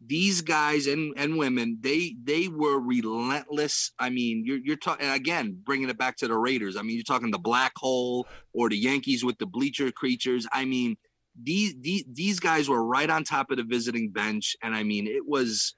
these 0.07 0.41
guys 0.41 0.87
and 0.87 1.15
and 1.17 1.39
women 1.39 1.79
they 1.81 2.15
they 2.23 2.49
were 2.49 2.79
relentless 2.79 3.93
i 3.99 4.11
mean 4.11 4.45
you're 4.45 4.59
you're 4.59 4.77
talking 4.77 5.09
again 5.09 5.59
bringing 5.65 5.89
it 5.89 5.99
back 5.99 6.17
to 6.17 6.29
the 6.29 6.37
raiders 6.37 6.77
i 6.77 6.83
mean 6.83 6.97
you're 6.97 7.05
talking 7.05 7.31
the 7.31 7.39
black 7.39 7.73
hole 7.77 8.27
or 8.53 8.69
the 8.69 8.77
yankees 8.77 9.25
with 9.25 9.39
the 9.39 9.47
bleacher 9.47 9.91
creatures 9.91 10.47
i 10.53 10.65
mean 10.65 10.97
these 11.41 11.75
these 11.81 12.05
these 12.13 12.41
guys 12.41 12.69
were 12.69 12.85
right 12.85 13.11
on 13.11 13.25
top 13.25 13.51
of 13.51 13.57
the 13.57 13.65
visiting 13.65 14.11
bench 14.11 14.57
and 14.63 14.75
i 14.75 14.83
mean 14.83 15.07
it 15.07 15.27
was 15.27 15.75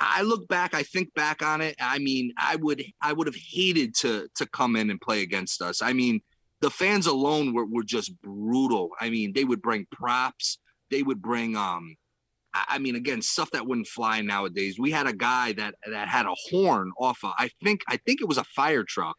I 0.00 0.22
look 0.22 0.48
back, 0.48 0.74
I 0.74 0.82
think 0.82 1.14
back 1.14 1.42
on 1.42 1.60
it. 1.60 1.76
I 1.80 1.98
mean, 1.98 2.32
I 2.36 2.56
would 2.56 2.84
I 3.02 3.12
would 3.12 3.26
have 3.26 3.36
hated 3.36 3.94
to 3.96 4.28
to 4.36 4.46
come 4.46 4.76
in 4.76 4.90
and 4.90 5.00
play 5.00 5.22
against 5.22 5.62
us. 5.62 5.82
I 5.82 5.92
mean, 5.92 6.20
the 6.60 6.70
fans 6.70 7.06
alone 7.06 7.54
were, 7.54 7.66
were 7.66 7.84
just 7.84 8.20
brutal. 8.22 8.90
I 9.00 9.10
mean, 9.10 9.32
they 9.34 9.44
would 9.44 9.62
bring 9.62 9.86
props, 9.90 10.58
they 10.90 11.02
would 11.02 11.22
bring 11.22 11.56
um 11.56 11.96
I 12.68 12.78
mean, 12.78 12.96
again, 12.96 13.20
stuff 13.20 13.50
that 13.50 13.66
wouldn't 13.66 13.86
fly 13.86 14.22
nowadays. 14.22 14.78
We 14.78 14.90
had 14.90 15.06
a 15.06 15.12
guy 15.12 15.52
that 15.52 15.74
that 15.86 16.08
had 16.08 16.26
a 16.26 16.34
horn 16.48 16.92
off 16.98 17.22
of, 17.22 17.32
I 17.38 17.50
think 17.62 17.82
I 17.88 17.98
think 17.98 18.20
it 18.20 18.28
was 18.28 18.38
a 18.38 18.44
fire 18.44 18.84
truck. 18.84 19.16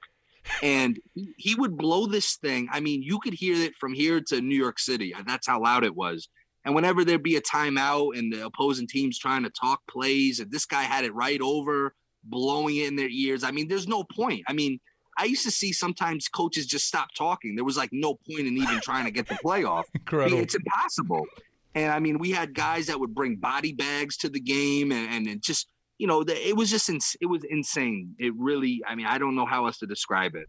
and 0.63 0.99
he, 1.35 1.55
would 1.55 1.77
blow 1.77 2.07
this 2.07 2.37
thing. 2.37 2.69
I 2.71 2.79
mean, 2.79 3.01
you 3.03 3.19
could 3.19 3.33
hear 3.33 3.55
it 3.55 3.75
from 3.75 3.93
here 3.93 4.21
to 4.27 4.39
New 4.39 4.55
York 4.55 4.79
City. 4.79 5.13
That's 5.25 5.45
how 5.45 5.61
loud 5.61 5.83
it 5.83 5.95
was. 5.95 6.29
And 6.67 6.75
whenever 6.75 7.05
there'd 7.05 7.23
be 7.23 7.37
a 7.37 7.41
timeout 7.41 8.19
and 8.19 8.31
the 8.31 8.45
opposing 8.45 8.87
team's 8.87 9.17
trying 9.17 9.43
to 9.43 9.49
talk 9.49 9.79
plays, 9.89 10.41
and 10.41 10.51
this 10.51 10.65
guy 10.65 10.83
had 10.83 11.05
it 11.05 11.13
right 11.13 11.39
over, 11.39 11.95
blowing 12.25 12.75
it 12.75 12.89
in 12.89 12.97
their 12.97 13.07
ears. 13.07 13.45
I 13.45 13.51
mean, 13.51 13.69
there's 13.69 13.87
no 13.87 14.03
point. 14.03 14.43
I 14.49 14.53
mean, 14.53 14.81
I 15.17 15.23
used 15.23 15.45
to 15.45 15.51
see 15.51 15.71
sometimes 15.71 16.27
coaches 16.27 16.65
just 16.65 16.85
stop 16.85 17.07
talking. 17.17 17.55
There 17.55 17.63
was 17.63 17.77
like 17.77 17.91
no 17.93 18.15
point 18.15 18.47
in 18.47 18.57
even 18.57 18.81
trying 18.81 19.05
to 19.05 19.11
get 19.11 19.29
the 19.29 19.35
playoff. 19.35 19.85
Incredible. 19.95 20.39
It's 20.39 20.55
impossible. 20.55 21.25
And 21.73 21.89
I 21.89 21.99
mean, 21.99 22.19
we 22.19 22.31
had 22.31 22.53
guys 22.53 22.87
that 22.87 22.99
would 22.99 23.15
bring 23.15 23.37
body 23.37 23.71
bags 23.71 24.17
to 24.17 24.29
the 24.29 24.41
game 24.41 24.91
and, 24.91 25.09
and, 25.09 25.25
and 25.27 25.41
just, 25.41 25.69
you 25.97 26.05
know, 26.05 26.25
the, 26.25 26.35
it 26.49 26.57
was 26.57 26.69
just, 26.69 26.89
ins- 26.89 27.15
it 27.21 27.27
was 27.27 27.43
insane. 27.49 28.13
It 28.19 28.33
really, 28.35 28.81
I 28.85 28.95
mean, 28.95 29.05
I 29.05 29.19
don't 29.19 29.37
know 29.37 29.45
how 29.45 29.67
else 29.67 29.77
to 29.77 29.87
describe 29.87 30.35
it. 30.35 30.47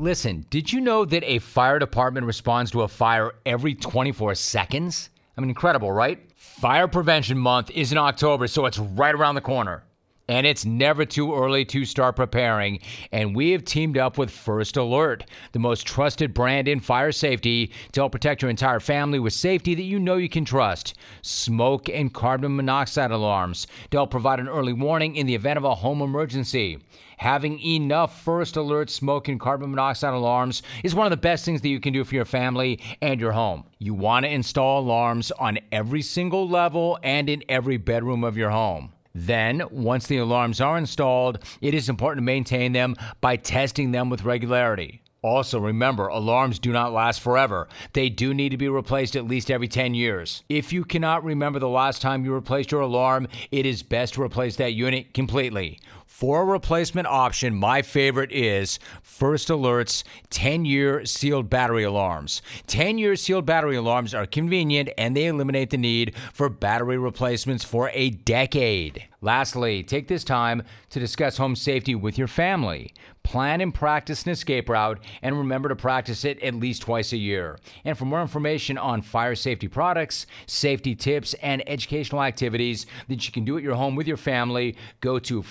Listen, 0.00 0.46
did 0.48 0.72
you 0.72 0.80
know 0.80 1.04
that 1.04 1.22
a 1.24 1.40
fire 1.40 1.78
department 1.78 2.24
responds 2.26 2.70
to 2.70 2.80
a 2.80 2.88
fire 2.88 3.32
every 3.44 3.74
24 3.74 4.34
seconds? 4.34 5.10
I 5.36 5.42
mean, 5.42 5.50
incredible, 5.50 5.92
right? 5.92 6.18
Fire 6.36 6.88
Prevention 6.88 7.36
Month 7.36 7.70
is 7.72 7.92
in 7.92 7.98
October, 7.98 8.46
so 8.46 8.64
it's 8.64 8.78
right 8.78 9.14
around 9.14 9.34
the 9.34 9.42
corner. 9.42 9.84
And 10.30 10.46
it's 10.46 10.64
never 10.64 11.04
too 11.04 11.34
early 11.34 11.64
to 11.64 11.84
start 11.84 12.14
preparing. 12.14 12.78
And 13.10 13.34
we 13.34 13.50
have 13.50 13.64
teamed 13.64 13.98
up 13.98 14.16
with 14.16 14.30
First 14.30 14.76
Alert, 14.76 15.24
the 15.50 15.58
most 15.58 15.88
trusted 15.88 16.32
brand 16.32 16.68
in 16.68 16.78
fire 16.78 17.10
safety, 17.10 17.72
to 17.90 18.00
help 18.02 18.12
protect 18.12 18.40
your 18.40 18.48
entire 18.48 18.78
family 18.78 19.18
with 19.18 19.32
safety 19.32 19.74
that 19.74 19.82
you 19.82 19.98
know 19.98 20.18
you 20.18 20.28
can 20.28 20.44
trust. 20.44 20.94
Smoke 21.22 21.88
and 21.88 22.14
carbon 22.14 22.54
monoxide 22.54 23.10
alarms 23.10 23.66
to 23.90 23.96
help 23.96 24.12
provide 24.12 24.38
an 24.38 24.46
early 24.46 24.72
warning 24.72 25.16
in 25.16 25.26
the 25.26 25.34
event 25.34 25.56
of 25.56 25.64
a 25.64 25.74
home 25.74 26.00
emergency. 26.00 26.78
Having 27.16 27.58
enough 27.58 28.22
First 28.22 28.54
Alert 28.54 28.88
smoke 28.88 29.26
and 29.26 29.40
carbon 29.40 29.70
monoxide 29.70 30.14
alarms 30.14 30.62
is 30.84 30.94
one 30.94 31.06
of 31.06 31.10
the 31.10 31.16
best 31.16 31.44
things 31.44 31.60
that 31.62 31.68
you 31.70 31.80
can 31.80 31.92
do 31.92 32.04
for 32.04 32.14
your 32.14 32.24
family 32.24 32.78
and 33.02 33.20
your 33.20 33.32
home. 33.32 33.64
You 33.80 33.94
want 33.94 34.26
to 34.26 34.30
install 34.30 34.80
alarms 34.80 35.32
on 35.32 35.58
every 35.72 36.02
single 36.02 36.48
level 36.48 37.00
and 37.02 37.28
in 37.28 37.42
every 37.48 37.78
bedroom 37.78 38.22
of 38.22 38.36
your 38.36 38.50
home. 38.50 38.92
Then, 39.14 39.62
once 39.70 40.06
the 40.06 40.18
alarms 40.18 40.60
are 40.60 40.78
installed, 40.78 41.40
it 41.60 41.74
is 41.74 41.88
important 41.88 42.22
to 42.22 42.26
maintain 42.26 42.72
them 42.72 42.96
by 43.20 43.36
testing 43.36 43.92
them 43.92 44.08
with 44.08 44.24
regularity. 44.24 45.02
Also, 45.22 45.60
remember, 45.60 46.06
alarms 46.06 46.58
do 46.58 46.72
not 46.72 46.94
last 46.94 47.20
forever. 47.20 47.68
They 47.92 48.08
do 48.08 48.32
need 48.32 48.50
to 48.50 48.56
be 48.56 48.70
replaced 48.70 49.16
at 49.16 49.26
least 49.26 49.50
every 49.50 49.68
10 49.68 49.92
years. 49.92 50.44
If 50.48 50.72
you 50.72 50.82
cannot 50.82 51.24
remember 51.24 51.58
the 51.58 51.68
last 51.68 52.00
time 52.00 52.24
you 52.24 52.32
replaced 52.32 52.72
your 52.72 52.80
alarm, 52.80 53.28
it 53.50 53.66
is 53.66 53.82
best 53.82 54.14
to 54.14 54.22
replace 54.22 54.56
that 54.56 54.72
unit 54.72 55.12
completely. 55.12 55.78
For 56.10 56.42
a 56.42 56.44
replacement 56.44 57.06
option, 57.06 57.54
my 57.54 57.82
favorite 57.82 58.32
is 58.32 58.80
First 59.00 59.48
Alert's 59.48 60.02
10 60.30 60.64
year 60.64 61.06
sealed 61.06 61.48
battery 61.48 61.84
alarms. 61.84 62.42
10 62.66 62.98
year 62.98 63.14
sealed 63.14 63.46
battery 63.46 63.76
alarms 63.76 64.12
are 64.12 64.26
convenient 64.26 64.90
and 64.98 65.16
they 65.16 65.26
eliminate 65.26 65.70
the 65.70 65.78
need 65.78 66.16
for 66.32 66.48
battery 66.48 66.98
replacements 66.98 67.64
for 67.64 67.90
a 67.94 68.10
decade. 68.10 69.04
Lastly, 69.22 69.82
take 69.82 70.08
this 70.08 70.24
time 70.24 70.62
to 70.88 70.98
discuss 70.98 71.36
home 71.36 71.54
safety 71.54 71.94
with 71.94 72.16
your 72.16 72.26
family. 72.26 72.94
Plan 73.22 73.60
and 73.60 73.72
practice 73.72 74.24
an 74.24 74.30
escape 74.30 74.70
route, 74.70 74.98
and 75.20 75.36
remember 75.36 75.68
to 75.68 75.76
practice 75.76 76.24
it 76.24 76.42
at 76.42 76.54
least 76.54 76.82
twice 76.82 77.12
a 77.12 77.18
year. 77.18 77.58
And 77.84 77.96
for 77.98 78.06
more 78.06 78.22
information 78.22 78.78
on 78.78 79.02
fire 79.02 79.34
safety 79.34 79.68
products, 79.68 80.26
safety 80.46 80.94
tips, 80.94 81.34
and 81.34 81.62
educational 81.68 82.22
activities 82.22 82.86
that 83.08 83.26
you 83.26 83.32
can 83.32 83.44
do 83.44 83.58
at 83.58 83.62
your 83.62 83.74
home 83.74 83.94
with 83.94 84.08
your 84.08 84.16
family, 84.16 84.74
go 85.00 85.18
to 85.18 85.42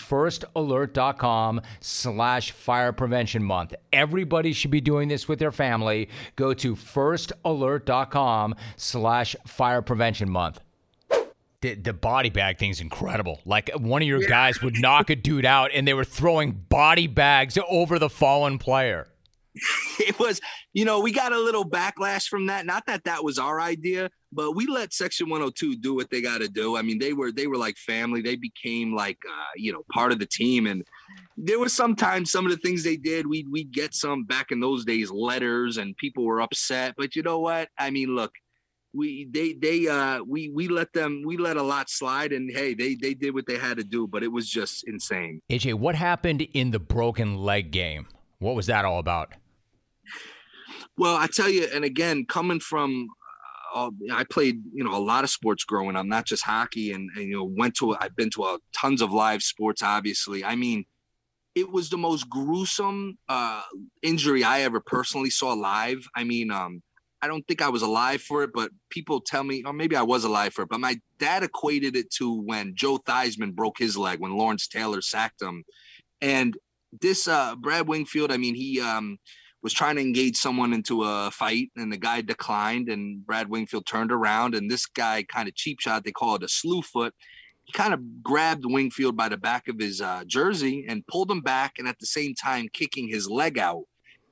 firstalert.com 0.55 1.61
slash 1.79 2.51
fire 2.51 2.91
prevention 2.91 3.43
month. 3.43 3.73
Everybody 3.93 4.53
should 4.53 4.71
be 4.71 4.81
doing 4.81 5.07
this 5.07 5.27
with 5.27 5.39
their 5.39 5.51
family. 5.51 6.09
Go 6.35 6.53
to 6.53 6.75
firstalert.com 6.75 8.55
slash 8.77 9.35
fire 9.45 9.81
prevention 9.81 10.29
month 10.29 10.59
the, 11.61 11.75
the 11.75 11.93
body 11.93 12.29
bag 12.29 12.57
thing's 12.57 12.79
incredible. 12.79 13.41
Like 13.45 13.69
one 13.75 14.01
of 14.01 14.07
your 14.07 14.21
yeah. 14.21 14.29
guys 14.29 14.61
would 14.61 14.79
knock 14.79 15.09
a 15.09 15.15
dude 15.15 15.45
out 15.45 15.71
and 15.73 15.87
they 15.87 15.93
were 15.93 16.05
throwing 16.05 16.51
body 16.51 17.07
bags 17.07 17.57
over 17.69 17.99
the 17.99 18.09
fallen 18.09 18.57
player. 18.57 19.07
It 19.99 20.17
was, 20.17 20.39
you 20.73 20.85
know, 20.85 21.01
we 21.01 21.11
got 21.11 21.33
a 21.33 21.37
little 21.37 21.69
backlash 21.69 22.27
from 22.27 22.45
that. 22.45 22.65
Not 22.65 22.85
that 22.85 23.03
that 23.03 23.23
was 23.23 23.37
our 23.37 23.59
idea, 23.59 24.09
but 24.31 24.55
we 24.55 24.65
let 24.65 24.93
Section 24.93 25.29
102 25.29 25.75
do 25.75 25.93
what 25.93 26.09
they 26.09 26.21
got 26.21 26.39
to 26.39 26.47
do. 26.47 26.77
I 26.77 26.81
mean, 26.81 26.99
they 26.99 27.11
were 27.11 27.31
they 27.31 27.47
were 27.47 27.57
like 27.57 27.75
family. 27.75 28.21
They 28.21 28.37
became 28.37 28.95
like 28.95 29.17
uh, 29.27 29.51
you 29.57 29.73
know 29.73 29.83
part 29.91 30.13
of 30.13 30.19
the 30.19 30.25
team, 30.25 30.67
and 30.67 30.85
there 31.37 31.59
was 31.59 31.73
sometimes 31.73 32.31
some 32.31 32.45
of 32.45 32.51
the 32.51 32.57
things 32.57 32.83
they 32.83 32.95
did. 32.95 33.27
We 33.27 33.45
we 33.51 33.65
get 33.65 33.93
some 33.93 34.23
back 34.23 34.51
in 34.51 34.61
those 34.61 34.85
days 34.85 35.11
letters, 35.11 35.77
and 35.77 35.97
people 35.97 36.23
were 36.23 36.41
upset. 36.41 36.95
But 36.97 37.15
you 37.15 37.23
know 37.23 37.39
what? 37.39 37.67
I 37.77 37.89
mean, 37.89 38.15
look, 38.15 38.31
we 38.93 39.27
they 39.31 39.53
they 39.53 39.87
uh 39.87 40.21
we 40.23 40.49
we 40.49 40.67
let 40.67 40.91
them 40.93 41.21
we 41.25 41.37
let 41.37 41.57
a 41.57 41.63
lot 41.63 41.89
slide 41.89 42.31
and 42.31 42.49
hey 42.51 42.73
they 42.73 42.95
they 42.95 43.13
did 43.13 43.33
what 43.33 43.45
they 43.45 43.57
had 43.57 43.77
to 43.77 43.83
do 43.83 44.07
but 44.07 44.23
it 44.23 44.31
was 44.31 44.49
just 44.49 44.87
insane 44.87 45.41
aj 45.49 45.73
what 45.75 45.95
happened 45.95 46.41
in 46.53 46.71
the 46.71 46.79
broken 46.79 47.37
leg 47.37 47.71
game 47.71 48.07
what 48.39 48.55
was 48.55 48.65
that 48.65 48.85
all 48.85 48.99
about 48.99 49.33
well 50.97 51.15
i 51.15 51.27
tell 51.27 51.49
you 51.49 51.67
and 51.73 51.83
again 51.83 52.25
coming 52.25 52.59
from 52.59 53.07
uh, 53.73 53.91
I 54.11 54.23
played, 54.23 54.63
you 54.73 54.83
know, 54.83 54.95
a 54.95 54.99
lot 54.99 55.23
of 55.23 55.29
sports 55.29 55.63
growing 55.63 55.95
up, 55.95 56.05
not 56.05 56.25
just 56.25 56.43
hockey, 56.43 56.91
and, 56.91 57.09
and 57.15 57.25
you 57.25 57.35
know, 57.35 57.43
went 57.43 57.75
to. 57.75 57.95
I've 57.99 58.15
been 58.15 58.29
to 58.31 58.43
a, 58.43 58.57
tons 58.75 59.01
of 59.01 59.11
live 59.11 59.43
sports. 59.43 59.83
Obviously, 59.83 60.43
I 60.43 60.55
mean, 60.55 60.85
it 61.55 61.69
was 61.71 61.89
the 61.89 61.97
most 61.97 62.29
gruesome 62.29 63.17
uh, 63.27 63.61
injury 64.01 64.43
I 64.43 64.61
ever 64.61 64.79
personally 64.79 65.29
saw 65.29 65.53
live. 65.53 65.99
I 66.15 66.23
mean, 66.23 66.51
um, 66.51 66.81
I 67.21 67.27
don't 67.27 67.45
think 67.47 67.61
I 67.61 67.69
was 67.69 67.81
alive 67.81 68.21
for 68.21 68.43
it, 68.43 68.51
but 68.53 68.71
people 68.89 69.19
tell 69.19 69.43
me, 69.43 69.63
or 69.65 69.73
maybe 69.73 69.95
I 69.95 70.03
was 70.03 70.23
alive 70.23 70.53
for 70.53 70.63
it. 70.63 70.69
But 70.69 70.79
my 70.79 70.99
dad 71.19 71.43
equated 71.43 71.95
it 71.95 72.11
to 72.11 72.33
when 72.33 72.73
Joe 72.75 72.97
Theismann 72.97 73.53
broke 73.53 73.77
his 73.77 73.97
leg 73.97 74.19
when 74.19 74.37
Lawrence 74.37 74.67
Taylor 74.67 75.01
sacked 75.01 75.41
him. 75.41 75.63
And 76.21 76.57
this 77.01 77.27
uh, 77.27 77.55
Brad 77.55 77.87
Wingfield, 77.87 78.31
I 78.31 78.37
mean, 78.37 78.55
he 78.55 78.79
um, 78.79 79.17
was 79.61 79.73
trying 79.73 79.95
to 79.95 80.01
engage 80.01 80.37
someone 80.37 80.73
into 80.73 81.03
a 81.03 81.29
fight, 81.31 81.71
and 81.75 81.91
the 81.91 81.97
guy 81.97 82.21
declined. 82.21 82.89
And 82.89 83.25
Brad 83.25 83.49
Wingfield 83.49 83.85
turned 83.85 84.11
around, 84.11 84.55
and 84.55 84.69
this 84.69 84.85
guy 84.85 85.23
kind 85.23 85.47
of 85.47 85.55
cheap 85.55 85.79
shot. 85.79 86.03
They 86.03 86.11
call 86.11 86.35
it 86.35 86.43
a 86.43 86.49
slew 86.49 86.81
foot. 86.81 87.13
He 87.65 87.73
kind 87.73 87.93
of 87.93 88.23
grabbed 88.23 88.65
Wingfield 88.65 89.15
by 89.15 89.29
the 89.29 89.37
back 89.37 89.67
of 89.67 89.79
his 89.79 90.01
uh, 90.01 90.23
jersey 90.25 90.85
and 90.87 91.05
pulled 91.07 91.29
him 91.29 91.41
back, 91.41 91.73
and 91.77 91.87
at 91.87 91.99
the 91.99 92.07
same 92.07 92.33
time 92.33 92.67
kicking 92.71 93.07
his 93.07 93.29
leg 93.29 93.57
out. 93.57 93.83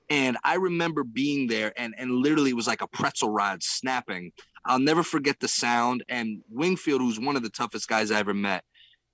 And 0.10 0.38
I 0.44 0.56
remember 0.56 1.04
being 1.04 1.48
there 1.48 1.74
and, 1.76 1.94
and 1.98 2.12
literally 2.12 2.52
it 2.52 2.56
was 2.56 2.68
like 2.68 2.82
a 2.82 2.88
pretzel 2.88 3.30
rod 3.30 3.62
snapping. 3.62 4.32
I'll 4.66 4.80
never 4.80 5.04
forget 5.04 5.40
the 5.40 5.48
sound. 5.48 6.04
And 6.08 6.42
Wingfield, 6.50 7.02
who's 7.02 7.20
one 7.20 7.36
of 7.36 7.44
the 7.44 7.50
toughest 7.50 7.88
guys 7.88 8.12
I 8.12 8.20
ever 8.20 8.34
met, 8.34 8.64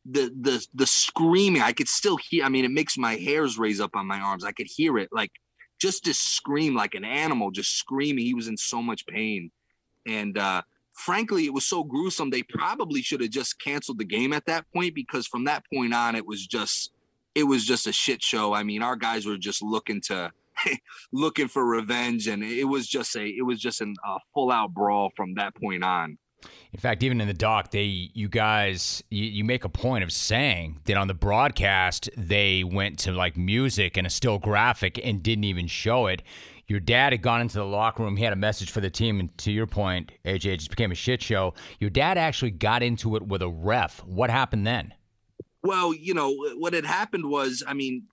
the 0.05 0.32
the 0.39 0.66
the 0.74 0.86
screaming, 0.86 1.61
I 1.61 1.72
could 1.72 1.88
still 1.88 2.18
hear. 2.18 2.43
I 2.43 2.49
mean, 2.49 2.66
it 2.66 2.72
makes 2.72 2.97
my 2.97 3.16
hairs 3.16 3.57
raise 3.57 3.80
up 3.80 3.95
on 3.95 4.05
my 4.05 4.20
arms. 4.20 4.43
I 4.43 4.51
could 4.51 4.68
hear 4.68 4.97
it 4.97 5.09
like 5.11 5.32
just 5.80 6.05
to 6.05 6.13
scream 6.13 6.76
like 6.76 6.95
an 6.95 7.05
animal, 7.05 7.51
just 7.51 7.78
screaming. 7.78 8.26
He 8.26 8.34
was 8.34 8.47
in 8.47 8.57
so 8.57 8.82
much 8.82 9.05
pain. 9.05 9.51
And 10.07 10.38
uh 10.38 10.61
frankly, 10.93 11.45
it 11.45 11.53
was 11.53 11.65
so 11.65 11.84
gruesome. 11.84 12.30
They 12.30 12.43
probably 12.43 13.01
should 13.01 13.21
have 13.21 13.32
just 13.32 13.59
canceled 13.59 13.99
the 13.99 14.05
game 14.05 14.34
at 14.34 14.45
that 14.45 14.65
point 14.74 14.95
because 14.95 15.28
from 15.28 15.45
that 15.45 15.63
point 15.74 15.93
on, 15.93 16.15
it 16.15 16.26
was 16.26 16.45
just 16.45 16.91
it 17.36 17.43
was 17.43 17.65
just 17.65 17.88
a 17.88 17.91
shit 17.91 18.21
show. 18.21 18.53
I 18.53 18.63
mean, 18.63 18.84
our 18.84 18.95
guys 18.95 19.26
were 19.26 19.38
just 19.38 19.61
looking 19.61 20.01
to 20.01 20.32
looking 21.11 21.47
for 21.47 21.65
revenge, 21.65 22.28
and 22.28 22.43
it 22.43 22.65
was 22.65 22.88
just 22.88 23.15
a 23.15 23.26
it 23.26 23.45
was 23.45 23.59
just 23.59 23.82
an, 23.82 23.95
a 24.05 24.17
full 24.34 24.51
out 24.51 24.74
brawl 24.74 25.11
from 25.15 25.36
that 25.36 25.55
point 25.55 25.84
on. 25.84 26.17
In 26.71 26.79
fact, 26.79 27.03
even 27.03 27.21
in 27.21 27.27
the 27.27 27.33
doc, 27.33 27.71
they 27.71 27.83
you 27.83 28.27
guys 28.27 29.03
you, 29.09 29.25
you, 29.25 29.43
make 29.43 29.63
a 29.63 29.69
point 29.69 30.03
of 30.03 30.11
saying 30.11 30.79
that 30.85 30.97
on 30.97 31.07
the 31.07 31.13
broadcast 31.13 32.09
they 32.17 32.63
went 32.63 32.99
to 32.99 33.11
like 33.11 33.37
music 33.37 33.95
and 33.95 34.07
a 34.07 34.09
still 34.09 34.39
graphic 34.39 34.99
and 35.03 35.21
didn't 35.21 35.43
even 35.43 35.67
show 35.67 36.07
it. 36.07 36.23
Your 36.67 36.79
dad 36.79 37.13
had 37.13 37.21
gone 37.21 37.41
into 37.41 37.57
the 37.57 37.65
locker 37.65 38.03
room. 38.03 38.17
He 38.17 38.23
had 38.23 38.33
a 38.33 38.37
message 38.37 38.71
for 38.71 38.81
the 38.81 38.89
team, 38.89 39.19
and 39.19 39.37
to 39.39 39.51
your 39.51 39.67
point, 39.67 40.11
AJ, 40.25 40.45
it 40.45 40.57
just 40.57 40.69
became 40.69 40.91
a 40.91 40.95
shit 40.95 41.21
show. 41.21 41.53
Your 41.79 41.89
dad 41.89 42.17
actually 42.17 42.51
got 42.51 42.81
into 42.81 43.15
it 43.15 43.27
with 43.27 43.41
a 43.41 43.49
ref. 43.49 44.03
What 44.05 44.29
happened 44.29 44.65
then? 44.65 44.93
Well, 45.61 45.93
you 45.93 46.13
know 46.13 46.33
what 46.55 46.73
had 46.73 46.85
happened 46.85 47.29
was, 47.29 47.63
I 47.67 47.73
mean, 47.73 48.07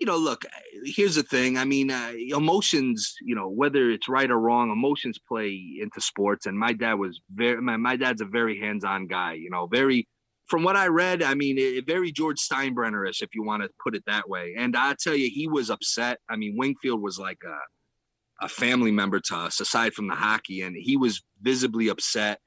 you 0.00 0.06
know, 0.06 0.16
look, 0.16 0.46
here's 0.84 1.16
the 1.16 1.22
thing. 1.22 1.58
I 1.58 1.66
mean, 1.66 1.90
uh, 1.90 2.12
emotions, 2.16 3.14
you 3.20 3.34
know, 3.34 3.48
whether 3.48 3.90
it's 3.90 4.08
right 4.08 4.30
or 4.30 4.40
wrong, 4.40 4.70
emotions 4.70 5.18
play 5.18 5.78
into 5.78 6.00
sports. 6.00 6.46
And 6.46 6.58
my 6.58 6.72
dad 6.72 6.94
was 6.94 7.20
very, 7.32 7.60
my, 7.60 7.76
my 7.76 7.96
dad's 7.96 8.22
a 8.22 8.24
very 8.24 8.58
hands 8.58 8.82
on 8.82 9.06
guy, 9.06 9.34
you 9.34 9.50
know, 9.50 9.66
very, 9.66 10.08
from 10.46 10.64
what 10.64 10.74
I 10.74 10.86
read, 10.86 11.22
I 11.22 11.34
mean, 11.34 11.58
it, 11.58 11.86
very 11.86 12.10
George 12.10 12.38
Steinbrenner-ish, 12.38 13.20
if 13.20 13.34
you 13.34 13.44
want 13.44 13.62
to 13.62 13.68
put 13.84 13.94
it 13.94 14.02
that 14.06 14.28
way. 14.28 14.54
And 14.56 14.74
I 14.74 14.96
tell 14.98 15.14
you, 15.14 15.28
he 15.30 15.46
was 15.46 15.70
upset. 15.70 16.18
I 16.28 16.36
mean, 16.36 16.56
Wingfield 16.56 17.00
was 17.00 17.18
like 17.18 17.42
a, 17.46 18.46
a 18.46 18.48
family 18.48 18.90
member 18.90 19.20
to 19.20 19.36
us, 19.36 19.60
aside 19.60 19.92
from 19.92 20.08
the 20.08 20.14
hockey, 20.16 20.62
and 20.62 20.74
he 20.74 20.96
was 20.96 21.22
visibly 21.40 21.88
upset. 21.88 22.40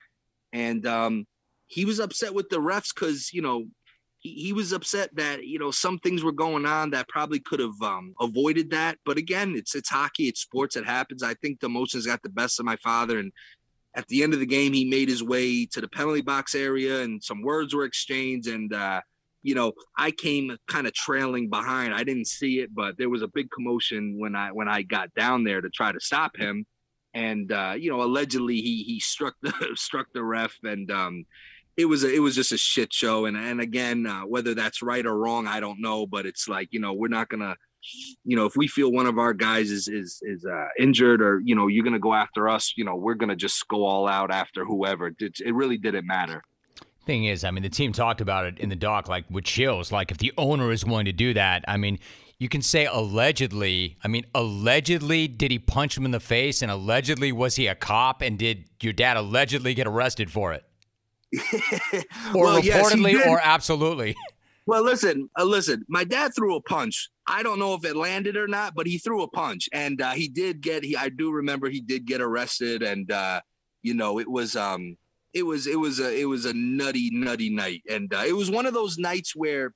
And 0.51 0.85
um, 0.87 1.27
he 1.67 1.85
was 1.85 1.99
upset 1.99 2.33
with 2.33 2.49
the 2.49 2.57
refs 2.57 2.93
because, 2.93 3.31
you 3.31 3.43
know, 3.43 3.65
he, 4.23 4.53
was 4.53 4.71
upset 4.71 5.13
that 5.15 5.45
you 5.45 5.59
know 5.59 5.69
some 5.69 5.99
things 5.99 6.23
were 6.23 6.31
going 6.31 6.65
on 6.65 6.91
that 6.91 7.09
probably 7.09 7.39
could 7.39 7.59
have 7.59 7.81
um, 7.81 8.15
avoided 8.19 8.71
that. 8.71 8.97
But 9.05 9.17
again, 9.17 9.53
it's 9.55 9.75
it's 9.75 9.89
hockey, 9.89 10.29
it's 10.29 10.41
sports, 10.41 10.75
it 10.75 10.85
happens. 10.85 11.21
I 11.21 11.33
think 11.35 11.59
the 11.59 11.67
emotions 11.67 12.05
got 12.05 12.23
the 12.23 12.29
best 12.29 12.59
of 12.59 12.65
my 12.65 12.77
father, 12.77 13.19
and 13.19 13.31
at 13.95 14.07
the 14.07 14.23
end 14.23 14.33
of 14.33 14.39
the 14.39 14.45
game, 14.45 14.73
he 14.73 14.85
made 14.85 15.09
his 15.09 15.21
way 15.21 15.65
to 15.67 15.81
the 15.81 15.89
penalty 15.89 16.21
box 16.21 16.55
area, 16.55 17.01
and 17.01 17.21
some 17.21 17.41
words 17.41 17.75
were 17.75 17.83
exchanged, 17.83 18.47
and 18.47 18.73
uh, 18.73 19.01
you 19.41 19.55
know 19.55 19.73
I 19.97 20.11
came 20.11 20.55
kind 20.67 20.87
of 20.87 20.93
trailing 20.93 21.49
behind. 21.49 21.93
I 21.93 22.05
didn't 22.05 22.27
see 22.27 22.59
it, 22.59 22.73
but 22.73 22.97
there 22.97 23.09
was 23.09 23.21
a 23.21 23.27
big 23.27 23.49
commotion 23.51 24.17
when 24.17 24.35
I 24.35 24.53
when 24.53 24.69
I 24.69 24.83
got 24.83 25.13
down 25.13 25.43
there 25.43 25.59
to 25.59 25.69
try 25.69 25.91
to 25.91 25.99
stop 25.99 26.37
him, 26.37 26.65
and 27.13 27.51
uh, 27.51 27.73
you 27.77 27.91
know 27.91 28.01
allegedly 28.01 28.61
he 28.61 28.83
he 28.83 29.01
struck 29.01 29.35
the 29.41 29.53
struck 29.75 30.07
the 30.13 30.23
ref 30.23 30.57
and. 30.63 30.89
Um, 30.89 31.25
it 31.77 31.85
was 31.85 32.03
a, 32.03 32.13
it 32.13 32.19
was 32.19 32.35
just 32.35 32.51
a 32.51 32.57
shit 32.57 32.93
show 32.93 33.25
and 33.25 33.35
and 33.35 33.59
again 33.59 34.05
uh, 34.05 34.21
whether 34.21 34.53
that's 34.53 34.81
right 34.81 35.05
or 35.05 35.17
wrong 35.17 35.47
i 35.47 35.59
don't 35.59 35.81
know 35.81 36.05
but 36.05 36.25
it's 36.25 36.47
like 36.47 36.69
you 36.71 36.79
know 36.79 36.93
we're 36.93 37.07
not 37.07 37.29
gonna 37.29 37.55
you 38.23 38.35
know 38.35 38.45
if 38.45 38.55
we 38.55 38.67
feel 38.67 38.91
one 38.91 39.05
of 39.05 39.17
our 39.17 39.33
guys 39.33 39.69
is 39.69 39.87
is 39.87 40.19
is 40.23 40.45
uh, 40.45 40.67
injured 40.79 41.21
or 41.21 41.41
you 41.43 41.55
know 41.55 41.67
you're 41.67 41.83
gonna 41.83 41.99
go 41.99 42.13
after 42.13 42.47
us 42.47 42.73
you 42.75 42.85
know 42.85 42.95
we're 42.95 43.15
gonna 43.15 43.35
just 43.35 43.67
go 43.67 43.85
all 43.85 44.07
out 44.07 44.31
after 44.31 44.65
whoever 44.65 45.07
it, 45.07 45.17
it 45.19 45.53
really 45.53 45.77
didn't 45.77 46.07
matter 46.07 46.43
thing 47.05 47.25
is 47.25 47.43
i 47.43 47.51
mean 47.51 47.63
the 47.63 47.69
team 47.69 47.91
talked 47.91 48.21
about 48.21 48.45
it 48.45 48.57
in 48.59 48.69
the 48.69 48.75
doc 48.75 49.09
like 49.09 49.25
with 49.29 49.43
chills 49.43 49.91
like 49.91 50.11
if 50.11 50.17
the 50.17 50.31
owner 50.37 50.71
is 50.71 50.83
going 50.83 51.05
to 51.05 51.11
do 51.11 51.33
that 51.33 51.63
i 51.67 51.75
mean 51.75 51.99
you 52.39 52.49
can 52.49 52.61
say 52.61 52.85
allegedly. 52.87 53.95
I 54.03 54.09
mean, 54.09 54.25
allegedly, 54.35 55.29
did 55.29 55.49
he 55.49 55.59
punch 55.59 55.97
him 55.97 56.03
in 56.03 56.11
the 56.11 56.19
face? 56.19 56.61
And 56.61 56.69
allegedly, 56.69 57.31
was 57.31 57.55
he 57.55 57.67
a 57.67 57.75
cop? 57.75 58.21
And 58.21 58.37
did 58.37 58.65
your 58.81 58.91
dad 58.91 59.15
allegedly 59.15 59.73
get 59.73 59.87
arrested 59.87 60.29
for 60.29 60.51
it? 60.51 60.65
or 62.35 62.45
well, 62.45 62.61
reportedly 62.61 63.13
yes, 63.13 63.27
or 63.27 63.39
absolutely. 63.43 64.15
Well, 64.65 64.83
listen, 64.83 65.29
uh, 65.37 65.43
listen. 65.43 65.83
My 65.89 66.05
dad 66.05 66.31
threw 66.33 66.55
a 66.55 66.61
punch. 66.61 67.09
I 67.27 67.43
don't 67.43 67.59
know 67.59 67.73
if 67.73 67.83
it 67.83 67.97
landed 67.97 68.37
or 68.37 68.47
not, 68.47 68.73
but 68.73 68.87
he 68.87 68.97
threw 68.97 69.21
a 69.21 69.27
punch, 69.27 69.67
and 69.73 70.01
uh, 70.01 70.11
he 70.11 70.29
did 70.29 70.61
get. 70.61 70.85
He, 70.85 70.95
I 70.95 71.09
do 71.09 71.33
remember 71.33 71.69
he 71.69 71.81
did 71.81 72.05
get 72.05 72.21
arrested, 72.21 72.81
and 72.81 73.11
uh, 73.11 73.41
you 73.81 73.93
know, 73.93 74.19
it 74.19 74.29
was, 74.29 74.55
um, 74.55 74.97
it 75.33 75.43
was, 75.43 75.67
it 75.67 75.77
was 75.77 75.99
a, 75.99 76.17
it 76.17 76.25
was 76.25 76.45
a 76.45 76.53
nutty, 76.53 77.09
nutty 77.11 77.49
night, 77.49 77.83
and 77.89 78.11
uh, 78.13 78.23
it 78.25 78.35
was 78.35 78.49
one 78.49 78.65
of 78.65 78.73
those 78.73 78.97
nights 78.97 79.35
where, 79.35 79.73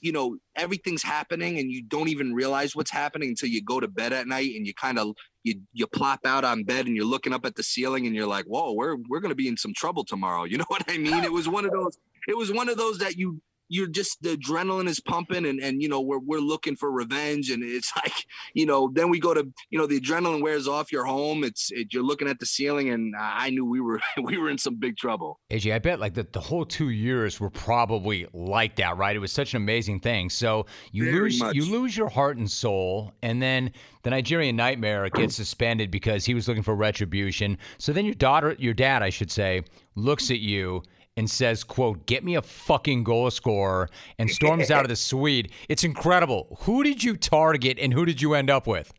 you 0.00 0.10
know, 0.10 0.38
everything's 0.56 1.02
happening, 1.02 1.58
and 1.58 1.70
you 1.70 1.82
don't 1.82 2.08
even 2.08 2.32
realize 2.32 2.74
what's 2.74 2.90
happening 2.90 3.28
until 3.28 3.50
you 3.50 3.62
go 3.62 3.78
to 3.78 3.88
bed 3.88 4.12
at 4.12 4.26
night, 4.26 4.56
and 4.56 4.66
you 4.66 4.72
kind 4.74 4.98
of 4.98 5.14
you 5.44 5.60
you 5.72 5.86
plop 5.86 6.20
out 6.24 6.44
on 6.44 6.64
bed 6.64 6.86
and 6.86 6.96
you're 6.96 7.04
looking 7.04 7.32
up 7.32 7.44
at 7.44 7.54
the 7.56 7.62
ceiling 7.62 8.06
and 8.06 8.14
you're 8.14 8.26
like, 8.26 8.44
whoa, 8.46 8.72
we're 8.72 8.96
we're 9.08 9.20
gonna 9.20 9.34
be 9.34 9.48
in 9.48 9.56
some 9.56 9.72
trouble 9.74 10.04
tomorrow. 10.04 10.44
You 10.52 10.58
know 10.58 10.64
what 10.68 10.84
I 10.88 10.98
mean? 10.98 11.24
It 11.24 11.32
was 11.32 11.48
one 11.48 11.64
of 11.64 11.70
those. 11.70 11.96
It 12.28 12.36
was 12.36 12.52
one 12.52 12.68
of 12.68 12.76
those 12.76 12.98
that 12.98 13.16
you 13.16 13.40
you're 13.72 13.88
just 13.88 14.22
the 14.22 14.36
adrenaline 14.36 14.88
is 14.88 15.00
pumping 15.00 15.46
and 15.46 15.60
and 15.60 15.82
you 15.82 15.88
know 15.88 16.00
we're 16.00 16.18
we're 16.18 16.38
looking 16.38 16.76
for 16.76 16.90
revenge 16.90 17.50
and 17.50 17.62
it's 17.64 17.90
like 17.96 18.26
you 18.54 18.66
know 18.66 18.90
then 18.92 19.08
we 19.08 19.18
go 19.18 19.32
to 19.34 19.46
you 19.70 19.78
know 19.78 19.86
the 19.86 20.00
adrenaline 20.00 20.42
wears 20.42 20.68
off 20.68 20.92
you're 20.92 21.04
home 21.04 21.42
it's 21.42 21.70
it, 21.72 21.92
you're 21.92 22.02
looking 22.02 22.28
at 22.28 22.38
the 22.38 22.46
ceiling 22.46 22.90
and 22.90 23.14
I 23.18 23.50
knew 23.50 23.64
we 23.64 23.80
were 23.80 24.00
we 24.22 24.38
were 24.38 24.50
in 24.50 24.58
some 24.58 24.76
big 24.76 24.96
trouble. 24.96 25.40
AJ, 25.50 25.74
I 25.74 25.78
bet 25.78 26.00
like 26.00 26.14
the, 26.14 26.26
the 26.30 26.40
whole 26.40 26.64
two 26.64 26.90
years 26.90 27.40
were 27.40 27.50
probably 27.50 28.26
like 28.32 28.76
that, 28.76 28.96
right? 28.96 29.16
It 29.16 29.20
was 29.20 29.32
such 29.32 29.54
an 29.54 29.58
amazing 29.58 30.00
thing. 30.00 30.30
So 30.30 30.66
you 30.90 31.04
Very 31.04 31.20
lose 31.20 31.40
much. 31.40 31.54
you 31.54 31.64
lose 31.64 31.96
your 31.96 32.08
heart 32.08 32.36
and 32.36 32.50
soul, 32.50 33.12
and 33.22 33.42
then 33.42 33.72
the 34.02 34.10
Nigerian 34.10 34.56
Nightmare 34.56 35.08
gets 35.10 35.36
suspended 35.36 35.90
because 35.90 36.24
he 36.24 36.34
was 36.34 36.48
looking 36.48 36.62
for 36.62 36.74
retribution. 36.74 37.58
So 37.78 37.92
then 37.92 38.04
your 38.04 38.14
daughter, 38.14 38.56
your 38.58 38.74
dad, 38.74 39.02
I 39.02 39.10
should 39.10 39.30
say, 39.30 39.62
looks 39.94 40.30
at 40.30 40.40
you 40.40 40.82
and 41.16 41.30
says, 41.30 41.64
quote, 41.64 42.06
get 42.06 42.24
me 42.24 42.34
a 42.34 42.42
fucking 42.42 43.04
goal 43.04 43.30
scorer 43.30 43.88
and 44.18 44.30
storms 44.30 44.70
out 44.70 44.84
of 44.84 44.88
the 44.88 44.96
suite. 44.96 45.52
It's 45.68 45.84
incredible. 45.84 46.56
Who 46.62 46.82
did 46.82 47.04
you 47.04 47.16
target 47.16 47.78
and 47.78 47.92
who 47.92 48.04
did 48.04 48.22
you 48.22 48.34
end 48.34 48.50
up 48.50 48.66
with? 48.66 48.92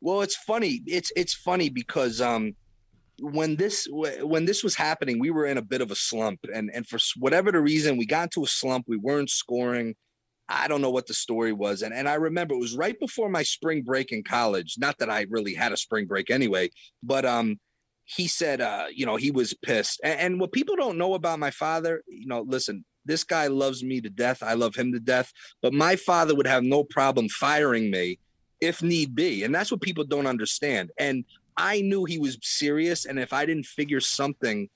Well, 0.00 0.22
it's 0.22 0.36
funny. 0.36 0.82
It's 0.86 1.12
it's 1.16 1.34
funny 1.34 1.68
because 1.68 2.20
um 2.20 2.54
when 3.20 3.56
this 3.56 3.86
when 3.90 4.46
this 4.46 4.64
was 4.64 4.74
happening, 4.74 5.18
we 5.18 5.30
were 5.30 5.46
in 5.46 5.58
a 5.58 5.62
bit 5.62 5.80
of 5.80 5.90
a 5.90 5.96
slump 5.96 6.40
and 6.52 6.70
and 6.72 6.86
for 6.86 6.98
whatever 7.18 7.52
the 7.52 7.60
reason, 7.60 7.96
we 7.96 8.06
got 8.06 8.24
into 8.24 8.44
a 8.44 8.46
slump. 8.46 8.86
We 8.88 8.96
weren't 8.96 9.30
scoring. 9.30 9.94
I 10.48 10.66
don't 10.66 10.80
know 10.80 10.90
what 10.90 11.06
the 11.06 11.14
story 11.14 11.52
was. 11.52 11.82
And 11.82 11.94
and 11.94 12.08
I 12.08 12.14
remember 12.14 12.54
it 12.54 12.60
was 12.60 12.76
right 12.76 12.98
before 12.98 13.28
my 13.28 13.42
spring 13.42 13.82
break 13.82 14.10
in 14.12 14.22
college. 14.22 14.76
Not 14.78 14.98
that 14.98 15.10
I 15.10 15.26
really 15.28 15.54
had 15.54 15.72
a 15.72 15.76
spring 15.76 16.06
break 16.06 16.30
anyway, 16.30 16.70
but 17.02 17.24
um 17.24 17.58
he 18.16 18.26
said, 18.26 18.60
uh, 18.60 18.86
you 18.92 19.06
know, 19.06 19.16
he 19.16 19.30
was 19.30 19.54
pissed. 19.54 20.00
And, 20.02 20.20
and, 20.20 20.40
what 20.40 20.52
people 20.52 20.74
don't 20.74 20.98
know 20.98 21.14
about 21.14 21.38
my 21.38 21.50
father, 21.50 22.02
you 22.08 22.26
know, 22.26 22.40
listen, 22.40 22.84
this 23.04 23.24
guy 23.24 23.46
loves 23.46 23.84
me 23.84 24.00
to 24.00 24.10
death. 24.10 24.42
I 24.42 24.54
love 24.54 24.74
him 24.74 24.92
to 24.92 25.00
death. 25.00 25.32
But 25.62 25.72
my 25.72 25.96
father 25.96 26.34
would 26.34 26.46
have 26.46 26.64
no 26.64 26.82
problem 26.82 27.28
firing 27.28 27.90
me 27.90 28.18
if 28.60 28.82
need 28.82 29.14
be. 29.14 29.44
And 29.44 29.54
that's 29.54 29.70
what 29.70 29.80
people 29.80 30.04
don't 30.04 30.26
understand. 30.26 30.90
And 30.98 31.24
I 31.56 31.82
knew 31.82 32.04
he 32.04 32.18
was 32.18 32.36
serious. 32.42 33.06
And 33.06 33.18
if 33.18 33.32
I 33.32 33.46
didn't 33.46 33.66
figure 33.66 34.00
something 34.00 34.68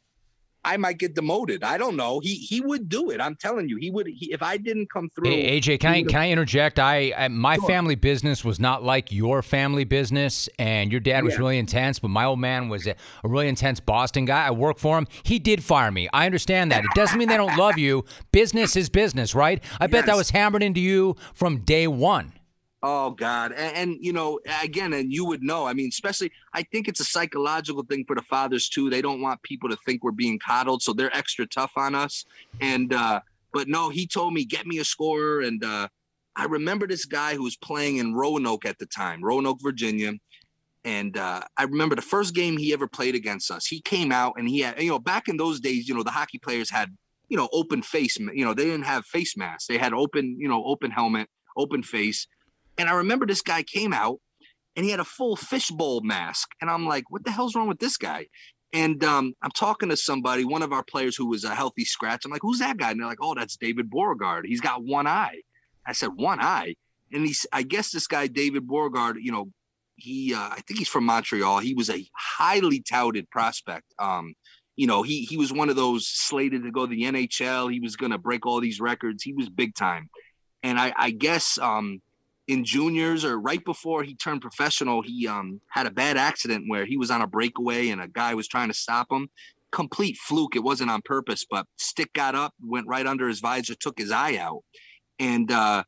I 0.64 0.76
might 0.76 0.98
get 0.98 1.14
demoted. 1.14 1.62
I 1.62 1.78
don't 1.78 1.96
know. 1.96 2.20
He 2.20 2.34
he 2.34 2.60
would 2.60 2.88
do 2.88 3.10
it. 3.10 3.20
I'm 3.20 3.36
telling 3.36 3.68
you, 3.68 3.76
he 3.76 3.90
would. 3.90 4.06
He, 4.06 4.32
if 4.32 4.42
I 4.42 4.56
didn't 4.56 4.90
come 4.90 5.08
through, 5.10 5.30
hey, 5.30 5.60
AJ, 5.60 5.80
can 5.80 5.92
I 5.92 6.02
can 6.02 6.20
I 6.20 6.30
interject? 6.30 6.78
I, 6.78 7.12
I 7.16 7.28
my 7.28 7.56
sure. 7.56 7.66
family 7.68 7.94
business 7.94 8.44
was 8.44 8.58
not 8.58 8.82
like 8.82 9.12
your 9.12 9.42
family 9.42 9.84
business, 9.84 10.48
and 10.58 10.90
your 10.90 11.00
dad 11.00 11.24
was 11.24 11.34
yeah. 11.34 11.40
really 11.40 11.58
intense. 11.58 11.98
But 11.98 12.08
my 12.08 12.24
old 12.24 12.38
man 12.38 12.68
was 12.68 12.86
a, 12.86 12.94
a, 13.22 13.28
really 13.28 13.48
intense 13.48 13.80
Boston 13.80 14.24
guy. 14.24 14.46
I 14.46 14.50
worked 14.50 14.80
for 14.80 14.96
him. 14.98 15.06
He 15.22 15.38
did 15.38 15.62
fire 15.62 15.90
me. 15.90 16.08
I 16.12 16.26
understand 16.26 16.72
that. 16.72 16.84
It 16.84 16.90
doesn't 16.94 17.18
mean 17.18 17.28
they 17.28 17.36
don't 17.36 17.56
love 17.56 17.78
you. 17.78 18.04
Business 18.32 18.76
is 18.76 18.88
business, 18.88 19.34
right? 19.34 19.62
I 19.80 19.84
yes. 19.84 19.90
bet 19.90 20.06
that 20.06 20.16
was 20.16 20.30
hammered 20.30 20.62
into 20.62 20.80
you 20.80 21.16
from 21.34 21.58
day 21.58 21.86
one. 21.86 22.32
Oh 22.86 23.12
God, 23.12 23.52
and, 23.52 23.76
and, 23.76 23.96
you 23.98 24.12
know, 24.12 24.40
again, 24.62 24.92
and 24.92 25.10
you 25.10 25.24
would 25.24 25.42
know. 25.42 25.66
I 25.66 25.72
mean, 25.72 25.88
especially, 25.88 26.30
I 26.52 26.64
think 26.64 26.86
it's 26.86 27.00
a 27.00 27.04
psychological 27.04 27.82
thing 27.82 28.04
for 28.06 28.14
the 28.14 28.20
fathers 28.20 28.68
too. 28.68 28.90
They 28.90 29.00
don't 29.00 29.22
want 29.22 29.42
people 29.42 29.70
to 29.70 29.76
think 29.86 30.04
we're 30.04 30.10
being 30.10 30.38
coddled, 30.38 30.82
so 30.82 30.92
they're 30.92 31.16
extra 31.16 31.46
tough 31.46 31.72
on 31.78 31.94
us. 31.94 32.26
And 32.60 32.92
uh, 32.92 33.20
but 33.54 33.68
no, 33.68 33.88
he 33.88 34.06
told 34.06 34.34
me 34.34 34.44
get 34.44 34.66
me 34.66 34.80
a 34.80 34.84
scorer, 34.84 35.40
and 35.40 35.64
uh, 35.64 35.88
I 36.36 36.44
remember 36.44 36.86
this 36.86 37.06
guy 37.06 37.36
who 37.36 37.44
was 37.44 37.56
playing 37.56 37.96
in 37.96 38.12
Roanoke 38.12 38.66
at 38.66 38.78
the 38.78 38.84
time, 38.84 39.24
Roanoke, 39.24 39.62
Virginia. 39.62 40.12
And 40.84 41.16
uh, 41.16 41.40
I 41.56 41.62
remember 41.62 41.96
the 41.96 42.02
first 42.02 42.34
game 42.34 42.58
he 42.58 42.74
ever 42.74 42.86
played 42.86 43.14
against 43.14 43.50
us. 43.50 43.64
He 43.64 43.80
came 43.80 44.12
out 44.12 44.34
and 44.36 44.46
he 44.46 44.60
had, 44.60 44.78
you 44.82 44.90
know, 44.90 44.98
back 44.98 45.28
in 45.28 45.38
those 45.38 45.58
days, 45.58 45.88
you 45.88 45.94
know, 45.94 46.02
the 46.02 46.10
hockey 46.10 46.36
players 46.36 46.68
had, 46.68 46.94
you 47.30 47.38
know, 47.38 47.48
open 47.54 47.80
face. 47.80 48.18
You 48.18 48.44
know, 48.44 48.52
they 48.52 48.64
didn't 48.64 48.84
have 48.84 49.06
face 49.06 49.34
masks. 49.38 49.66
They 49.68 49.78
had 49.78 49.94
open, 49.94 50.36
you 50.38 50.46
know, 50.46 50.62
open 50.66 50.90
helmet, 50.90 51.30
open 51.56 51.82
face 51.82 52.26
and 52.78 52.88
I 52.88 52.94
remember 52.94 53.26
this 53.26 53.42
guy 53.42 53.62
came 53.62 53.92
out 53.92 54.20
and 54.76 54.84
he 54.84 54.90
had 54.90 55.00
a 55.00 55.04
full 55.04 55.36
fishbowl 55.36 56.00
mask. 56.02 56.50
And 56.60 56.70
I'm 56.70 56.86
like, 56.86 57.04
what 57.10 57.24
the 57.24 57.30
hell's 57.30 57.54
wrong 57.54 57.68
with 57.68 57.78
this 57.78 57.96
guy? 57.96 58.26
And 58.72 59.04
um, 59.04 59.34
I'm 59.40 59.52
talking 59.52 59.88
to 59.90 59.96
somebody, 59.96 60.44
one 60.44 60.62
of 60.62 60.72
our 60.72 60.82
players 60.82 61.16
who 61.16 61.26
was 61.26 61.44
a 61.44 61.54
healthy 61.54 61.84
scratch. 61.84 62.24
I'm 62.24 62.32
like, 62.32 62.42
who's 62.42 62.58
that 62.58 62.76
guy? 62.76 62.90
And 62.90 62.98
they're 62.98 63.06
like, 63.06 63.22
oh, 63.22 63.34
that's 63.34 63.56
David 63.56 63.88
Beauregard. 63.88 64.46
He's 64.46 64.60
got 64.60 64.82
one 64.82 65.06
eye. 65.06 65.42
I 65.86 65.92
said, 65.92 66.10
one 66.16 66.40
eye. 66.40 66.74
And 67.12 67.24
he's, 67.24 67.46
I 67.52 67.62
guess 67.62 67.92
this 67.92 68.08
guy, 68.08 68.26
David 68.26 68.66
Beauregard, 68.66 69.18
you 69.20 69.30
know, 69.30 69.50
he, 69.94 70.34
uh, 70.34 70.48
I 70.50 70.60
think 70.66 70.78
he's 70.78 70.88
from 70.88 71.04
Montreal. 71.04 71.60
He 71.60 71.74
was 71.74 71.88
a 71.88 72.04
highly 72.16 72.80
touted 72.80 73.30
prospect. 73.30 73.84
Um, 74.00 74.34
you 74.76 74.88
know, 74.88 75.02
he 75.02 75.22
he 75.24 75.36
was 75.36 75.52
one 75.52 75.70
of 75.70 75.76
those 75.76 76.08
slated 76.08 76.64
to 76.64 76.70
go 76.72 76.86
to 76.86 76.90
the 76.90 77.04
NHL. 77.04 77.72
He 77.72 77.78
was 77.78 77.94
going 77.94 78.10
to 78.10 78.18
break 78.18 78.44
all 78.44 78.60
these 78.60 78.80
records. 78.80 79.22
He 79.22 79.32
was 79.32 79.48
big 79.48 79.74
time. 79.74 80.10
And 80.64 80.80
I, 80.80 80.92
I 80.96 81.10
guess 81.10 81.58
um, 81.58 82.02
in 82.46 82.64
juniors 82.64 83.24
or 83.24 83.38
right 83.38 83.64
before 83.64 84.02
he 84.02 84.14
turned 84.14 84.42
professional, 84.42 85.02
he 85.02 85.26
um, 85.26 85.60
had 85.70 85.86
a 85.86 85.90
bad 85.90 86.16
accident 86.16 86.64
where 86.68 86.84
he 86.84 86.96
was 86.96 87.10
on 87.10 87.22
a 87.22 87.26
breakaway 87.26 87.88
and 87.88 88.00
a 88.00 88.08
guy 88.08 88.34
was 88.34 88.48
trying 88.48 88.68
to 88.68 88.74
stop 88.74 89.10
him. 89.10 89.28
Complete 89.72 90.16
fluke. 90.18 90.54
It 90.54 90.62
wasn't 90.62 90.90
on 90.90 91.02
purpose, 91.02 91.44
but 91.48 91.66
stick 91.76 92.12
got 92.12 92.34
up, 92.34 92.54
went 92.62 92.86
right 92.86 93.06
under 93.06 93.28
his 93.28 93.40
visor, 93.40 93.74
took 93.74 93.98
his 93.98 94.10
eye 94.10 94.36
out. 94.36 94.62
And 95.18 95.50
uh, 95.50 95.84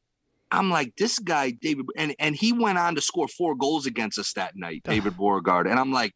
I'm 0.50 0.70
like, 0.70 0.96
this 0.96 1.18
guy, 1.18 1.50
David, 1.50 1.86
and, 1.96 2.14
and 2.18 2.34
he 2.34 2.52
went 2.52 2.78
on 2.78 2.94
to 2.94 3.00
score 3.00 3.28
four 3.28 3.54
goals 3.54 3.86
against 3.86 4.18
us 4.18 4.32
that 4.32 4.56
night, 4.56 4.82
David 4.84 5.16
Beauregard. 5.16 5.66
And 5.66 5.78
I'm 5.78 5.92
like, 5.92 6.14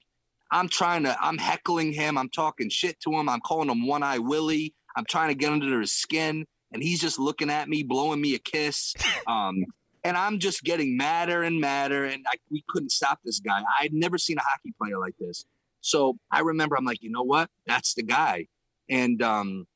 I'm 0.51 0.69
trying 0.69 1.05
to, 1.05 1.17
I'm 1.21 1.39
heckling 1.39 1.93
him. 1.93 2.19
I'm 2.19 2.31
talking 2.31 2.71
shit 2.71 2.99
to 3.01 3.13
him. 3.13 3.29
I'm 3.29 3.41
calling 3.41 3.69
him 3.69 3.87
One 3.87 4.03
Eye 4.03 4.19
Willie. 4.19 4.75
I'm 4.97 5.05
trying 5.05 5.29
to 5.29 5.35
get 5.35 5.53
under 5.53 5.81
his 5.81 5.93
skin. 5.93 6.47
And 6.73 6.83
he's 6.83 7.01
just 7.01 7.19
looking 7.19 7.51
at 7.51 7.69
me, 7.69 7.83
blowing 7.83 8.21
me 8.21 8.35
a 8.35 8.39
kiss. 8.39 8.95
Um, 9.27 9.65
and 10.05 10.17
I'm 10.17 10.39
just 10.39 10.63
getting 10.65 10.97
madder 10.97 11.43
and 11.43 11.61
madder. 11.61 12.05
And 12.05 12.25
I, 12.29 12.37
we 12.51 12.65
couldn't 12.69 12.91
stop 12.91 13.21
this 13.25 13.41
guy. 13.41 13.63
I'd 13.81 13.93
never 13.93 14.19
seen 14.19 14.39
a 14.39 14.43
hockey 14.43 14.75
player 14.81 14.99
like 14.99 15.15
this. 15.19 15.45
So 15.81 16.19
I 16.31 16.41
remember 16.41 16.77
I'm 16.77 16.85
like, 16.85 17.03
you 17.03 17.11
know 17.11 17.23
what? 17.23 17.51
That's 17.67 17.95
the 17.95 18.03
guy. 18.03 18.47
And 18.89 19.23
um, 19.23 19.67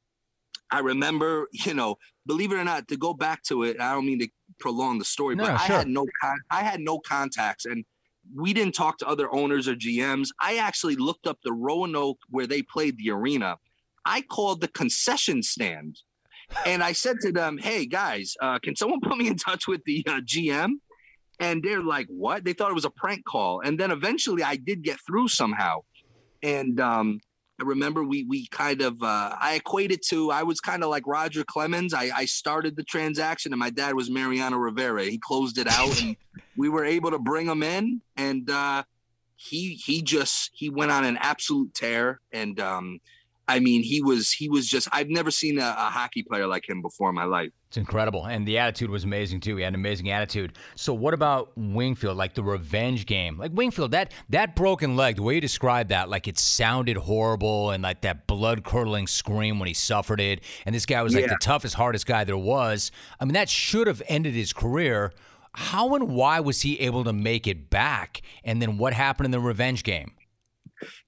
I 0.70 0.80
remember, 0.80 1.48
you 1.52 1.74
know, 1.74 1.96
believe 2.26 2.52
it 2.52 2.56
or 2.56 2.64
not, 2.64 2.88
to 2.88 2.96
go 2.96 3.14
back 3.14 3.42
to 3.44 3.62
it, 3.64 3.80
I 3.80 3.92
don't 3.92 4.06
mean 4.06 4.20
to 4.20 4.28
prolong 4.58 4.98
the 4.98 5.04
story, 5.04 5.34
no, 5.34 5.44
but 5.44 5.58
sure. 5.58 5.76
I 5.76 5.78
had 5.78 5.88
no 5.88 6.06
con- 6.20 6.42
I 6.50 6.62
had 6.62 6.80
no 6.80 6.98
contacts 6.98 7.64
and 7.64 7.84
we 8.34 8.54
didn't 8.54 8.74
talk 8.74 8.98
to 8.98 9.06
other 9.06 9.32
owners 9.34 9.68
or 9.68 9.74
GMs. 9.74 10.28
I 10.40 10.56
actually 10.56 10.96
looked 10.96 11.26
up 11.26 11.38
the 11.44 11.52
Roanoke 11.52 12.18
where 12.30 12.46
they 12.46 12.62
played 12.62 12.96
the 12.96 13.10
arena. 13.10 13.58
I 14.06 14.22
called 14.22 14.60
the 14.60 14.68
concession 14.68 15.42
stand 15.42 15.98
and 16.66 16.82
I 16.82 16.92
said 16.92 17.16
to 17.22 17.32
them, 17.32 17.58
"Hey 17.58 17.86
guys, 17.86 18.34
uh, 18.40 18.58
can 18.58 18.76
someone 18.76 19.00
put 19.00 19.16
me 19.16 19.28
in 19.28 19.36
touch 19.36 19.66
with 19.66 19.82
the 19.84 20.04
uh, 20.06 20.20
GM?" 20.20 20.74
And 21.40 21.62
they're 21.62 21.82
like, 21.82 22.06
"What?" 22.08 22.44
They 22.44 22.52
thought 22.52 22.70
it 22.70 22.74
was 22.74 22.84
a 22.84 22.90
prank 22.90 23.24
call. 23.24 23.60
And 23.60 23.78
then 23.78 23.90
eventually, 23.90 24.42
I 24.42 24.56
did 24.56 24.82
get 24.82 24.98
through 25.06 25.28
somehow. 25.28 25.80
And 26.42 26.78
um, 26.80 27.20
I 27.60 27.64
remember 27.64 28.02
we 28.02 28.24
we 28.24 28.46
kind 28.48 28.82
of 28.82 29.02
uh, 29.02 29.36
I 29.40 29.54
equated 29.54 30.00
to 30.08 30.30
I 30.32 30.42
was 30.42 30.60
kind 30.60 30.82
of 30.82 30.90
like 30.90 31.06
Roger 31.06 31.44
Clemens. 31.44 31.94
I, 31.94 32.10
I 32.14 32.24
started 32.24 32.76
the 32.76 32.82
transaction, 32.82 33.52
and 33.52 33.60
my 33.60 33.70
dad 33.70 33.94
was 33.94 34.10
Mariano 34.10 34.56
Rivera. 34.56 35.04
He 35.04 35.18
closed 35.18 35.58
it 35.58 35.68
out, 35.68 36.00
and 36.02 36.16
we 36.56 36.68
were 36.68 36.84
able 36.84 37.12
to 37.12 37.18
bring 37.18 37.46
him 37.46 37.62
in, 37.62 38.00
and 38.16 38.50
uh, 38.50 38.82
he 39.36 39.74
he 39.74 40.02
just 40.02 40.50
he 40.52 40.68
went 40.68 40.90
on 40.90 41.04
an 41.04 41.16
absolute 41.18 41.74
tear, 41.74 42.20
and 42.32 42.58
um, 42.58 42.98
I 43.46 43.60
mean, 43.60 43.82
he 43.82 44.02
was 44.02 44.30
he 44.32 44.48
was 44.48 44.66
just 44.66 44.88
I've 44.90 45.10
never 45.10 45.30
seen 45.30 45.58
a, 45.58 45.74
a, 45.76 45.90
hockey 45.90 46.22
player 46.22 46.46
like 46.46 46.66
him 46.66 46.80
before 46.80 47.10
in 47.10 47.14
my 47.14 47.24
life. 47.24 47.50
It's 47.68 47.76
incredible, 47.76 48.24
and 48.24 48.48
the 48.48 48.58
attitude 48.58 48.88
was 48.88 49.04
amazing 49.04 49.40
too. 49.40 49.56
He 49.56 49.62
had 49.62 49.74
an 49.74 49.74
amazing 49.74 50.10
attitude. 50.10 50.56
So, 50.76 50.94
what 50.94 51.12
about 51.12 51.52
Wingfield? 51.56 52.16
Like 52.16 52.34
the 52.34 52.42
revenge 52.42 53.04
game, 53.04 53.36
like 53.36 53.52
Wingfield 53.52 53.90
that 53.90 54.12
that 54.30 54.56
broken 54.56 54.96
leg. 54.96 55.16
The 55.16 55.22
way 55.22 55.34
you 55.34 55.40
described 55.42 55.90
that, 55.90 56.08
like 56.08 56.26
it 56.26 56.38
sounded 56.38 56.96
horrible, 56.96 57.70
and 57.70 57.82
like 57.82 58.00
that 58.00 58.26
blood 58.26 58.64
curdling 58.64 59.06
scream 59.06 59.58
when 59.58 59.66
he 59.66 59.74
suffered 59.74 60.20
it. 60.20 60.42
And 60.64 60.74
this 60.74 60.86
guy 60.86 61.02
was 61.02 61.14
like 61.14 61.26
yeah. 61.26 61.32
the 61.32 61.38
toughest, 61.40 61.74
hardest 61.74 62.06
guy 62.06 62.24
there 62.24 62.38
was. 62.38 62.90
I 63.20 63.26
mean, 63.26 63.34
that 63.34 63.50
should 63.50 63.86
have 63.86 64.02
ended 64.08 64.34
his 64.34 64.54
career. 64.54 65.12
How 65.52 65.94
and 65.94 66.08
why 66.08 66.40
was 66.40 66.62
he 66.62 66.80
able 66.80 67.04
to 67.04 67.12
make 67.12 67.46
it 67.46 67.70
back? 67.70 68.22
And 68.42 68.60
then 68.60 68.78
what 68.78 68.92
happened 68.92 69.26
in 69.26 69.30
the 69.30 69.40
revenge 69.40 69.84
game? 69.84 70.12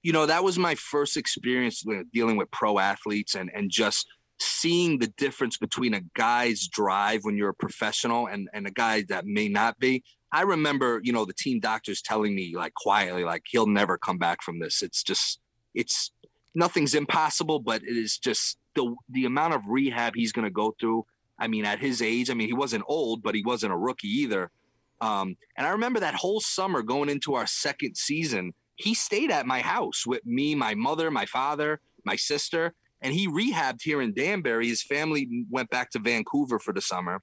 You 0.03 0.11
know, 0.13 0.25
that 0.25 0.43
was 0.43 0.57
my 0.57 0.75
first 0.75 1.17
experience 1.17 1.83
dealing 2.13 2.37
with 2.37 2.51
pro 2.51 2.79
athletes 2.79 3.35
and 3.35 3.49
and 3.53 3.69
just 3.69 4.07
seeing 4.39 4.99
the 4.99 5.07
difference 5.17 5.57
between 5.57 5.93
a 5.93 6.01
guy's 6.15 6.67
drive 6.67 7.21
when 7.23 7.37
you're 7.37 7.49
a 7.49 7.55
professional 7.55 8.27
and 8.27 8.49
and 8.53 8.67
a 8.67 8.71
guy 8.71 9.03
that 9.09 9.25
may 9.25 9.47
not 9.47 9.79
be. 9.79 10.03
I 10.31 10.41
remember, 10.41 10.99
you 11.03 11.13
know, 11.13 11.25
the 11.25 11.33
team 11.33 11.59
doctors 11.59 12.01
telling 12.01 12.35
me 12.35 12.53
like 12.55 12.73
quietly, 12.73 13.23
like 13.23 13.43
he'll 13.49 13.67
never 13.67 13.97
come 13.97 14.17
back 14.17 14.43
from 14.43 14.59
this. 14.59 14.81
It's 14.81 15.01
just, 15.01 15.39
it's 15.73 16.11
nothing's 16.53 16.93
impossible, 16.95 17.59
but 17.59 17.81
it 17.83 17.95
is 17.95 18.17
just 18.17 18.57
the 18.75 18.93
the 19.09 19.25
amount 19.25 19.53
of 19.53 19.61
rehab 19.67 20.13
he's 20.15 20.31
going 20.31 20.45
to 20.45 20.51
go 20.51 20.75
through. 20.79 21.05
I 21.39 21.47
mean, 21.47 21.65
at 21.65 21.79
his 21.79 22.01
age, 22.01 22.29
I 22.29 22.33
mean, 22.33 22.47
he 22.47 22.53
wasn't 22.53 22.83
old, 22.87 23.23
but 23.23 23.35
he 23.35 23.43
wasn't 23.43 23.73
a 23.73 23.77
rookie 23.77 24.07
either. 24.07 24.51
Um, 24.99 25.37
and 25.55 25.67
I 25.67 25.71
remember 25.71 25.99
that 25.99 26.15
whole 26.15 26.39
summer 26.39 26.81
going 26.81 27.09
into 27.09 27.35
our 27.35 27.45
second 27.45 27.95
season, 27.95 28.53
he 28.77 28.93
stayed 28.93 29.31
at 29.31 29.45
my 29.45 29.59
house 29.59 30.05
with 30.05 30.25
me, 30.25 30.55
my 30.55 30.75
mother, 30.75 31.11
my 31.11 31.25
father, 31.25 31.81
my 32.05 32.15
sister, 32.15 32.73
and 33.01 33.13
he 33.13 33.27
rehabbed 33.27 33.81
here 33.81 34.01
in 34.01 34.13
Danbury. 34.13 34.67
His 34.67 34.83
family 34.83 35.45
went 35.49 35.69
back 35.69 35.89
to 35.91 35.99
Vancouver 35.99 36.59
for 36.59 36.73
the 36.73 36.81
summer. 36.81 37.21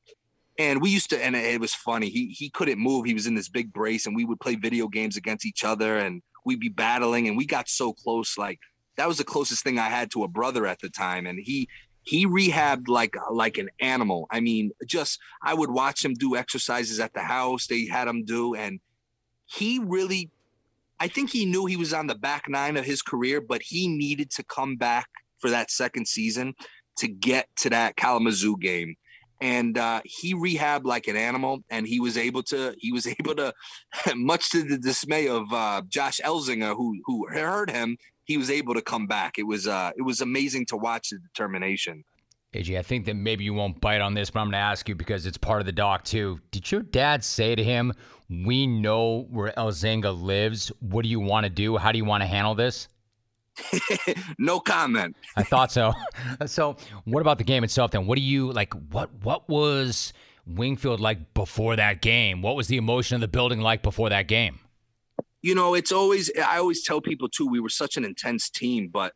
And 0.59 0.83
we 0.83 0.91
used 0.91 1.11
to, 1.11 1.25
and 1.25 1.35
it 1.35 1.61
was 1.61 1.75
funny. 1.75 2.11
He 2.11 2.29
he 2.29 2.49
couldn't 2.49 2.79
move. 2.79 3.07
He 3.07 3.15
was 3.15 3.27
in 3.27 3.35
this 3.35 3.49
big 3.49 3.73
brace, 3.73 4.07
and 4.07 4.15
we 4.15 4.25
would 4.25 4.39
play 4.39 4.55
video 4.55 4.87
games 4.87 5.17
against 5.17 5.45
each 5.45 5.65
other, 5.65 5.99
and 5.99 6.23
we'd 6.45 6.61
be 6.61 6.69
battling, 6.69 7.27
and 7.27 7.37
we 7.37 7.45
got 7.45 7.69
so 7.69 7.93
close. 7.93 8.39
Like 8.39 8.61
that 8.97 9.09
was 9.09 9.19
the 9.19 9.25
closest 9.25 9.65
thing 9.65 9.81
I 9.81 9.89
had 9.89 10.13
to 10.13 10.23
a 10.23 10.29
brother 10.29 10.65
at 10.65 10.79
the 10.79 10.91
time, 10.91 11.27
and 11.27 11.41
he 11.43 11.69
he 12.03 12.25
rehabbed 12.25 12.87
like 12.87 13.17
like 13.33 13.59
an 13.59 13.69
animal. 13.81 14.29
I 14.31 14.39
mean, 14.39 14.71
just 14.87 15.19
I 15.43 15.55
would 15.55 15.71
watch 15.71 16.05
him 16.05 16.15
do 16.15 16.37
exercises 16.37 17.01
at 17.01 17.15
the 17.15 17.23
house. 17.23 17.67
They 17.67 17.87
had 17.87 18.07
him 18.07 18.25
do, 18.25 18.55
and 18.55 18.79
he 19.47 19.81
really 19.81 20.31
I 21.01 21.09
think 21.09 21.31
he 21.31 21.45
knew 21.45 21.67
he 21.67 21.77
was 21.77 21.93
on 21.93 22.07
the 22.07 22.15
back 22.15 22.45
nine 22.49 22.77
of 22.77 22.85
his 22.85 23.03
career, 23.03 23.41
but 23.41 23.63
he 23.63 23.89
needed 23.89 24.31
to 24.33 24.45
come 24.45 24.77
back 24.77 25.09
for 25.39 25.51
that 25.51 25.71
second 25.71 26.07
season 26.07 26.55
to 26.99 27.09
get 27.09 27.49
to 27.57 27.71
that 27.71 27.97
Kalamazoo 27.97 28.57
game. 28.59 28.95
And 29.41 29.77
uh, 29.77 30.01
he 30.05 30.35
rehabbed 30.35 30.85
like 30.85 31.09
an 31.09 31.17
animal, 31.17 31.65
and 31.69 31.87
he 31.87 32.01
was 32.01 32.17
able 32.17 32.43
to. 32.45 32.75
He 32.79 32.93
was 32.93 33.07
able 33.21 33.35
to, 33.35 33.53
much 34.15 34.51
to 34.51 34.63
the 34.63 34.79
dismay 34.79 35.29
of 35.29 35.53
uh, 35.53 35.83
Josh 35.89 36.21
Elzinga, 36.25 36.75
who 36.77 37.01
who 37.05 37.27
heard 37.29 37.71
him. 37.71 37.97
He 38.25 38.39
was 38.39 38.51
able 38.51 38.73
to 38.75 38.81
come 38.81 39.07
back. 39.07 39.39
It 39.39 39.43
was 39.43 39.67
uh, 39.67 39.91
it 39.97 40.03
was 40.03 40.21
amazing 40.21 40.67
to 40.67 40.77
watch 40.77 41.11
the 41.11 41.19
determination. 41.19 42.05
AJ, 42.55 42.79
I 42.79 42.83
think 42.83 43.05
that 43.07 43.15
maybe 43.15 43.45
you 43.45 43.53
won't 43.53 43.81
bite 43.81 44.01
on 44.01 44.15
this, 44.15 44.31
but 44.31 44.41
I'm 44.41 44.47
going 44.47 44.53
to 44.53 44.59
ask 44.59 44.89
you 44.89 44.95
because 44.95 45.27
it's 45.27 45.37
part 45.37 45.61
of 45.61 45.67
the 45.67 45.73
doc 45.73 46.05
too. 46.05 46.41
Did 46.51 46.71
your 46.71 46.83
dad 46.83 47.25
say 47.25 47.55
to 47.55 47.65
him, 47.65 47.93
"We 48.29 48.67
know 48.67 49.27
where 49.31 49.53
Elzinga 49.57 50.21
lives. 50.21 50.71
What 50.81 51.03
do 51.03 51.09
you 51.09 51.21
want 51.21 51.45
to 51.45 51.51
do? 51.51 51.77
How 51.77 51.93
do 51.93 51.99
you 51.99 52.05
want 52.05 52.23
to 52.23 52.27
handle 52.27 52.55
this?" 52.55 52.89
no 54.39 54.61
comment. 54.61 55.17
I 55.37 55.43
thought 55.43 55.73
so. 55.73 55.93
so, 56.47 56.77
what 57.05 57.21
about 57.21 57.39
the 57.39 57.45
game 57.45 57.65
itself 57.65 57.91
then? 57.91 58.07
What 58.07 58.17
do 58.17 58.23
you 58.23 58.53
like 58.53 58.73
what 58.93 59.11
what 59.23 59.49
was 59.49 60.13
Wingfield 60.47 61.01
like 61.01 61.35
before 61.35 61.77
that 61.77 62.03
game? 62.03 62.43
What 62.43 62.57
was 62.57 62.69
the 62.69 62.77
emotion 62.77 63.17
of 63.17 63.21
the 63.21 63.29
building 63.29 63.61
like 63.61 63.83
before 63.83 64.09
that 64.11 64.29
game? 64.29 64.61
You 65.43 65.55
know, 65.55 65.75
it's 65.75 65.93
always 65.93 66.31
I 66.39 66.59
always 66.59 66.83
tell 66.83 67.01
people 67.01 67.29
too, 67.29 67.47
we 67.47 67.61
were 67.61 67.69
such 67.69 67.97
an 67.97 68.05
intense 68.05 68.49
team, 68.49 68.89
but 68.93 69.13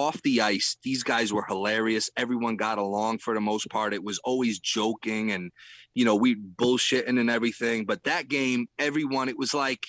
off 0.00 0.22
the 0.22 0.40
ice, 0.40 0.76
these 0.82 1.02
guys 1.02 1.32
were 1.32 1.44
hilarious. 1.46 2.10
Everyone 2.16 2.56
got 2.56 2.78
along 2.78 3.18
for 3.18 3.34
the 3.34 3.40
most 3.40 3.68
part. 3.68 3.94
It 3.94 4.02
was 4.02 4.18
always 4.24 4.58
joking 4.58 5.30
and, 5.30 5.52
you 5.94 6.04
know, 6.04 6.16
we 6.16 6.34
bullshitting 6.34 7.20
and 7.20 7.30
everything. 7.30 7.84
But 7.84 8.04
that 8.04 8.28
game, 8.28 8.66
everyone, 8.78 9.28
it 9.28 9.38
was 9.38 9.52
like 9.52 9.86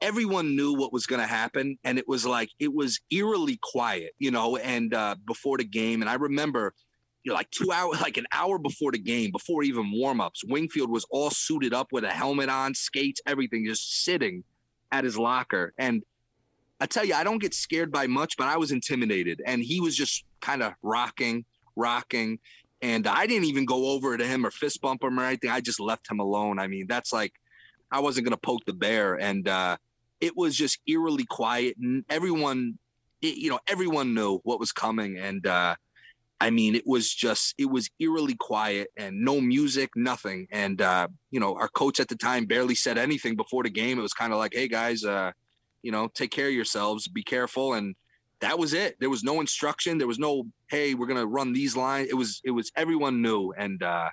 everyone 0.00 0.56
knew 0.56 0.74
what 0.74 0.92
was 0.92 1.06
going 1.06 1.20
to 1.20 1.26
happen. 1.26 1.78
And 1.84 1.98
it 1.98 2.08
was 2.08 2.26
like, 2.26 2.50
it 2.58 2.72
was 2.72 3.00
eerily 3.10 3.58
quiet, 3.62 4.12
you 4.18 4.30
know, 4.30 4.56
and 4.56 4.92
uh, 4.94 5.16
before 5.26 5.58
the 5.58 5.64
game. 5.64 6.02
And 6.02 6.10
I 6.10 6.14
remember, 6.14 6.74
you 7.22 7.30
know, 7.30 7.36
like 7.36 7.50
two 7.50 7.70
hours, 7.72 8.00
like 8.02 8.16
an 8.16 8.26
hour 8.32 8.58
before 8.58 8.92
the 8.92 8.98
game, 8.98 9.30
before 9.30 9.62
even 9.62 9.92
warmups, 9.94 10.44
Wingfield 10.46 10.90
was 10.90 11.06
all 11.10 11.30
suited 11.30 11.74
up 11.74 11.88
with 11.92 12.04
a 12.04 12.10
helmet 12.10 12.48
on, 12.48 12.74
skates, 12.74 13.20
everything, 13.26 13.66
just 13.66 14.04
sitting 14.04 14.44
at 14.92 15.04
his 15.04 15.18
locker. 15.18 15.72
And 15.78 16.02
I 16.80 16.86
tell 16.86 17.04
you, 17.04 17.14
I 17.14 17.24
don't 17.24 17.40
get 17.40 17.54
scared 17.54 17.90
by 17.90 18.06
much, 18.06 18.36
but 18.36 18.48
I 18.48 18.56
was 18.56 18.70
intimidated. 18.70 19.42
And 19.46 19.62
he 19.62 19.80
was 19.80 19.96
just 19.96 20.24
kind 20.40 20.62
of 20.62 20.74
rocking, 20.82 21.44
rocking. 21.74 22.38
And 22.82 23.06
I 23.06 23.26
didn't 23.26 23.46
even 23.46 23.64
go 23.64 23.90
over 23.90 24.16
to 24.16 24.26
him 24.26 24.44
or 24.44 24.50
fist 24.50 24.80
bump 24.82 25.02
him 25.02 25.18
or 25.18 25.24
anything. 25.24 25.50
I 25.50 25.60
just 25.60 25.80
left 25.80 26.10
him 26.10 26.20
alone. 26.20 26.58
I 26.58 26.66
mean, 26.66 26.86
that's 26.86 27.12
like, 27.12 27.32
I 27.90 28.00
wasn't 28.00 28.26
going 28.26 28.36
to 28.36 28.40
poke 28.40 28.66
the 28.66 28.74
bear. 28.74 29.14
And 29.14 29.48
uh, 29.48 29.78
it 30.20 30.36
was 30.36 30.54
just 30.54 30.78
eerily 30.86 31.24
quiet. 31.24 31.76
And 31.80 32.04
everyone, 32.10 32.78
it, 33.22 33.36
you 33.36 33.48
know, 33.48 33.60
everyone 33.66 34.12
knew 34.12 34.40
what 34.44 34.60
was 34.60 34.72
coming. 34.72 35.16
And 35.16 35.46
uh, 35.46 35.76
I 36.38 36.50
mean, 36.50 36.74
it 36.74 36.86
was 36.86 37.14
just, 37.14 37.54
it 37.56 37.70
was 37.70 37.88
eerily 37.98 38.34
quiet 38.38 38.88
and 38.96 39.24
no 39.24 39.40
music, 39.40 39.90
nothing. 39.96 40.46
And, 40.50 40.82
uh, 40.82 41.08
you 41.30 41.40
know, 41.40 41.56
our 41.56 41.68
coach 41.68 41.98
at 42.00 42.08
the 42.08 42.16
time 42.16 42.44
barely 42.44 42.74
said 42.74 42.98
anything 42.98 43.36
before 43.36 43.62
the 43.62 43.70
game. 43.70 43.98
It 43.98 44.02
was 44.02 44.12
kind 44.12 44.34
of 44.34 44.38
like, 44.38 44.52
hey, 44.54 44.68
guys, 44.68 45.02
uh, 45.02 45.32
you 45.82 45.92
know, 45.92 46.08
take 46.08 46.30
care 46.30 46.48
of 46.48 46.54
yourselves, 46.54 47.08
be 47.08 47.22
careful. 47.22 47.74
And 47.74 47.94
that 48.40 48.58
was 48.58 48.74
it. 48.74 48.96
There 49.00 49.10
was 49.10 49.24
no 49.24 49.40
instruction. 49.40 49.98
There 49.98 50.06
was 50.06 50.18
no, 50.18 50.44
hey, 50.68 50.94
we're 50.94 51.06
gonna 51.06 51.26
run 51.26 51.52
these 51.52 51.76
lines. 51.76 52.08
It 52.10 52.14
was 52.14 52.40
it 52.44 52.50
was 52.50 52.70
everyone 52.76 53.22
knew. 53.22 53.52
And 53.56 53.82
uh 53.82 54.10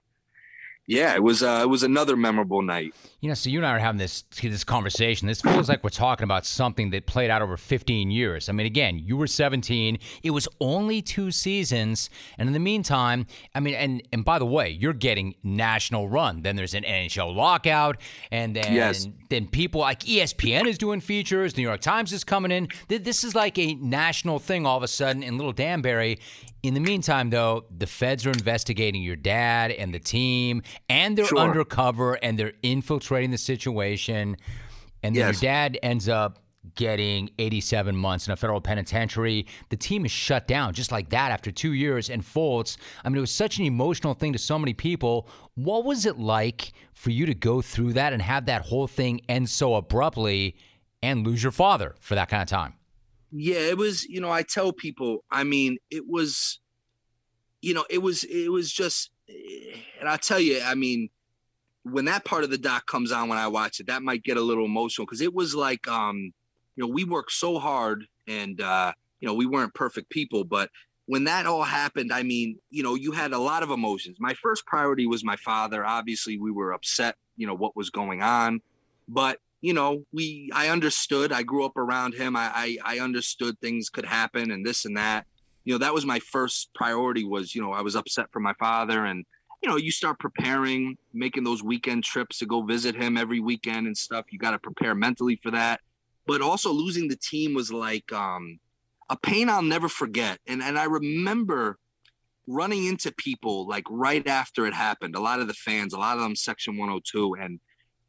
yeah, 0.85 1.15
it 1.15 1.23
was 1.23 1.41
uh, 1.41 1.61
it 1.63 1.69
was 1.69 1.83
another 1.83 2.17
memorable 2.17 2.61
night. 2.61 2.93
You 3.21 3.29
know, 3.29 3.35
so 3.35 3.49
you 3.49 3.59
and 3.59 3.65
I 3.65 3.71
are 3.71 3.79
having 3.79 3.99
this 3.99 4.23
this 4.41 4.65
conversation. 4.65 5.29
This 5.29 5.39
feels 5.39 5.69
like 5.69 5.81
we're 5.81 5.89
talking 5.89 6.25
about 6.25 6.45
something 6.45 6.89
that 6.89 7.05
played 7.05 7.29
out 7.29 7.41
over 7.41 7.55
15 7.55 8.11
years. 8.11 8.49
I 8.49 8.51
mean, 8.51 8.65
again, 8.65 8.99
you 8.99 9.15
were 9.15 9.27
17. 9.27 9.97
It 10.23 10.31
was 10.31 10.45
only 10.59 11.01
two 11.01 11.31
seasons, 11.31 12.09
and 12.37 12.47
in 12.47 12.53
the 12.53 12.59
meantime, 12.59 13.27
I 13.55 13.61
mean, 13.61 13.75
and 13.75 14.03
and 14.11 14.25
by 14.25 14.39
the 14.39 14.45
way, 14.45 14.69
you're 14.71 14.91
getting 14.91 15.35
national 15.41 16.09
run. 16.09 16.41
Then 16.41 16.57
there's 16.57 16.73
an 16.73 16.83
NHL 16.83 17.33
lockout, 17.33 18.01
and 18.29 18.53
then 18.53 18.73
yes. 18.73 19.07
then 19.29 19.47
people 19.47 19.79
like 19.79 20.01
ESPN 20.01 20.67
is 20.67 20.77
doing 20.77 20.99
features. 20.99 21.55
New 21.55 21.63
York 21.63 21.79
Times 21.79 22.11
is 22.11 22.25
coming 22.25 22.51
in. 22.51 22.67
This 22.89 23.23
is 23.23 23.35
like 23.35 23.57
a 23.57 23.75
national 23.75 24.39
thing 24.39 24.65
all 24.65 24.75
of 24.75 24.83
a 24.83 24.89
sudden 24.89 25.23
in 25.23 25.37
Little 25.37 25.53
Danbury. 25.53 26.19
In 26.63 26.73
the 26.73 26.79
meantime, 26.79 27.29
though, 27.29 27.65
the 27.77 27.85
feds 27.85 28.25
are 28.25 28.31
investigating 28.31 29.03
your 29.03 29.17
dad 29.17 29.71
and 29.71 29.93
the 29.93 29.99
team, 29.99 30.63
and 30.87 31.17
they're 31.17 31.25
sure. 31.25 31.39
undercover 31.39 32.13
and 32.13 32.39
they're 32.39 32.53
infiltrating 32.63 33.31
the 33.31 33.37
situation. 33.37 34.37
And 35.03 35.13
then 35.13 35.27
yes. 35.27 35.41
your 35.41 35.49
dad 35.49 35.77
ends 35.83 36.07
up 36.07 36.39
getting 36.75 37.29
87 37.37 37.95
months 37.95 38.27
in 38.27 38.33
a 38.33 38.37
federal 38.37 38.61
penitentiary. 38.61 39.45
The 39.69 39.75
team 39.75 40.05
is 40.05 40.11
shut 40.11 40.47
down 40.47 40.73
just 40.73 40.93
like 40.93 41.09
that 41.09 41.31
after 41.31 41.51
two 41.51 41.73
years. 41.73 42.09
And 42.09 42.23
Fultz, 42.23 42.77
I 43.03 43.09
mean, 43.09 43.17
it 43.17 43.21
was 43.21 43.31
such 43.31 43.59
an 43.59 43.65
emotional 43.65 44.13
thing 44.13 44.31
to 44.31 44.39
so 44.39 44.57
many 44.57 44.73
people. 44.73 45.27
What 45.55 45.83
was 45.83 46.05
it 46.05 46.17
like 46.17 46.71
for 46.93 47.11
you 47.11 47.25
to 47.25 47.33
go 47.33 47.61
through 47.61 47.93
that 47.93 48.13
and 48.13 48.21
have 48.21 48.45
that 48.45 48.61
whole 48.61 48.87
thing 48.87 49.19
end 49.27 49.49
so 49.49 49.75
abruptly 49.75 50.55
and 51.01 51.27
lose 51.27 51.43
your 51.43 51.51
father 51.51 51.95
for 51.99 52.15
that 52.15 52.29
kind 52.29 52.41
of 52.41 52.47
time? 52.47 52.75
Yeah 53.35 53.57
it 53.57 53.77
was 53.77 54.03
you 54.05 54.21
know 54.21 54.29
i 54.29 54.43
tell 54.43 54.71
people 54.71 55.23
i 55.31 55.43
mean 55.43 55.77
it 55.89 56.07
was 56.07 56.59
you 57.61 57.73
know 57.73 57.85
it 57.89 57.97
was 57.97 58.23
it 58.25 58.51
was 58.51 58.71
just 58.71 59.09
and 59.99 60.07
i'll 60.07 60.17
tell 60.17 60.39
you 60.39 60.61
i 60.63 60.75
mean 60.75 61.09
when 61.83 62.05
that 62.05 62.23
part 62.23 62.43
of 62.43 62.49
the 62.49 62.57
doc 62.57 62.85
comes 62.85 63.11
on 63.11 63.27
when 63.27 63.37
i 63.37 63.47
watch 63.47 63.79
it 63.79 63.87
that 63.87 64.03
might 64.03 64.23
get 64.23 64.37
a 64.37 64.41
little 64.41 64.65
emotional 64.65 65.05
because 65.05 65.21
it 65.21 65.33
was 65.33 65.55
like 65.55 65.87
um 65.87 66.31
you 66.75 66.83
know 66.83 66.87
we 66.87 67.03
worked 67.03 67.31
so 67.31 67.57
hard 67.57 68.05
and 68.27 68.61
uh 68.61 68.91
you 69.19 69.27
know 69.27 69.33
we 69.33 69.45
weren't 69.45 69.73
perfect 69.73 70.09
people 70.09 70.43
but 70.43 70.69
when 71.05 71.25
that 71.25 71.45
all 71.45 71.63
happened, 71.63 72.13
I 72.13 72.23
mean, 72.23 72.59
you 72.69 72.81
know, 72.81 72.95
you 72.95 73.11
had 73.11 73.33
a 73.33 73.37
lot 73.37 73.63
of 73.63 73.69
emotions. 73.71 74.17
My 74.19 74.33
first 74.35 74.65
priority 74.65 75.05
was 75.05 75.23
my 75.23 75.35
father. 75.35 75.85
Obviously, 75.85 76.37
we 76.37 76.51
were 76.51 76.71
upset, 76.71 77.15
you 77.35 77.45
know, 77.45 77.55
what 77.55 77.75
was 77.75 77.89
going 77.89 78.21
on. 78.21 78.61
But, 79.07 79.39
you 79.63 79.73
know, 79.73 80.03
we 80.11 80.49
I 80.53 80.67
understood. 80.67 81.31
I 81.31 81.41
grew 81.41 81.63
up 81.63 81.77
around 81.77 82.15
him. 82.15 82.35
I 82.35 82.51
I, 82.53 82.97
I 82.97 82.99
understood 82.99 83.57
things 83.59 83.89
could 83.89 84.05
happen 84.05 84.51
and 84.51 84.65
this 84.65 84.83
and 84.83 84.97
that. 84.97 85.25
You 85.63 85.73
know, 85.73 85.77
that 85.77 85.93
was 85.93 86.05
my 86.05 86.19
first 86.19 86.73
priority 86.75 87.23
was, 87.23 87.55
you 87.55 87.61
know, 87.61 87.71
I 87.71 87.81
was 87.81 87.95
upset 87.95 88.27
for 88.33 88.41
my 88.41 88.53
father 88.55 89.05
and 89.05 89.25
you 89.61 89.69
know, 89.69 89.77
you 89.77 89.91
start 89.91 90.19
preparing, 90.19 90.97
making 91.13 91.45
those 91.45 91.63
weekend 91.63 92.03
trips 92.03 92.39
to 92.39 92.45
go 92.45 92.63
visit 92.63 92.93
him 92.93 93.15
every 93.15 93.39
weekend 93.39 93.87
and 93.87 93.97
stuff. 93.97 94.25
You 94.29 94.37
got 94.37 94.51
to 94.51 94.59
prepare 94.59 94.93
mentally 94.93 95.39
for 95.41 95.51
that. 95.51 95.79
But 96.27 96.41
also 96.41 96.73
losing 96.73 97.07
the 97.07 97.15
team 97.15 97.53
was 97.53 97.71
like 97.71 98.11
um 98.11 98.59
a 99.09 99.15
pain 99.15 99.47
I'll 99.47 99.61
never 99.61 99.87
forget. 99.87 100.39
And 100.45 100.61
and 100.61 100.77
I 100.77 100.83
remember 100.83 101.79
running 102.47 102.85
into 102.87 103.13
people 103.13 103.65
like 103.65 103.85
right 103.89 104.27
after 104.27 104.65
it 104.65 104.73
happened. 104.73 105.15
A 105.15 105.21
lot 105.21 105.39
of 105.39 105.47
the 105.47 105.53
fans, 105.53 105.93
a 105.93 105.99
lot 105.99 106.17
of 106.17 106.23
them 106.23 106.35
section 106.35 106.77
102 106.77 107.35
and 107.39 107.61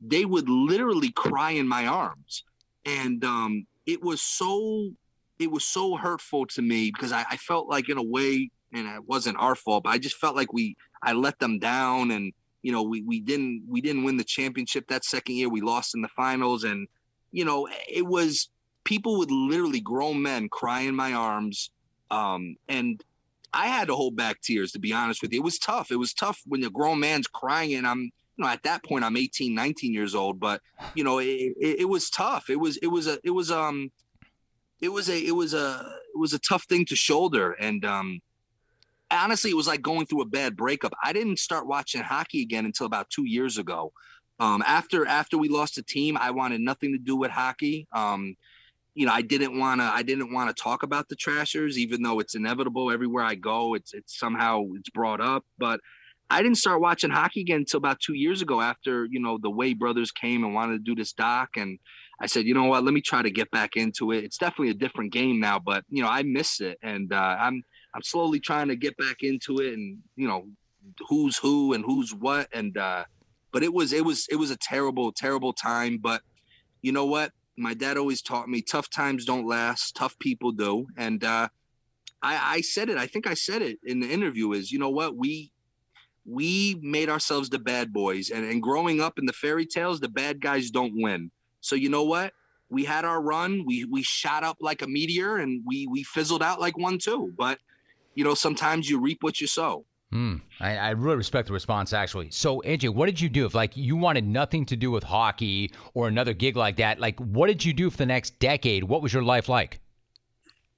they 0.07 0.25
would 0.25 0.49
literally 0.49 1.11
cry 1.11 1.53
in 1.53 1.69
my 1.69 1.87
arms. 1.87 2.45
And 2.85 3.25
um 3.25 3.67
it 3.87 4.03
was 4.03 4.23
so 4.23 4.91
it 5.39 5.51
was 5.51 5.65
so 5.65 5.97
hurtful 5.97 6.47
to 6.47 6.63
me 6.63 6.91
because 6.91 7.13
I, 7.13 7.25
I 7.31 7.37
felt 7.37 7.69
like 7.69 7.89
in 7.89 7.99
a 7.99 8.03
way 8.03 8.51
and 8.73 8.89
it 8.89 9.05
wasn't 9.07 9.39
our 9.39 9.55
fault, 9.55 9.85
but 9.85 9.91
I 9.91 9.99
just 9.99 10.17
felt 10.17 10.37
like 10.37 10.53
we 10.53 10.77
I 11.03 11.13
let 11.13 11.39
them 11.39 11.59
down 11.59 12.11
and 12.11 12.33
you 12.63 12.73
know 12.73 12.83
we 12.83 13.03
we 13.03 13.21
didn't 13.21 13.65
we 13.69 13.81
didn't 13.81 14.05
win 14.05 14.17
the 14.17 14.25
championship 14.25 14.89
that 14.89 15.05
second 15.05 15.37
year. 15.37 15.49
We 15.49 15.61
lost 15.61 15.95
in 15.95 16.03
the 16.03 16.09
finals 16.09 16.65
and 16.65 16.89
you 17.35 17.45
know 17.45 17.69
it 17.89 18.07
was 18.07 18.49
people 18.85 19.19
would 19.19 19.31
literally 19.31 19.81
grown 19.81 20.23
men 20.23 20.49
cry 20.49 20.81
in 20.81 20.95
my 20.95 21.13
arms 21.13 21.71
um, 22.11 22.57
and 22.69 23.03
i 23.53 23.67
had 23.67 23.89
to 23.89 23.95
hold 23.95 24.17
back 24.17 24.41
tears 24.41 24.73
to 24.73 24.79
be 24.79 24.93
honest 24.93 25.21
with 25.21 25.33
you 25.33 25.41
it 25.41 25.45
was 25.45 25.59
tough 25.59 25.91
it 25.91 25.97
was 25.97 26.15
tough 26.15 26.41
when 26.47 26.63
a 26.65 26.71
grown 26.71 27.01
man's 27.01 27.27
crying 27.27 27.75
and 27.75 27.87
i'm 27.87 28.11
you 28.37 28.45
know 28.45 28.51
at 28.51 28.63
that 28.63 28.85
point 28.85 29.05
i'm 29.05 29.17
18 29.17 29.55
19 29.55 29.93
years 29.93 30.15
old 30.15 30.41
but 30.41 30.61
you 30.95 31.05
know 31.05 31.19
it, 31.19 31.55
it, 31.61 31.81
it 31.81 31.89
was 31.89 32.11
tough. 32.11 32.51
It 32.51 32.59
was 32.59 32.77
it 32.79 32.89
was 32.89 33.07
a 33.07 33.19
it 33.25 33.31
was 33.31 33.51
um 33.51 33.91
it 34.81 34.89
was 34.89 35.09
a 35.09 35.19
it 35.19 35.35
was 35.35 35.55
a 35.55 35.95
it 36.15 36.19
was 36.19 36.33
a 36.33 36.39
tough 36.39 36.65
thing 36.65 36.85
to 36.87 36.97
shoulder. 36.97 37.53
And 37.53 37.85
um 37.85 38.21
honestly 39.11 39.51
it 39.51 39.57
was 39.57 39.67
like 39.67 39.83
going 39.83 40.07
through 40.07 40.23
a 40.23 40.27
bad 40.27 40.57
breakup. 40.57 40.93
I 41.03 41.13
didn't 41.13 41.39
start 41.39 41.67
watching 41.67 42.03
hockey 42.03 42.43
again 42.43 42.65
until 42.65 42.87
about 42.87 43.11
two 43.11 43.25
years 43.25 43.59
ago. 43.59 43.93
Um 44.41 44.63
after 44.67 45.07
after 45.07 45.39
we 45.39 45.49
lost 45.49 45.77
the 45.77 45.83
team 45.83 46.17
i 46.17 46.31
wanted 46.31 46.61
nothing 46.61 46.93
to 46.93 46.99
do 46.99 47.17
with 47.17 47.31
hockey. 47.31 47.87
Um 47.93 48.37
you 48.97 49.07
know, 49.07 49.13
I 49.13 49.23
didn't 49.23 49.59
want 49.59 49.81
to, 49.81 49.87
I 49.87 50.05
didn't 50.05 50.33
want 50.33 50.57
to 50.57 50.63
talk 50.63 50.85
about 50.85 51.09
the 51.09 51.17
Trashers, 51.17 51.77
even 51.77 52.03
though 52.03 52.21
it's 52.21 52.37
inevitable 52.37 52.93
everywhere 52.93 53.25
I 53.25 53.35
go. 53.35 53.75
It's, 53.75 53.93
it's 53.93 54.17
somehow 54.17 54.63
it's 54.75 54.89
brought 54.89 55.21
up, 55.21 55.45
but 55.59 55.81
I 56.35 56.43
didn't 56.43 56.59
start 56.59 56.81
watching 56.81 57.11
hockey 57.11 57.43
again 57.43 57.59
until 57.59 57.79
about 57.79 58.01
two 58.01 58.15
years 58.15 58.43
ago 58.43 58.61
after, 58.61 59.07
you 59.11 59.21
know, 59.21 59.39
the 59.41 59.51
Way 59.51 59.73
brothers 59.73 60.11
came 60.11 60.45
and 60.45 60.55
wanted 60.55 60.73
to 60.73 60.79
do 60.79 60.95
this 60.95 61.13
doc. 61.13 61.51
And 61.57 61.79
I 62.21 62.27
said, 62.27 62.45
you 62.45 62.55
know 62.55 62.65
what, 62.65 62.85
let 62.85 62.93
me 62.93 63.01
try 63.01 63.23
to 63.23 63.31
get 63.31 63.51
back 63.51 63.77
into 63.77 64.11
it. 64.13 64.25
It's 64.25 64.39
definitely 64.39 64.71
a 64.71 64.75
different 64.75 65.13
game 65.13 65.39
now, 65.39 65.59
but 65.59 65.85
you 65.89 66.03
know, 66.03 66.09
I 66.09 66.23
miss 66.23 66.61
it. 66.61 66.79
And 66.83 67.13
uh, 67.13 67.37
I'm, 67.39 67.63
I'm 67.95 68.03
slowly 68.03 68.41
trying 68.41 68.69
to 68.69 68.77
get 68.77 68.97
back 68.97 69.19
into 69.23 69.59
it 69.59 69.75
and, 69.75 69.99
you 70.17 70.27
know, 70.27 70.47
who's 71.09 71.39
who 71.39 71.73
and 71.73 71.85
who's 71.85 72.13
what. 72.13 72.49
And, 72.53 72.77
uh, 72.77 73.05
but 73.53 73.63
it 73.63 73.73
was, 73.73 73.93
it 73.93 74.05
was, 74.05 74.27
it 74.31 74.37
was 74.37 74.51
a 74.51 74.57
terrible, 74.57 75.13
terrible 75.13 75.53
time. 75.53 75.99
But 75.99 76.23
you 76.83 76.93
know 76.93 77.07
what? 77.07 77.31
my 77.57 77.75
dad 77.75 77.97
always 77.97 78.23
taught 78.23 78.49
me 78.49 78.63
tough 78.63 78.91
times 78.91 79.25
don't 79.25 79.47
last, 79.47 79.95
tough 79.95 80.19
people 80.19 80.53
do. 80.53 80.87
And 80.97 81.23
uh, 81.23 81.49
I, 82.23 82.57
I 82.57 82.61
said 82.61 82.89
it. 82.89 82.97
I 82.97 83.07
think 83.07 83.27
I 83.27 83.35
said 83.35 83.63
it 83.63 83.79
in 83.85 84.01
the 84.01 84.11
interview. 84.11 84.53
Is 84.53 84.73
you 84.73 84.79
know 84.79 84.91
what 84.91 85.17
we 85.17 85.53
we 86.27 86.79
made 86.81 87.09
ourselves 87.09 87.51
the 87.51 87.59
bad 87.59 87.93
boys, 87.93 88.31
and 88.31 88.45
and 88.45 88.63
growing 88.63 89.01
up 89.01 89.19
in 89.19 89.27
the 89.27 89.33
fairy 89.33 89.67
tales, 89.67 90.01
the 90.01 90.09
bad 90.09 90.41
guys 90.41 90.71
don't 90.71 90.93
win. 90.95 91.31
So 91.61 91.77
you 91.77 91.89
know 91.89 92.05
what? 92.05 92.33
We 92.71 92.85
had 92.85 93.05
our 93.05 93.21
run. 93.21 93.65
We 93.67 93.85
we 93.85 94.03
shot 94.03 94.43
up 94.43 94.57
like 94.61 94.83
a 94.83 94.87
meteor, 94.87 95.37
and 95.37 95.63
we 95.67 95.87
we 95.87 96.03
fizzled 96.03 96.43
out 96.43 96.61
like 96.61 96.79
one 96.79 96.99
too. 96.99 97.33
But 97.37 97.59
you 98.15 98.25
know, 98.25 98.35
sometimes 98.35 98.89
you 98.89 99.01
reap 99.01 99.19
what 99.23 99.41
you 99.41 99.47
sow. 99.47 99.85
Hmm. 100.15 100.37
I, 100.61 100.77
I, 100.77 100.91
really 100.91 101.17
respect 101.17 101.49
the 101.49 101.53
response, 101.53 101.93
actually. 101.93 102.31
So, 102.31 102.63
AJ, 102.65 102.91
what 102.91 103.07
did 103.07 103.21
you 103.21 103.29
do 103.29 103.47
if, 103.47 103.55
like, 103.55 103.77
you 103.77 103.97
wanted 103.97 104.25
nothing 104.25 104.65
to 104.67 104.77
do 104.77 104.93
with 104.93 105.03
hockey 105.03 105.73
or 105.93 106.07
another 106.07 106.33
gig 106.33 106.55
like 106.55 106.77
that? 106.77 107.01
Like, 107.01 107.19
what 107.19 107.49
did 107.49 107.65
you 107.65 107.73
do 107.73 107.91
for 107.91 107.97
the 107.97 108.07
next 108.07 108.39
decade? 108.39 108.85
What 108.85 109.03
was 109.03 109.13
your 109.13 109.25
life 109.25 109.49
like? 109.49 109.81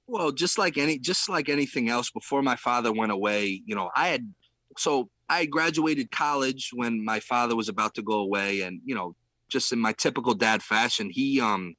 Well, 0.07 0.31
just 0.31 0.57
like 0.57 0.75
any, 0.75 0.97
just 0.97 1.29
like 1.29 1.49
anything 1.49 1.87
else. 1.87 2.09
Before 2.09 2.41
my 2.41 2.55
father 2.55 2.91
went 2.91 3.11
away, 3.11 3.61
you 3.63 3.75
know, 3.75 3.91
I 3.95 4.07
had 4.07 4.33
so 4.75 5.11
I 5.29 5.45
graduated 5.45 6.11
college 6.11 6.71
when 6.73 7.03
my 7.03 7.19
father 7.19 7.55
was 7.55 7.69
about 7.69 7.95
to 7.95 8.01
go 8.01 8.13
away, 8.13 8.61
and 8.61 8.81
you 8.85 8.95
know, 8.95 9.15
just 9.49 9.71
in 9.71 9.79
my 9.79 9.93
typical 9.93 10.33
dad 10.33 10.63
fashion, 10.63 11.09
he 11.11 11.41
um 11.41 11.75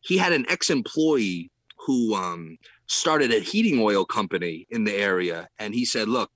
he 0.00 0.18
had 0.18 0.32
an 0.32 0.46
ex-employee 0.48 1.50
who 1.86 2.14
um 2.14 2.58
started 2.86 3.32
a 3.32 3.40
heating 3.40 3.80
oil 3.80 4.04
company 4.04 4.66
in 4.70 4.84
the 4.84 4.94
area, 4.94 5.48
and 5.58 5.74
he 5.74 5.84
said, 5.84 6.08
"Look." 6.08 6.30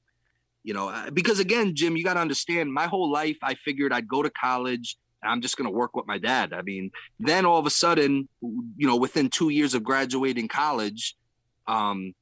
you 0.62 0.74
know 0.74 0.92
because 1.12 1.38
again 1.38 1.74
jim 1.74 1.96
you 1.96 2.04
got 2.04 2.14
to 2.14 2.20
understand 2.20 2.72
my 2.72 2.86
whole 2.86 3.10
life 3.10 3.38
i 3.42 3.54
figured 3.54 3.92
i'd 3.92 4.08
go 4.08 4.22
to 4.22 4.30
college 4.30 4.96
and 5.22 5.32
i'm 5.32 5.40
just 5.40 5.56
going 5.56 5.64
to 5.64 5.76
work 5.76 5.96
with 5.96 6.06
my 6.06 6.18
dad 6.18 6.52
i 6.52 6.62
mean 6.62 6.90
then 7.18 7.46
all 7.46 7.58
of 7.58 7.66
a 7.66 7.70
sudden 7.70 8.28
you 8.42 8.86
know 8.86 8.96
within 8.96 9.28
two 9.28 9.48
years 9.48 9.74
of 9.74 9.82
graduating 9.82 10.48
college 10.48 11.16
um 11.66 12.12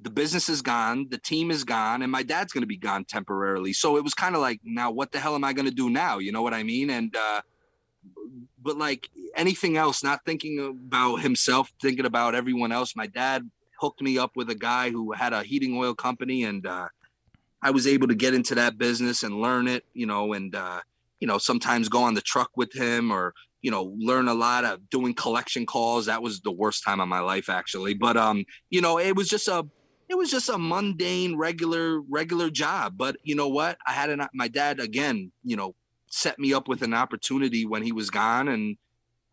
the 0.00 0.10
business 0.10 0.48
is 0.48 0.62
gone 0.62 1.06
the 1.10 1.18
team 1.18 1.50
is 1.50 1.64
gone 1.64 2.02
and 2.02 2.12
my 2.12 2.22
dad's 2.22 2.52
going 2.52 2.62
to 2.62 2.66
be 2.66 2.76
gone 2.76 3.04
temporarily 3.04 3.72
so 3.72 3.96
it 3.96 4.04
was 4.04 4.14
kind 4.14 4.34
of 4.34 4.40
like 4.40 4.60
now 4.64 4.90
what 4.90 5.12
the 5.12 5.18
hell 5.18 5.34
am 5.34 5.44
i 5.44 5.52
going 5.52 5.68
to 5.68 5.74
do 5.74 5.88
now 5.88 6.18
you 6.18 6.32
know 6.32 6.42
what 6.42 6.54
i 6.54 6.62
mean 6.62 6.90
and 6.90 7.16
uh 7.16 7.40
but 8.62 8.76
like 8.76 9.08
anything 9.34 9.76
else 9.76 10.02
not 10.02 10.24
thinking 10.24 10.58
about 10.58 11.16
himself 11.16 11.72
thinking 11.80 12.04
about 12.04 12.34
everyone 12.34 12.72
else 12.72 12.94
my 12.94 13.06
dad 13.06 13.48
hooked 13.80 14.00
me 14.00 14.18
up 14.18 14.32
with 14.36 14.50
a 14.50 14.54
guy 14.54 14.90
who 14.90 15.12
had 15.12 15.32
a 15.32 15.42
heating 15.42 15.76
oil 15.76 15.94
company 15.94 16.44
and 16.44 16.66
uh 16.66 16.88
I 17.62 17.70
was 17.70 17.86
able 17.86 18.08
to 18.08 18.14
get 18.14 18.34
into 18.34 18.54
that 18.56 18.78
business 18.78 19.22
and 19.22 19.40
learn 19.40 19.66
it, 19.66 19.84
you 19.92 20.06
know, 20.06 20.32
and 20.34 20.54
uh, 20.54 20.80
you 21.20 21.26
know, 21.26 21.38
sometimes 21.38 21.88
go 21.88 22.02
on 22.02 22.14
the 22.14 22.20
truck 22.20 22.50
with 22.56 22.72
him 22.72 23.10
or 23.10 23.34
you 23.62 23.72
know, 23.72 23.92
learn 23.98 24.28
a 24.28 24.34
lot 24.34 24.64
of 24.64 24.88
doing 24.90 25.12
collection 25.14 25.66
calls. 25.66 26.06
That 26.06 26.22
was 26.22 26.40
the 26.40 26.52
worst 26.52 26.84
time 26.84 27.00
of 27.00 27.08
my 27.08 27.18
life 27.18 27.48
actually. 27.48 27.94
But 27.94 28.16
um, 28.16 28.44
you 28.70 28.80
know, 28.80 28.98
it 28.98 29.16
was 29.16 29.28
just 29.28 29.48
a 29.48 29.66
it 30.08 30.16
was 30.16 30.30
just 30.30 30.48
a 30.48 30.58
mundane 30.58 31.36
regular 31.36 32.00
regular 32.00 32.50
job. 32.50 32.94
But 32.96 33.16
you 33.22 33.34
know 33.34 33.48
what? 33.48 33.78
I 33.86 33.92
had 33.92 34.10
an 34.10 34.26
my 34.34 34.48
dad 34.48 34.80
again, 34.80 35.32
you 35.42 35.56
know, 35.56 35.74
set 36.08 36.38
me 36.38 36.52
up 36.52 36.68
with 36.68 36.82
an 36.82 36.94
opportunity 36.94 37.66
when 37.66 37.82
he 37.82 37.92
was 37.92 38.10
gone 38.10 38.48
and 38.48 38.76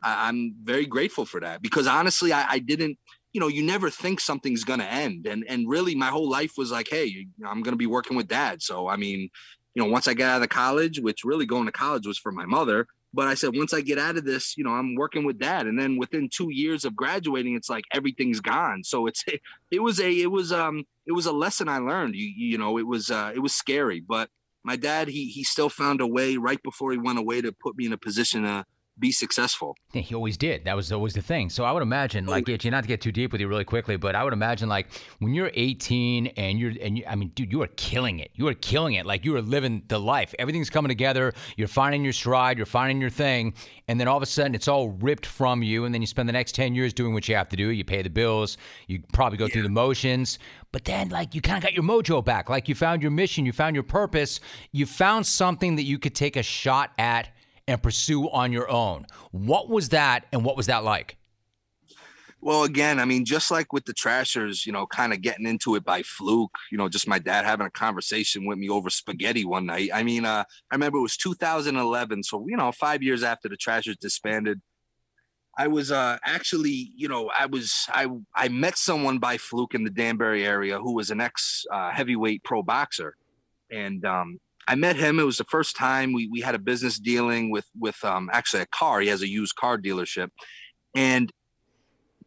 I, 0.02 0.28
am 0.28 0.56
very 0.62 0.86
grateful 0.86 1.26
for 1.26 1.40
that 1.40 1.62
because 1.62 1.88
honestly, 1.88 2.34
I, 2.34 2.46
I 2.54 2.60
didn't 2.60 2.98
you 3.34 3.40
know, 3.40 3.48
you 3.48 3.64
never 3.64 3.90
think 3.90 4.20
something's 4.20 4.64
going 4.64 4.80
to 4.80 4.86
end. 4.86 5.26
And, 5.26 5.44
and 5.50 5.68
really 5.68 5.96
my 5.96 6.08
whole 6.08 6.30
life 6.30 6.54
was 6.56 6.72
like, 6.72 6.88
Hey, 6.90 7.28
I'm 7.46 7.64
going 7.64 7.74
to 7.74 7.78
be 7.78 7.88
working 7.88 8.16
with 8.16 8.28
dad. 8.28 8.62
So, 8.62 8.88
I 8.88 8.96
mean, 8.96 9.30
you 9.74 9.84
know, 9.84 9.90
once 9.90 10.08
I 10.08 10.14
got 10.14 10.38
out 10.38 10.44
of 10.44 10.50
college, 10.50 11.00
which 11.00 11.24
really 11.24 11.48
going 11.48 11.66
to 11.66 11.72
college 11.72 12.06
was 12.06 12.20
for 12.20 12.32
my 12.32 12.46
mother, 12.46 12.86
but 13.14 13.28
I 13.28 13.36
said, 13.36 13.56
once 13.56 13.74
I 13.74 13.82
get 13.82 14.00
out 14.00 14.18
of 14.18 14.26
this, 14.26 14.58
you 14.58 14.64
know, 14.64 14.72
I'm 14.72 14.96
working 14.96 15.24
with 15.24 15.38
dad. 15.38 15.68
And 15.68 15.80
then 15.80 15.98
within 15.98 16.30
two 16.30 16.50
years 16.52 16.84
of 16.84 16.96
graduating, 16.96 17.56
it's 17.56 17.70
like 17.70 17.84
everything's 17.94 18.40
gone. 18.40 18.84
So 18.84 19.06
it's, 19.06 19.24
it 19.72 19.82
was 19.82 20.00
a, 20.00 20.10
it 20.10 20.32
was, 20.32 20.52
um, 20.52 20.84
it 21.06 21.12
was 21.12 21.26
a 21.26 21.32
lesson 21.32 21.70
I 21.70 21.78
learned. 21.78 22.16
You, 22.16 22.26
you 22.26 22.58
know, 22.58 22.78
it 22.78 22.88
was, 22.88 23.12
uh, 23.12 23.32
it 23.36 23.40
was 23.40 23.54
scary, 23.54 24.00
but 24.00 24.30
my 24.64 24.76
dad, 24.78 25.10
he, 25.10 25.28
he 25.28 25.44
still 25.44 25.70
found 25.70 26.02
a 26.02 26.08
way 26.08 26.38
right 26.38 26.62
before 26.64 26.92
he 26.92 26.98
went 26.98 27.20
away 27.20 27.42
to 27.42 27.52
put 27.52 27.78
me 27.78 27.86
in 27.86 27.94
a 27.94 27.98
position 27.98 28.44
to, 28.44 28.66
be 29.00 29.12
successful. 29.12 29.76
Yeah, 29.94 30.02
he 30.02 30.14
always 30.14 30.38
did. 30.38 30.66
That 30.66 30.76
was 30.76 30.92
always 30.92 31.14
the 31.14 31.22
thing. 31.22 31.50
So 31.50 31.64
I 31.64 31.72
would 31.72 31.84
imagine, 31.84 32.26
like, 32.26 32.48
you 32.48 32.72
not 32.72 32.84
to 32.84 32.88
get 32.88 33.02
too 33.02 33.12
deep 33.12 33.32
with 33.32 33.42
you 33.42 33.48
really 33.48 33.64
quickly, 33.64 33.98
but 33.98 34.16
I 34.16 34.24
would 34.24 34.34
imagine, 34.34 34.70
like, 34.70 34.88
when 35.20 35.34
you're 35.34 35.52
18 35.54 36.28
and 36.28 36.60
you're, 36.60 36.74
and 36.82 36.98
you, 36.98 37.04
I 37.08 37.16
mean, 37.16 37.30
dude, 37.30 37.52
you 37.52 37.62
are 37.64 37.68
killing 37.76 38.20
it. 38.20 38.32
You 38.36 38.48
are 38.48 38.54
killing 38.54 38.94
it. 38.94 39.06
Like, 39.06 39.26
you 39.26 39.36
are 39.36 39.42
living 39.42 39.84
the 39.88 40.00
life. 40.00 40.36
Everything's 40.38 40.70
coming 40.70 40.90
together. 40.90 41.34
You're 41.58 41.68
finding 41.68 42.04
your 42.04 42.14
stride. 42.14 42.58
You're 42.58 42.66
finding 42.66 43.02
your 43.02 43.10
thing. 43.10 43.56
And 43.88 44.00
then 44.00 44.08
all 44.08 44.18
of 44.18 44.24
a 44.24 44.28
sudden, 44.28 44.54
it's 44.54 44.68
all 44.68 44.90
ripped 44.90 45.26
from 45.26 45.64
you. 45.64 45.86
And 45.86 45.94
then 45.94 46.02
you 46.02 46.08
spend 46.08 46.30
the 46.30 46.34
next 46.34 46.54
10 46.54 46.76
years 46.76 46.94
doing 46.94 47.14
what 47.14 47.28
you 47.28 47.36
have 47.36 47.50
to 47.50 47.56
do. 47.56 47.70
You 47.70 47.84
pay 47.84 48.02
the 48.04 48.10
bills. 48.10 48.58
You 48.88 49.02
probably 49.12 49.38
go 49.38 49.46
yeah. 49.46 49.54
through 49.54 49.64
the 49.64 49.70
motions. 49.70 50.38
But 50.72 50.86
then, 50.86 51.10
like, 51.10 51.36
you 51.36 51.42
kind 51.42 51.58
of 51.58 51.64
got 51.64 51.74
your 51.74 51.84
mojo 51.84 52.24
back. 52.24 52.50
Like, 52.50 52.70
you 52.70 52.76
found 52.76 53.02
your 53.02 53.12
mission. 53.12 53.46
You 53.46 53.54
found 53.54 53.76
your 53.76 53.84
purpose. 53.84 54.40
You 54.72 54.86
found 54.86 55.26
something 55.26 55.76
that 55.76 55.84
you 55.84 55.98
could 56.00 56.16
take 56.16 56.36
a 56.36 56.44
shot 56.44 56.92
at 56.98 57.30
and 57.68 57.82
pursue 57.82 58.30
on 58.30 58.52
your 58.52 58.70
own. 58.70 59.06
What 59.32 59.70
was 59.70 59.90
that 59.90 60.26
and 60.32 60.44
what 60.44 60.58
was 60.58 60.68
that 60.68 60.84
like? 60.84 61.18
Well, 62.44 62.66
again, 62.66 63.00
I 63.00 63.06
mean, 63.06 63.24
just 63.24 63.52
like 63.52 63.72
with 63.72 63.86
the 63.86 63.94
Trashers, 63.94 64.66
you 64.66 64.74
know, 64.74 64.86
kind 64.86 65.14
of 65.14 65.22
getting 65.22 65.48
into 65.48 65.76
it 65.76 65.86
by 65.86 66.02
fluke, 66.02 66.58
you 66.74 66.78
know, 66.78 66.90
just 66.90 67.08
my 67.08 67.18
dad 67.18 67.46
having 67.46 67.66
a 67.66 67.72
conversation 67.72 68.46
with 68.46 68.58
me 68.58 68.68
over 68.68 68.90
spaghetti 68.90 69.46
one 69.46 69.66
night. 69.66 69.92
I 69.94 70.04
mean, 70.04 70.26
uh, 70.26 70.44
I 70.70 70.76
remember 70.76 70.98
it 70.98 71.04
was 71.04 71.16
2011. 71.16 72.24
So, 72.24 72.46
you 72.50 72.58
know, 72.58 72.74
five 72.74 73.02
years 73.02 73.24
after 73.24 73.48
the 73.48 73.56
Trashers 73.56 73.96
disbanded, 73.96 74.62
I 75.58 75.68
was 75.68 75.90
uh, 75.90 76.18
actually, 76.26 76.92
you 76.98 77.08
know, 77.08 77.30
I 77.38 77.46
was 77.46 77.86
I 77.90 78.08
I 78.36 78.50
met 78.50 78.78
someone 78.78 79.20
by 79.20 79.38
fluke 79.38 79.74
in 79.74 79.86
the 79.86 79.90
Danbury 79.90 80.46
area 80.46 80.80
who 80.80 80.94
was 80.94 81.12
an 81.12 81.22
ex 81.22 81.64
uh, 81.72 81.92
heavyweight 81.92 82.44
pro 82.44 82.62
boxer, 82.62 83.16
and 83.72 84.04
um, 84.04 84.40
I 84.68 84.76
met 84.76 84.96
him. 84.96 85.20
It 85.20 85.24
was 85.24 85.38
the 85.38 85.44
first 85.46 85.76
time 85.76 86.14
we 86.14 86.28
we 86.28 86.42
had 86.42 86.56
a 86.56 86.60
business 86.60 87.00
dealing 87.00 87.52
with 87.52 87.66
with 87.78 88.04
um, 88.04 88.30
actually 88.32 88.62
a 88.62 88.68
car. 88.68 89.02
He 89.02 89.10
has 89.10 89.22
a 89.22 89.28
used 89.28 89.56
car 89.56 89.78
dealership, 89.78 90.30
and 90.96 91.32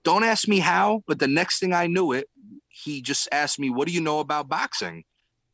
don't 0.03 0.25
ask 0.25 0.47
me 0.47 0.61
how, 0.61 1.03
but 1.07 1.19
the 1.19 1.29
next 1.29 1.59
thing 1.59 1.73
I 1.73 1.87
knew 1.87 2.13
it, 2.13 2.29
he 2.69 3.03
just 3.03 3.29
asked 3.33 3.59
me, 3.59 3.71
"What 3.71 3.89
do 3.89 3.95
you 3.95 4.01
know 4.01 4.21
about 4.21 4.49
boxing?" 4.49 5.05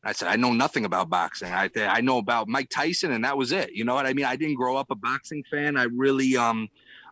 I 0.03 0.11
said, 0.11 0.27
"I 0.27 0.35
know 0.35 0.53
nothing 0.53 0.85
about 0.85 1.09
boxing. 1.09 1.51
I 1.51 1.69
I 1.75 2.01
know 2.01 2.17
about 2.17 2.47
Mike 2.47 2.69
Tyson, 2.69 3.11
and 3.11 3.23
that 3.23 3.37
was 3.37 3.51
it. 3.51 3.71
You 3.73 3.85
know 3.85 3.95
what 3.95 4.05
I 4.05 4.13
mean? 4.13 4.25
I 4.25 4.35
didn't 4.35 4.55
grow 4.55 4.75
up 4.75 4.91
a 4.91 4.95
boxing 4.95 5.43
fan. 5.49 5.77
I 5.77 5.83
really 5.83 6.37
um." 6.37 6.69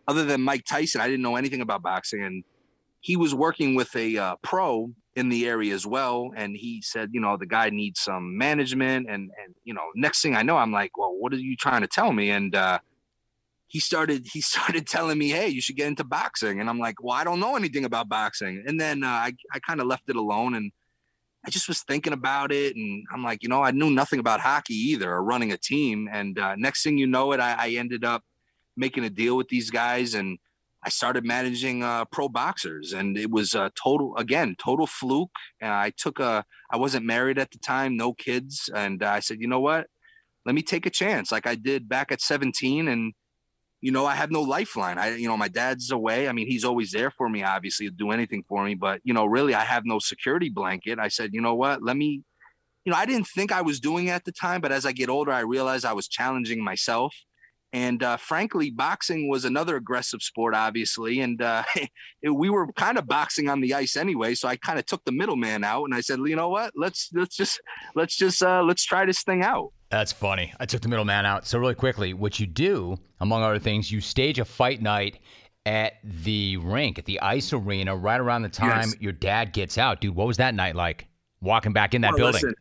other 0.08 0.24
than 0.24 0.42
Mike 0.42 0.64
Tyson, 0.64 1.00
I 1.00 1.06
didn't 1.06 1.22
know 1.22 1.36
anything 1.36 1.60
about 1.60 1.82
boxing. 1.82 2.22
And 2.22 2.44
he 3.00 3.16
was 3.16 3.34
working 3.34 3.74
with 3.74 3.94
a 3.96 4.16
uh, 4.16 4.36
pro 4.42 4.92
in 5.14 5.28
the 5.28 5.46
area 5.46 5.74
as 5.74 5.86
well. 5.86 6.30
And 6.34 6.56
he 6.56 6.80
said, 6.82 7.10
you 7.12 7.20
know, 7.20 7.36
the 7.36 7.46
guy 7.46 7.70
needs 7.70 8.00
some 8.00 8.36
management. 8.38 9.06
And, 9.08 9.30
and, 9.42 9.54
you 9.64 9.74
know, 9.74 9.84
next 9.94 10.22
thing 10.22 10.34
I 10.34 10.42
know, 10.42 10.56
I'm 10.56 10.72
like, 10.72 10.96
well, 10.96 11.14
what 11.18 11.32
are 11.32 11.36
you 11.36 11.56
trying 11.56 11.82
to 11.82 11.86
tell 11.86 12.12
me? 12.12 12.30
And, 12.30 12.54
uh, 12.54 12.78
he 13.66 13.78
started, 13.80 14.26
he 14.32 14.40
started 14.52 14.86
telling 14.86 15.18
me, 15.18 15.30
Hey, 15.30 15.48
you 15.48 15.60
should 15.60 15.76
get 15.76 15.88
into 15.88 16.04
boxing. 16.04 16.60
And 16.60 16.68
I'm 16.68 16.78
like, 16.78 17.02
well, 17.02 17.16
I 17.16 17.24
don't 17.24 17.40
know 17.40 17.56
anything 17.56 17.84
about 17.84 18.08
boxing. 18.08 18.64
And 18.66 18.80
then, 18.80 19.04
uh, 19.04 19.08
I, 19.08 19.32
I 19.52 19.58
kind 19.60 19.80
of 19.80 19.86
left 19.86 20.08
it 20.08 20.16
alone 20.16 20.54
and 20.54 20.72
I 21.44 21.50
just 21.50 21.68
was 21.68 21.82
thinking 21.82 22.12
about 22.12 22.52
it. 22.52 22.76
And 22.76 23.04
I'm 23.12 23.24
like, 23.24 23.42
you 23.42 23.48
know, 23.48 23.62
I 23.62 23.72
knew 23.72 23.90
nothing 23.90 24.20
about 24.20 24.40
hockey 24.40 24.74
either 24.74 25.10
or 25.12 25.22
running 25.22 25.52
a 25.52 25.56
team. 25.56 26.08
And, 26.10 26.38
uh, 26.38 26.54
next 26.56 26.82
thing 26.82 26.98
you 26.98 27.06
know 27.06 27.32
it, 27.32 27.40
I, 27.40 27.56
I 27.58 27.68
ended 27.70 28.04
up, 28.04 28.22
making 28.76 29.04
a 29.04 29.10
deal 29.10 29.36
with 29.36 29.48
these 29.48 29.70
guys 29.70 30.14
and 30.14 30.38
I 30.84 30.88
started 30.88 31.24
managing 31.24 31.84
uh, 31.84 32.04
pro 32.06 32.28
boxers, 32.28 32.92
and 32.92 33.16
it 33.16 33.30
was 33.30 33.54
a 33.54 33.70
total 33.80 34.16
again 34.16 34.56
total 34.58 34.86
fluke. 34.86 35.30
And 35.60 35.72
I 35.72 35.92
took 35.96 36.18
a 36.18 36.44
I 36.70 36.76
wasn't 36.76 37.06
married 37.06 37.38
at 37.38 37.50
the 37.52 37.58
time, 37.58 37.96
no 37.96 38.12
kids, 38.12 38.68
and 38.74 39.02
I 39.02 39.20
said, 39.20 39.38
you 39.40 39.46
know 39.46 39.60
what, 39.60 39.86
let 40.44 40.54
me 40.54 40.62
take 40.62 40.86
a 40.86 40.90
chance, 40.90 41.30
like 41.30 41.46
I 41.46 41.54
did 41.54 41.88
back 41.88 42.10
at 42.10 42.20
17, 42.20 42.88
and 42.88 43.12
you 43.80 43.92
know 43.92 44.06
I 44.06 44.14
have 44.14 44.30
no 44.30 44.42
lifeline. 44.42 44.98
I 44.98 45.14
you 45.16 45.28
know 45.28 45.36
my 45.36 45.48
dad's 45.48 45.90
away. 45.90 46.28
I 46.28 46.32
mean 46.32 46.48
he's 46.48 46.64
always 46.64 46.90
there 46.90 47.10
for 47.10 47.28
me, 47.28 47.44
obviously, 47.44 47.88
do 47.90 48.10
anything 48.10 48.44
for 48.48 48.64
me, 48.64 48.74
but 48.74 49.00
you 49.04 49.14
know 49.14 49.26
really 49.26 49.54
I 49.54 49.64
have 49.64 49.84
no 49.86 49.98
security 49.98 50.48
blanket. 50.48 50.98
I 50.98 51.08
said, 51.08 51.30
you 51.32 51.40
know 51.40 51.54
what, 51.54 51.82
let 51.82 51.96
me. 51.96 52.22
You 52.84 52.90
know, 52.90 52.98
I 52.98 53.06
didn't 53.06 53.28
think 53.28 53.52
I 53.52 53.62
was 53.62 53.78
doing 53.78 54.08
it 54.08 54.10
at 54.10 54.24
the 54.24 54.32
time, 54.32 54.60
but 54.60 54.72
as 54.72 54.84
I 54.84 54.90
get 54.90 55.08
older, 55.08 55.30
I 55.30 55.42
realized 55.42 55.84
I 55.84 55.92
was 55.92 56.08
challenging 56.08 56.64
myself 56.64 57.14
and 57.72 58.02
uh, 58.02 58.18
frankly, 58.18 58.70
boxing 58.70 59.28
was 59.28 59.44
another 59.44 59.76
aggressive 59.76 60.22
sport, 60.22 60.54
obviously. 60.54 61.20
And 61.20 61.40
uh, 61.40 61.62
we 62.22 62.50
were 62.50 62.70
kind 62.74 62.98
of 62.98 63.06
boxing 63.06 63.48
on 63.48 63.60
the 63.60 63.72
ice 63.74 63.96
anyway. 63.96 64.34
So 64.34 64.48
I 64.48 64.56
kind 64.56 64.78
of 64.78 64.84
took 64.84 65.04
the 65.04 65.12
middleman 65.12 65.64
out, 65.64 65.84
and 65.84 65.94
I 65.94 66.00
said, 66.00 66.18
you 66.20 66.36
know 66.36 66.50
what? 66.50 66.72
Let's 66.76 67.10
let's 67.14 67.36
just 67.36 67.60
let's 67.94 68.16
just 68.16 68.42
uh, 68.42 68.62
let's 68.62 68.84
try 68.84 69.06
this 69.06 69.22
thing 69.22 69.42
out. 69.42 69.72
That's 69.90 70.12
funny. 70.12 70.52
I 70.60 70.66
took 70.66 70.82
the 70.82 70.88
middleman 70.88 71.26
out. 71.26 71.46
So 71.46 71.58
really 71.58 71.74
quickly, 71.74 72.14
what 72.14 72.40
you 72.40 72.46
do, 72.46 72.96
among 73.20 73.42
other 73.42 73.58
things, 73.58 73.90
you 73.90 74.00
stage 74.00 74.38
a 74.38 74.44
fight 74.44 74.82
night 74.82 75.18
at 75.64 75.94
the 76.02 76.56
rink 76.58 76.98
at 76.98 77.04
the 77.04 77.20
ice 77.20 77.52
arena 77.52 77.96
right 77.96 78.20
around 78.20 78.42
the 78.42 78.48
time 78.48 78.88
yes. 78.88 78.96
your 79.00 79.12
dad 79.12 79.52
gets 79.52 79.78
out. 79.78 80.00
Dude, 80.00 80.14
what 80.14 80.26
was 80.26 80.38
that 80.38 80.54
night 80.54 80.74
like? 80.74 81.06
Walking 81.40 81.72
back 81.72 81.94
in 81.94 82.02
that 82.02 82.14
building. 82.16 82.34
Listen, 82.34 82.54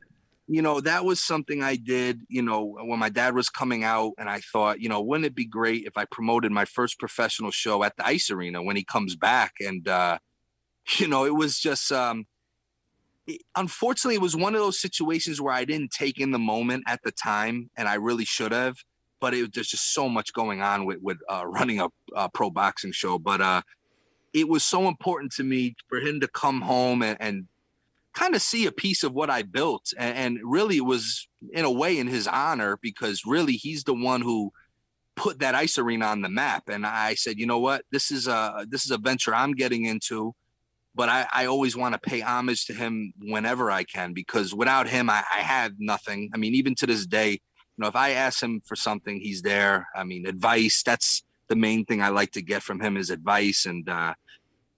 you 0.52 0.62
know, 0.62 0.82
that 0.82 1.06
was 1.06 1.22
something 1.22 1.64
I 1.64 1.78
did, 1.78 2.24
you 2.28 2.42
know, 2.42 2.76
when 2.82 3.00
my 3.00 3.08
dad 3.08 3.36
was 3.36 3.50
coming 3.50 3.86
out. 3.86 4.12
And 4.18 4.30
I 4.30 4.42
thought, 4.42 4.82
you 4.82 4.90
know, 4.90 5.00
wouldn't 5.00 5.26
it 5.26 5.34
be 5.34 5.46
great 5.46 5.86
if 5.86 5.98
I 5.98 6.04
promoted 6.04 6.52
my 6.52 6.66
first 6.66 7.00
professional 7.00 7.52
show 7.52 7.86
at 7.86 7.96
the 7.96 8.06
ice 8.06 8.30
arena 8.30 8.62
when 8.62 8.76
he 8.76 8.84
comes 8.84 9.16
back? 9.16 9.54
And, 9.62 9.88
uh, 9.88 10.18
you 10.98 11.08
know, 11.08 11.24
it 11.24 11.36
was 11.36 11.58
just, 11.58 11.90
um, 11.94 12.26
unfortunately, 13.56 14.16
it 14.16 14.22
was 14.22 14.36
one 14.36 14.54
of 14.54 14.60
those 14.60 14.78
situations 14.78 15.40
where 15.40 15.54
I 15.54 15.64
didn't 15.64 15.92
take 15.92 16.20
in 16.20 16.32
the 16.32 16.40
moment 16.40 16.84
at 16.86 17.02
the 17.02 17.14
time, 17.14 17.70
and 17.78 17.88
I 17.88 17.94
really 17.94 18.26
should 18.26 18.52
have. 18.52 18.76
But 19.22 19.34
it, 19.34 19.54
there's 19.54 19.70
just 19.70 19.94
so 19.94 20.10
much 20.10 20.34
going 20.34 20.62
on 20.62 20.86
with 20.86 20.98
with 21.02 21.20
uh, 21.30 21.46
running 21.48 21.80
a, 21.80 21.88
a, 22.14 22.28
pro 22.28 22.50
boxing 22.50 22.92
show. 22.92 23.20
But 23.20 23.40
uh, 23.40 23.62
it 24.34 24.50
was 24.50 24.66
so 24.66 24.90
important 24.90 25.32
to 25.34 25.44
me 25.44 25.76
for 25.88 26.00
him 26.00 26.20
to 26.20 26.28
come 26.28 26.62
home 26.62 27.04
and, 27.04 27.18
and 27.22 27.48
kind 28.14 28.36
of 28.36 28.42
see 28.42 28.66
a 28.66 28.72
piece 28.72 29.04
of 29.04 29.14
what 29.14 29.30
I 29.30 29.42
built. 29.42 29.94
And, 29.98 30.18
and 30.18 30.40
really 30.44 30.78
it 30.78 30.86
was 30.86 31.28
in 31.52 31.66
a 31.66 31.72
way 31.72 31.98
in 31.98 32.08
his 32.08 32.28
honor 32.28 32.78
because 32.82 33.24
really 33.26 33.54
he's 33.54 33.84
the 33.84 33.94
one 33.94 34.22
who 34.22 34.52
put 35.16 35.40
that 35.40 35.56
ice 35.56 35.78
arena 35.78 36.06
on 36.06 36.22
the 36.22 36.30
map. 36.30 36.70
And 36.70 36.86
I 36.86 37.16
said, 37.16 37.38
you 37.38 37.46
know 37.46 37.60
what, 37.60 37.84
this 37.92 38.12
is 38.12 38.28
a 38.28 38.66
this 38.70 38.86
is 38.86 38.92
a 38.92 38.98
venture 38.98 39.36
I'm 39.36 39.54
getting 39.54 39.86
into, 39.86 40.34
but 40.96 41.10
I, 41.10 41.28
I 41.32 41.46
always 41.46 41.76
want 41.76 41.94
to 41.94 42.00
pay 42.00 42.22
homage 42.22 42.66
to 42.66 42.74
him 42.74 43.14
whenever 43.20 43.72
I 43.72 43.84
can 43.84 44.14
because 44.14 44.54
without 44.54 44.88
him 44.88 45.10
I, 45.10 45.24
I 45.34 45.40
had 45.40 45.76
nothing. 45.80 46.32
I 46.34 46.38
mean, 46.38 46.56
even 46.56 46.76
to 46.76 46.88
this 46.88 47.06
day, 47.06 47.32
you 47.32 47.40
know, 47.78 47.88
if 47.88 47.96
I 47.96 48.12
ask 48.12 48.42
him 48.42 48.62
for 48.66 48.76
something, 48.76 49.20
he's 49.20 49.42
there. 49.42 49.88
I 49.96 50.04
mean, 50.04 50.26
advice, 50.26 50.84
that's 50.84 51.24
the 51.48 51.56
main 51.56 51.86
thing 51.86 52.02
I 52.02 52.10
like 52.10 52.32
to 52.32 52.42
get 52.42 52.64
from 52.64 52.80
him 52.80 52.98
is 52.98 53.10
advice. 53.10 53.66
And 53.66 53.88
uh, 53.90 54.14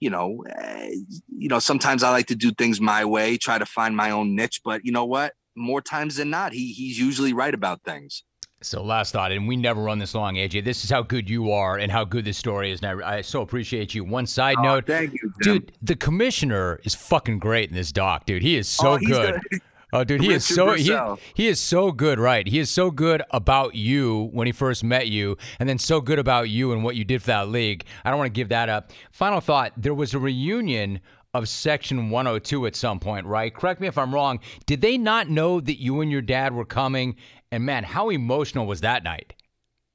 you 0.03 0.09
know, 0.09 0.43
uh, 0.61 0.87
you 1.29 1.47
know, 1.47 1.59
sometimes 1.59 2.03
I 2.03 2.11
like 2.11 2.27
to 2.27 2.35
do 2.35 2.51
things 2.51 2.81
my 2.81 3.05
way, 3.05 3.37
try 3.37 3.57
to 3.57 3.65
find 3.65 3.95
my 3.95 4.11
own 4.11 4.35
niche. 4.35 4.59
But 4.65 4.83
you 4.83 4.91
know 4.91 5.05
what? 5.05 5.33
More 5.55 5.81
times 5.81 6.17
than 6.17 6.29
not, 6.29 6.51
he 6.51 6.73
he's 6.73 6.99
usually 6.99 7.31
right 7.31 7.53
about 7.53 7.83
things. 7.83 8.23
So 8.61 8.83
last 8.83 9.13
thought, 9.13 9.31
and 9.31 9.47
we 9.47 9.55
never 9.55 9.81
run 9.81 9.99
this 9.99 10.13
long, 10.13 10.35
AJ. 10.35 10.65
This 10.65 10.83
is 10.83 10.89
how 10.89 11.03
good 11.03 11.29
you 11.29 11.51
are 11.51 11.77
and 11.77 11.91
how 11.91 12.03
good 12.03 12.25
this 12.25 12.37
story 12.37 12.71
is. 12.71 12.81
And 12.81 13.01
I, 13.01 13.17
I 13.17 13.21
so 13.21 13.41
appreciate 13.41 13.93
you. 13.93 14.03
One 14.03 14.25
side 14.25 14.55
oh, 14.59 14.63
note, 14.63 14.87
thank 14.87 15.13
you, 15.13 15.33
Tim. 15.41 15.53
dude. 15.53 15.71
The 15.81 15.95
commissioner 15.95 16.79
is 16.83 16.95
fucking 16.95 17.39
great 17.39 17.69
in 17.69 17.75
this 17.75 17.91
doc, 17.91 18.25
dude. 18.25 18.41
He 18.41 18.57
is 18.57 18.67
so 18.67 18.93
oh, 18.93 18.97
good. 18.97 19.39
The, 19.51 19.59
Oh, 19.93 20.03
dude, 20.03 20.21
he 20.21 20.29
Richard 20.29 20.37
is 20.37 20.55
so 20.55 20.73
he, 20.73 21.21
he 21.35 21.47
is 21.47 21.59
so 21.59 21.91
good, 21.91 22.19
right? 22.19 22.47
He 22.47 22.57
is 22.57 22.71
so 22.71 22.89
good 22.89 23.21
about 23.29 23.75
you 23.75 24.29
when 24.33 24.47
he 24.47 24.51
first 24.51 24.83
met 24.83 25.07
you, 25.07 25.37
and 25.59 25.69
then 25.69 25.77
so 25.77 26.01
good 26.01 26.17
about 26.17 26.49
you 26.49 26.71
and 26.71 26.83
what 26.83 26.95
you 26.95 27.03
did 27.05 27.21
for 27.21 27.27
that 27.27 27.49
league. 27.49 27.85
I 28.03 28.09
don't 28.09 28.17
want 28.17 28.33
to 28.33 28.37
give 28.37 28.49
that 28.49 28.69
up. 28.69 28.91
Final 29.11 29.39
thought: 29.39 29.71
there 29.77 29.93
was 29.93 30.15
a 30.15 30.19
reunion 30.19 30.99
of 31.35 31.47
Section 31.47 32.09
102 32.09 32.65
at 32.65 32.75
some 32.75 32.99
point, 32.99 33.27
right? 33.27 33.53
Correct 33.53 33.79
me 33.79 33.87
if 33.87 33.97
I'm 33.99 34.13
wrong. 34.13 34.39
Did 34.65 34.81
they 34.81 34.97
not 34.97 35.29
know 35.29 35.59
that 35.59 35.79
you 35.79 36.01
and 36.01 36.11
your 36.11 36.21
dad 36.23 36.55
were 36.55 36.65
coming? 36.65 37.15
And 37.51 37.63
man, 37.63 37.83
how 37.83 38.09
emotional 38.09 38.65
was 38.65 38.81
that 38.81 39.03
night? 39.03 39.33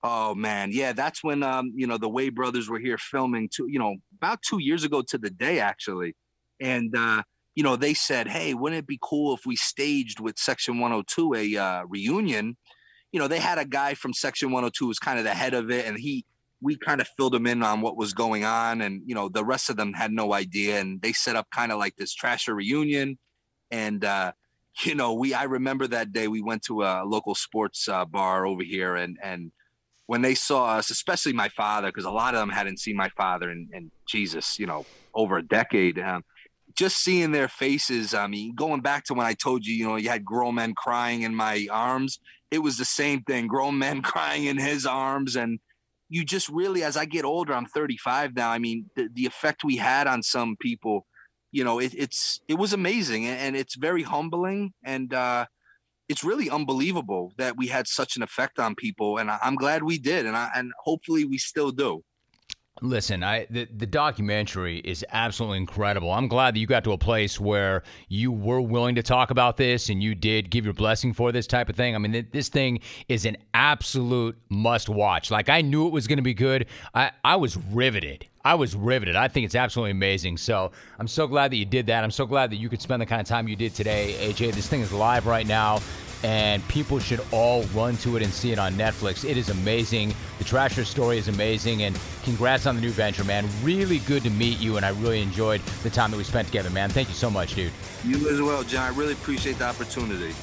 Oh 0.05 0.33
man, 0.37 0.71
yeah, 0.71 0.93
that's 0.93 1.25
when 1.25 1.43
um, 1.43 1.73
you 1.75 1.89
know, 1.89 1.99
the 1.99 2.09
Way 2.09 2.29
brothers 2.29 2.69
were 2.69 2.79
here 2.79 2.99
filming 2.99 3.49
two, 3.53 3.67
you 3.69 3.81
know, 3.81 3.97
about 4.17 4.43
two 4.43 4.63
years 4.63 4.85
ago 4.85 5.03
to 5.03 5.19
the 5.19 5.31
day 5.31 5.59
actually. 5.59 6.15
And 6.61 6.95
uh 6.97 7.25
you 7.59 7.65
know, 7.65 7.75
they 7.75 7.93
said, 7.93 8.29
hey, 8.29 8.55
wouldn't 8.55 8.79
it 8.79 8.87
be 8.87 9.01
cool 9.03 9.35
if 9.35 9.45
we 9.45 9.57
staged 9.57 10.21
with 10.21 10.39
Section 10.39 10.79
102 10.79 11.35
a 11.35 11.57
uh, 11.57 11.83
reunion? 11.89 12.57
You 13.11 13.19
know, 13.19 13.27
they 13.27 13.41
had 13.41 13.59
a 13.59 13.65
guy 13.65 13.95
from 13.95 14.13
Section 14.13 14.53
102 14.53 14.85
who 14.85 14.87
was 14.87 15.01
kind 15.01 15.19
of 15.19 15.25
the 15.25 15.35
head 15.35 15.55
of 15.55 15.69
it, 15.69 15.85
and 15.85 15.99
he 15.99 16.25
we 16.61 16.77
kind 16.77 17.01
of 17.01 17.09
filled 17.17 17.35
him 17.35 17.49
in 17.49 17.65
on 17.65 17.81
what 17.81 17.97
was 17.97 18.13
going 18.13 18.45
on, 18.45 18.81
and 18.81 19.03
you 19.05 19.13
know, 19.13 19.29
the 19.29 19.45
rest 19.45 19.71
of 19.71 19.77
them 19.77 19.93
had 19.93 20.13
no 20.13 20.35
idea, 20.35 20.79
and 20.79 21.03
they 21.03 21.13
set 21.13 21.35
up 21.35 21.49
kind 21.53 21.73
of 21.73 21.81
like 21.81 21.97
this 21.97 22.15
trasher 22.15 22.55
reunion, 22.55 23.19
and 23.73 24.05
uh, 24.05 24.31
you 24.85 24.95
know, 24.95 25.13
we 25.15 25.35
I 25.35 25.43
remember 25.43 25.89
that 25.89 26.13
day 26.13 26.29
we 26.29 26.41
went 26.41 26.63
to 26.67 26.85
a 26.85 27.03
local 27.05 27.35
sports 27.35 27.89
uh, 27.89 28.05
bar 28.05 28.47
over 28.47 28.63
here, 28.63 28.95
and 28.95 29.19
and 29.21 29.51
when 30.07 30.23
they 30.23 30.37
saw 30.37 30.77
us, 30.77 30.93
especially 30.93 31.33
my 31.33 31.49
father, 31.49 31.89
because 31.89 32.05
a 32.05 32.11
lot 32.13 32.35
of 32.35 32.39
them 32.41 32.51
hadn't 32.51 32.79
seen 32.79 32.95
my 32.95 33.09
father 33.17 33.51
and 33.51 33.91
Jesus, 34.07 34.61
you 34.61 34.67
know, 34.67 34.87
over 35.13 35.39
a 35.39 35.43
decade. 35.43 35.99
Um, 35.99 36.23
just 36.77 36.99
seeing 36.99 37.33
their 37.33 37.49
faces. 37.49 38.15
I 38.15 38.27
mean, 38.27 38.55
going 38.55 38.81
back 38.81 39.05
to 39.05 39.15
when 39.15 39.27
I 39.27 39.35
told 39.35 39.67
you, 39.67 39.75
you 39.75 39.87
know, 39.87 39.97
you 39.97 40.09
had 40.09 40.25
grown 40.25 40.57
men 40.57 40.75
crying 40.75 41.23
in 41.23 41.35
my 41.35 41.67
arms. 41.71 42.19
It 42.51 42.61
was 42.61 42.79
the 42.79 42.85
same 42.85 43.23
thing, 43.23 43.47
grown 43.47 43.79
men 43.79 44.03
crying 44.03 44.45
in 44.45 44.59
his 44.59 44.87
arms. 44.87 45.37
And 45.37 45.61
you 46.09 46.25
just 46.25 46.49
really, 46.49 46.83
as 46.83 46.97
I 46.97 47.05
get 47.05 47.25
older, 47.25 47.53
I'm 47.53 47.67
35 47.67 48.35
now. 48.35 48.51
I 48.51 48.59
mean, 48.59 48.87
the, 48.97 49.09
the 49.13 49.27
effect 49.27 49.65
we 49.65 49.77
had 49.77 50.07
on 50.07 50.23
some 50.23 50.57
people, 50.61 51.07
you 51.53 51.65
know, 51.65 51.79
it, 51.79 51.95
it's, 51.97 52.41
it 52.49 52.55
was 52.55 52.73
amazing 52.73 53.27
and 53.27 53.57
it's 53.57 53.77
very 53.77 54.03
humbling. 54.03 54.73
And, 54.85 55.13
uh, 55.13 55.47
it's 56.09 56.25
really 56.25 56.49
unbelievable 56.49 57.35
that 57.37 57.57
we 57.59 57.67
had 57.67 57.87
such 57.87 58.17
an 58.17 58.23
effect 58.23 58.59
on 58.59 58.75
people. 58.75 59.19
And 59.19 59.31
I, 59.31 59.39
I'm 59.43 59.57
glad 59.57 59.83
we 59.83 59.99
did. 59.99 60.25
And 60.25 60.37
I, 60.37 60.51
and 60.55 60.73
hopefully 60.85 61.25
we 61.25 61.37
still 61.37 61.71
do. 61.71 62.03
Listen, 62.81 63.25
I 63.25 63.47
the, 63.51 63.67
the 63.77 63.87
documentary 63.87 64.79
is 64.79 65.05
absolutely 65.11 65.59
incredible. 65.59 66.13
I'm 66.13 66.29
glad 66.29 66.55
that 66.55 66.61
you 66.61 66.67
got 66.67 66.85
to 66.85 66.93
a 66.93 66.99
place 66.99 67.41
where 67.41 67.83
you 68.09 68.31
were 68.31 68.61
willing 68.61 68.95
to 68.95 69.03
talk 69.03 69.31
about 69.31 69.57
this 69.57 69.89
and 69.89 70.03
you 70.03 70.15
did 70.15 70.51
give 70.51 70.65
your 70.65 70.75
blessing 70.75 71.13
for 71.13 71.33
this 71.33 71.47
type 71.47 71.69
of 71.69 71.77
thing. 71.77 71.95
I 71.95 71.99
mean, 71.99 72.29
this 72.31 72.49
thing 72.49 72.81
is 73.09 73.25
an 73.25 73.37
absolute 73.53 74.39
must 74.49 74.89
watch. 74.89 75.31
Like 75.31 75.49
I 75.49 75.61
knew 75.61 75.87
it 75.87 75.93
was 75.93 76.07
going 76.07 76.19
to 76.19 76.23
be 76.23 76.35
good. 76.35 76.67
I 76.95 77.11
I 77.25 77.37
was 77.37 77.57
riveted 77.57 78.28
I 78.45 78.55
was 78.55 78.77
riveted. 78.77 79.17
I 79.17 79.29
think 79.29 79.45
it's 79.45 79.55
absolutely 79.55 79.91
amazing. 79.91 80.37
So 80.37 80.71
I'm 80.99 81.09
so 81.09 81.27
glad 81.27 81.51
that 81.51 81.57
you 81.57 81.65
did 81.65 81.87
that. 81.87 82.05
I'm 82.05 82.11
so 82.11 82.27
glad 82.27 82.51
that 82.51 82.57
you 82.57 82.69
could 82.69 82.81
spend 82.81 83.03
the 83.03 83.07
kind 83.07 83.21
of 83.21 83.27
time 83.27 83.49
you 83.49 83.57
did 83.57 83.75
today, 83.75 84.17
AJ. 84.21 84.55
This 84.55 84.69
thing 84.69 84.81
is 84.81 84.93
live 84.93 85.27
right 85.27 85.47
now, 85.47 85.81
and 86.23 86.67
people 86.69 87.01
should 87.01 87.21
all 87.33 87.65
run 87.75 87.97
to 87.99 88.17
it 88.17 88.23
and 88.23 88.33
see 88.33 88.53
it 88.53 88.59
on 88.59 88.75
Netflix. 88.75 89.29
It 89.29 89.37
is 89.37 89.49
amazing. 89.49 90.15
The 90.39 90.45
Trasher 90.45 90.85
story 90.85 91.19
is 91.19 91.27
amazing, 91.29 91.83
and 91.83 91.99
congrats 92.23 92.67
on 92.67 92.77
the 92.77 92.81
new 92.81 92.91
venture, 92.91 93.25
man. 93.25 93.49
Really 93.63 93.99
good 94.01 94.23
to 94.23 94.31
meet 94.31 94.59
you, 94.61 94.77
and 94.77 94.87
I 94.87 94.91
really 94.91 95.21
enjoyed 95.21 95.61
the 95.83 95.91
time 95.91 96.13
that 96.13 96.17
we 96.17 96.25
spent 96.25 96.47
together, 96.47 96.71
man. 96.71 96.91
Thank 96.91 97.09
you 97.09 97.15
so 97.15 97.31
much, 97.31 97.55
dude. 97.55 97.73
You 98.05 98.31
as 98.31 98.41
well, 98.41 98.63
John. 98.63 98.93
I 98.93 98.97
really 98.97 99.15
appreciate 99.15 99.59
the 99.59 99.67
opportunity. 99.67 100.35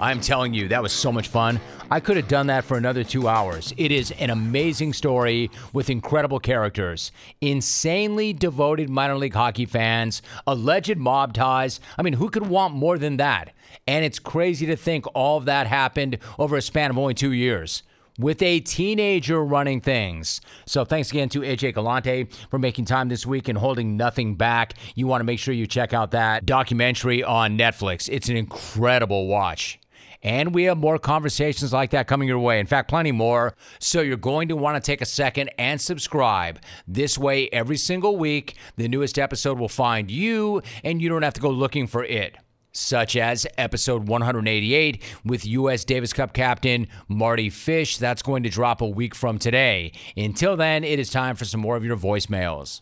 I'm 0.00 0.20
telling 0.20 0.54
you, 0.54 0.66
that 0.68 0.82
was 0.82 0.92
so 0.92 1.12
much 1.12 1.28
fun. 1.28 1.60
I 1.92 1.98
could 1.98 2.16
have 2.16 2.28
done 2.28 2.46
that 2.46 2.64
for 2.64 2.76
another 2.76 3.02
two 3.02 3.26
hours. 3.26 3.74
It 3.76 3.90
is 3.90 4.12
an 4.12 4.30
amazing 4.30 4.92
story 4.92 5.50
with 5.72 5.90
incredible 5.90 6.38
characters, 6.38 7.10
insanely 7.40 8.32
devoted 8.32 8.88
minor 8.88 9.16
league 9.16 9.34
hockey 9.34 9.66
fans, 9.66 10.22
alleged 10.46 10.98
mob 10.98 11.34
ties. 11.34 11.80
I 11.98 12.02
mean, 12.02 12.12
who 12.12 12.30
could 12.30 12.46
want 12.46 12.74
more 12.74 12.96
than 12.96 13.16
that? 13.16 13.54
And 13.88 14.04
it's 14.04 14.20
crazy 14.20 14.66
to 14.66 14.76
think 14.76 15.04
all 15.16 15.36
of 15.36 15.46
that 15.46 15.66
happened 15.66 16.18
over 16.38 16.56
a 16.56 16.62
span 16.62 16.90
of 16.90 16.98
only 16.98 17.14
two 17.14 17.32
years 17.32 17.82
with 18.20 18.40
a 18.40 18.60
teenager 18.60 19.42
running 19.44 19.80
things. 19.80 20.40
So 20.66 20.84
thanks 20.84 21.10
again 21.10 21.28
to 21.30 21.40
AJ 21.40 21.74
Galante 21.74 22.28
for 22.50 22.60
making 22.60 22.84
time 22.84 23.08
this 23.08 23.26
week 23.26 23.48
and 23.48 23.58
holding 23.58 23.96
nothing 23.96 24.36
back. 24.36 24.74
You 24.94 25.08
want 25.08 25.22
to 25.22 25.24
make 25.24 25.40
sure 25.40 25.54
you 25.54 25.66
check 25.66 25.92
out 25.92 26.12
that 26.12 26.46
documentary 26.46 27.24
on 27.24 27.58
Netflix. 27.58 28.08
It's 28.12 28.28
an 28.28 28.36
incredible 28.36 29.26
watch. 29.26 29.79
And 30.22 30.54
we 30.54 30.64
have 30.64 30.78
more 30.78 30.98
conversations 30.98 31.72
like 31.72 31.90
that 31.90 32.06
coming 32.06 32.28
your 32.28 32.38
way. 32.38 32.60
In 32.60 32.66
fact, 32.66 32.88
plenty 32.88 33.12
more. 33.12 33.54
So 33.78 34.00
you're 34.00 34.16
going 34.16 34.48
to 34.48 34.56
want 34.56 34.82
to 34.82 34.86
take 34.86 35.00
a 35.00 35.06
second 35.06 35.50
and 35.58 35.80
subscribe. 35.80 36.60
This 36.86 37.16
way, 37.16 37.48
every 37.50 37.76
single 37.76 38.16
week, 38.16 38.56
the 38.76 38.88
newest 38.88 39.18
episode 39.18 39.58
will 39.58 39.68
find 39.68 40.10
you 40.10 40.62
and 40.84 41.00
you 41.00 41.08
don't 41.08 41.22
have 41.22 41.34
to 41.34 41.40
go 41.40 41.50
looking 41.50 41.86
for 41.86 42.04
it 42.04 42.36
such 42.72 43.16
as 43.16 43.46
episode 43.58 44.06
188 44.06 45.02
with 45.24 45.44
U.S. 45.44 45.84
Davis 45.84 46.12
Cup 46.12 46.32
captain 46.32 46.86
Mardy 47.08 47.50
Fish. 47.50 47.98
That's 47.98 48.22
going 48.22 48.44
to 48.44 48.48
drop 48.48 48.80
a 48.80 48.86
week 48.86 49.14
from 49.14 49.38
today. 49.38 49.92
Until 50.16 50.56
then, 50.56 50.84
it 50.84 50.98
is 50.98 51.10
time 51.10 51.36
for 51.36 51.44
some 51.44 51.60
more 51.60 51.76
of 51.76 51.84
your 51.84 51.96
voicemails. 51.96 52.80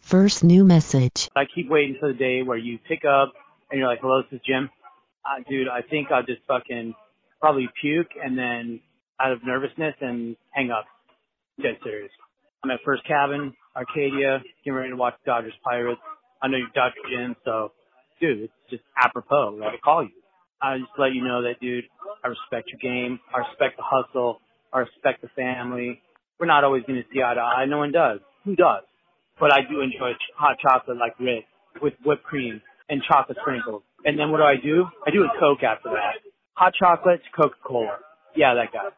First 0.00 0.42
new 0.44 0.64
message. 0.64 1.28
I 1.36 1.44
keep 1.44 1.70
waiting 1.70 1.96
for 1.98 2.08
the 2.08 2.18
day 2.18 2.42
where 2.42 2.58
you 2.58 2.78
pick 2.86 3.04
up 3.04 3.32
and 3.70 3.78
you're 3.78 3.88
like, 3.88 4.00
hello, 4.00 4.22
this 4.22 4.38
is 4.38 4.44
Jim. 4.44 4.68
Uh, 5.24 5.42
dude, 5.48 5.68
I 5.68 5.82
think 5.82 6.10
I'll 6.10 6.24
just 6.24 6.40
fucking 6.48 6.94
probably 7.40 7.68
puke 7.80 8.10
and 8.22 8.36
then 8.36 8.80
out 9.20 9.32
of 9.32 9.44
nervousness 9.44 9.94
and 10.00 10.36
hang 10.50 10.70
up. 10.70 10.84
Dead 11.60 11.76
serious. 11.84 12.10
I'm 12.64 12.70
at 12.70 12.80
First 12.84 13.06
Cabin, 13.06 13.54
Arcadia, 13.76 14.42
getting 14.64 14.74
ready 14.74 14.90
to 14.90 14.96
watch 14.96 15.14
Dodgers 15.26 15.52
Pirates. 15.64 16.00
I 16.40 16.48
know 16.48 16.56
you're 16.56 16.68
Dodger 16.74 16.94
Jim, 17.10 17.36
so 17.44 17.72
dude, 18.20 18.44
it's 18.44 18.52
just 18.70 18.82
apropos 18.96 19.60
I 19.62 19.76
call 19.82 20.04
you. 20.04 20.10
I 20.60 20.78
just 20.78 20.90
let 20.96 21.12
you 21.12 21.24
know 21.24 21.42
that, 21.42 21.60
dude, 21.60 21.84
I 22.24 22.28
respect 22.28 22.70
your 22.70 22.78
game. 22.78 23.18
I 23.34 23.38
respect 23.38 23.76
the 23.76 23.82
hustle. 23.84 24.40
I 24.72 24.80
respect 24.80 25.22
the 25.22 25.28
family. 25.34 26.00
We're 26.38 26.46
not 26.46 26.64
always 26.64 26.84
going 26.84 27.02
to 27.02 27.08
see 27.12 27.20
eye 27.20 27.34
to 27.34 27.40
eye. 27.40 27.66
No 27.66 27.78
one 27.78 27.92
does. 27.92 28.20
Who 28.44 28.54
does? 28.54 28.84
But 29.40 29.52
I 29.52 29.60
do 29.68 29.80
enjoy 29.80 30.12
hot 30.36 30.58
chocolate 30.60 30.96
like 30.98 31.18
Rick 31.18 31.44
with 31.80 31.94
whipped 32.04 32.22
cream 32.22 32.62
and 32.88 33.02
chocolate 33.02 33.38
sprinkles. 33.40 33.82
And 34.04 34.18
then 34.18 34.30
what 34.30 34.38
do 34.38 34.44
I 34.44 34.56
do? 34.62 34.86
I 35.06 35.10
do 35.10 35.24
a 35.24 35.28
Coke 35.38 35.62
after 35.62 35.90
that. 35.90 36.20
Hot 36.54 36.72
chocolate, 36.78 37.20
Coca-Cola. 37.34 37.98
Yeah, 38.36 38.54
that 38.54 38.72
guy. 38.72 38.90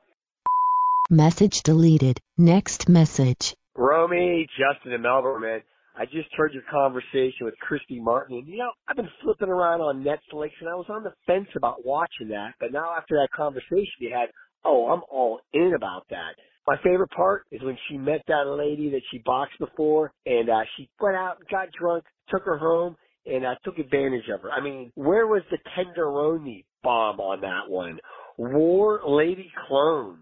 Message 1.10 1.62
deleted. 1.62 2.18
Next 2.38 2.88
message. 2.88 3.54
Romy, 3.76 4.46
Justin, 4.58 4.92
and 4.92 5.02
Melbourne, 5.02 5.42
man. 5.42 5.60
I 5.96 6.06
just 6.06 6.28
heard 6.36 6.52
your 6.52 6.64
conversation 6.70 7.42
with 7.42 7.54
Christy 7.60 8.00
Martin, 8.00 8.38
and 8.38 8.48
you 8.48 8.58
know, 8.58 8.70
I've 8.88 8.96
been 8.96 9.10
flipping 9.22 9.48
around 9.48 9.80
on 9.80 10.02
Netflix, 10.02 10.50
and 10.60 10.68
I 10.68 10.74
was 10.74 10.86
on 10.88 11.04
the 11.04 11.12
fence 11.26 11.48
about 11.56 11.84
watching 11.86 12.28
that, 12.28 12.54
but 12.58 12.72
now 12.72 12.94
after 12.96 13.14
that 13.16 13.28
conversation 13.36 14.00
you 14.00 14.10
had, 14.12 14.28
oh, 14.64 14.90
I'm 14.90 15.02
all 15.10 15.38
in 15.52 15.72
about 15.76 16.06
that. 16.10 16.34
My 16.66 16.76
favorite 16.82 17.10
part 17.10 17.44
is 17.52 17.62
when 17.62 17.76
she 17.88 17.96
met 17.96 18.22
that 18.26 18.46
lady 18.46 18.90
that 18.90 19.02
she 19.10 19.18
boxed 19.24 19.58
before, 19.60 20.10
and 20.26 20.50
uh, 20.50 20.62
she 20.76 20.88
went 21.00 21.14
out, 21.14 21.36
got 21.48 21.68
drunk, 21.78 22.04
took 22.28 22.42
her 22.44 22.58
home, 22.58 22.96
and 23.26 23.46
I 23.46 23.54
took 23.64 23.78
advantage 23.78 24.28
of 24.32 24.42
her. 24.42 24.50
I 24.52 24.60
mean, 24.60 24.92
where 24.94 25.26
was 25.26 25.42
the 25.50 25.58
tenderoni 25.76 26.64
bomb 26.82 27.20
on 27.20 27.40
that 27.42 27.70
one? 27.70 27.98
War 28.36 29.00
Lady 29.06 29.50
Clones. 29.66 30.18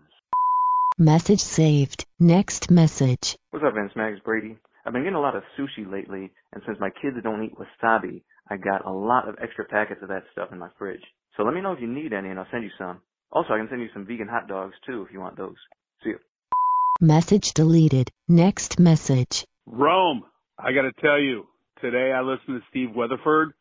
Message 0.98 1.40
saved. 1.40 2.04
Next 2.20 2.70
message. 2.70 3.36
What's 3.50 3.64
up, 3.66 3.74
Vince 3.74 3.92
Mags 3.96 4.20
Brady? 4.24 4.56
I've 4.84 4.92
been 4.92 5.02
getting 5.02 5.16
a 5.16 5.20
lot 5.20 5.36
of 5.36 5.42
sushi 5.58 5.90
lately, 5.90 6.30
and 6.52 6.62
since 6.66 6.78
my 6.80 6.90
kids 6.90 7.16
don't 7.22 7.42
eat 7.44 7.54
wasabi, 7.56 8.22
I 8.50 8.56
got 8.56 8.84
a 8.84 8.92
lot 8.92 9.28
of 9.28 9.36
extra 9.42 9.64
packets 9.64 10.02
of 10.02 10.08
that 10.08 10.24
stuff 10.32 10.50
in 10.52 10.58
my 10.58 10.68
fridge. 10.78 11.02
So 11.36 11.44
let 11.44 11.54
me 11.54 11.60
know 11.60 11.72
if 11.72 11.80
you 11.80 11.88
need 11.88 12.12
any, 12.12 12.28
and 12.28 12.38
I'll 12.38 12.46
send 12.50 12.64
you 12.64 12.70
some. 12.78 13.00
Also, 13.30 13.54
I 13.54 13.58
can 13.58 13.68
send 13.70 13.80
you 13.80 13.88
some 13.94 14.06
vegan 14.06 14.28
hot 14.28 14.48
dogs 14.48 14.74
too 14.86 15.02
if 15.06 15.12
you 15.12 15.20
want 15.20 15.36
those. 15.36 15.56
See 16.04 16.10
you. 16.10 16.18
Message 17.00 17.54
deleted. 17.54 18.10
Next 18.28 18.78
message. 18.78 19.44
Rome, 19.66 20.24
I 20.58 20.72
got 20.72 20.82
to 20.82 20.92
tell 21.00 21.18
you, 21.18 21.46
today 21.82 22.12
I 22.16 22.22
listened 22.22 22.60
to 22.60 22.66
Steve 22.70 22.94
Weatherford. 22.94 23.52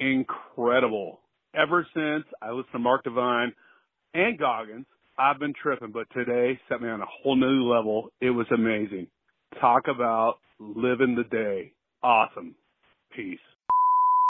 Incredible. 0.00 1.20
Ever 1.54 1.86
since 1.94 2.24
I 2.42 2.50
listened 2.50 2.72
to 2.72 2.78
Mark 2.78 3.04
Divine 3.04 3.52
and 4.14 4.38
Goggins, 4.38 4.86
I've 5.18 5.38
been 5.38 5.54
tripping, 5.62 5.92
but 5.92 6.06
today 6.12 6.58
set 6.68 6.82
me 6.82 6.88
on 6.88 7.00
a 7.00 7.06
whole 7.06 7.36
new 7.36 7.70
level. 7.70 8.10
It 8.20 8.30
was 8.30 8.46
amazing. 8.52 9.06
Talk 9.60 9.88
about 9.88 10.38
living 10.58 11.14
the 11.14 11.24
day. 11.24 11.72
Awesome. 12.02 12.54
Peace. 13.14 13.38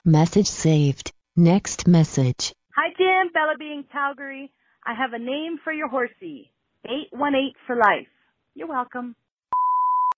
Message 0.05 0.47
saved. 0.47 1.12
Next 1.36 1.88
message. 1.88 2.53
Hi, 2.76 2.90
Jim. 2.97 3.32
Bella 3.32 3.55
being 3.59 3.84
Calgary. 3.90 4.53
I 4.84 4.94
have 4.94 5.12
a 5.12 5.18
name 5.18 5.59
for 5.62 5.72
your 5.72 5.88
horsey. 5.88 6.51
818 6.84 7.53
for 7.66 7.76
life. 7.76 8.07
You're 8.55 8.68
welcome. 8.68 9.16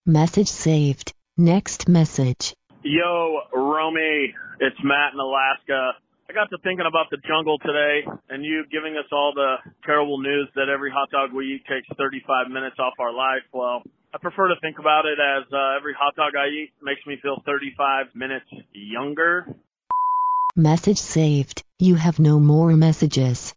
Message 0.04 0.48
saved. 0.48 1.14
Next 1.36 1.88
message. 1.88 2.54
Yo, 2.84 3.40
Romy. 3.52 4.34
It's 4.60 4.76
Matt 4.84 5.12
in 5.12 5.18
Alaska. 5.18 5.98
I 6.30 6.32
got 6.32 6.48
to 6.50 6.58
thinking 6.62 6.86
about 6.86 7.10
the 7.10 7.16
jungle 7.26 7.58
today 7.58 8.06
and 8.28 8.44
you 8.44 8.64
giving 8.70 8.96
us 8.96 9.06
all 9.10 9.32
the 9.34 9.56
terrible 9.84 10.18
news 10.20 10.48
that 10.54 10.68
every 10.68 10.90
hot 10.90 11.10
dog 11.10 11.32
we 11.32 11.56
eat 11.56 11.62
takes 11.66 11.88
35 11.96 12.52
minutes 12.52 12.76
off 12.78 12.94
our 13.00 13.12
life. 13.12 13.42
Well, 13.52 13.82
I 14.14 14.18
prefer 14.18 14.48
to 14.48 14.54
think 14.60 14.78
about 14.78 15.06
it 15.06 15.18
as 15.18 15.44
uh, 15.52 15.76
every 15.76 15.94
hot 15.98 16.14
dog 16.14 16.34
I 16.36 16.48
eat 16.48 16.70
makes 16.80 17.00
me 17.04 17.16
feel 17.20 17.42
35 17.44 18.14
minutes 18.14 18.46
younger. 18.72 19.46
Message 20.54 20.98
saved. 20.98 21.64
You 21.80 21.96
have 21.96 22.20
no 22.20 22.38
more 22.38 22.76
messages. 22.76 23.54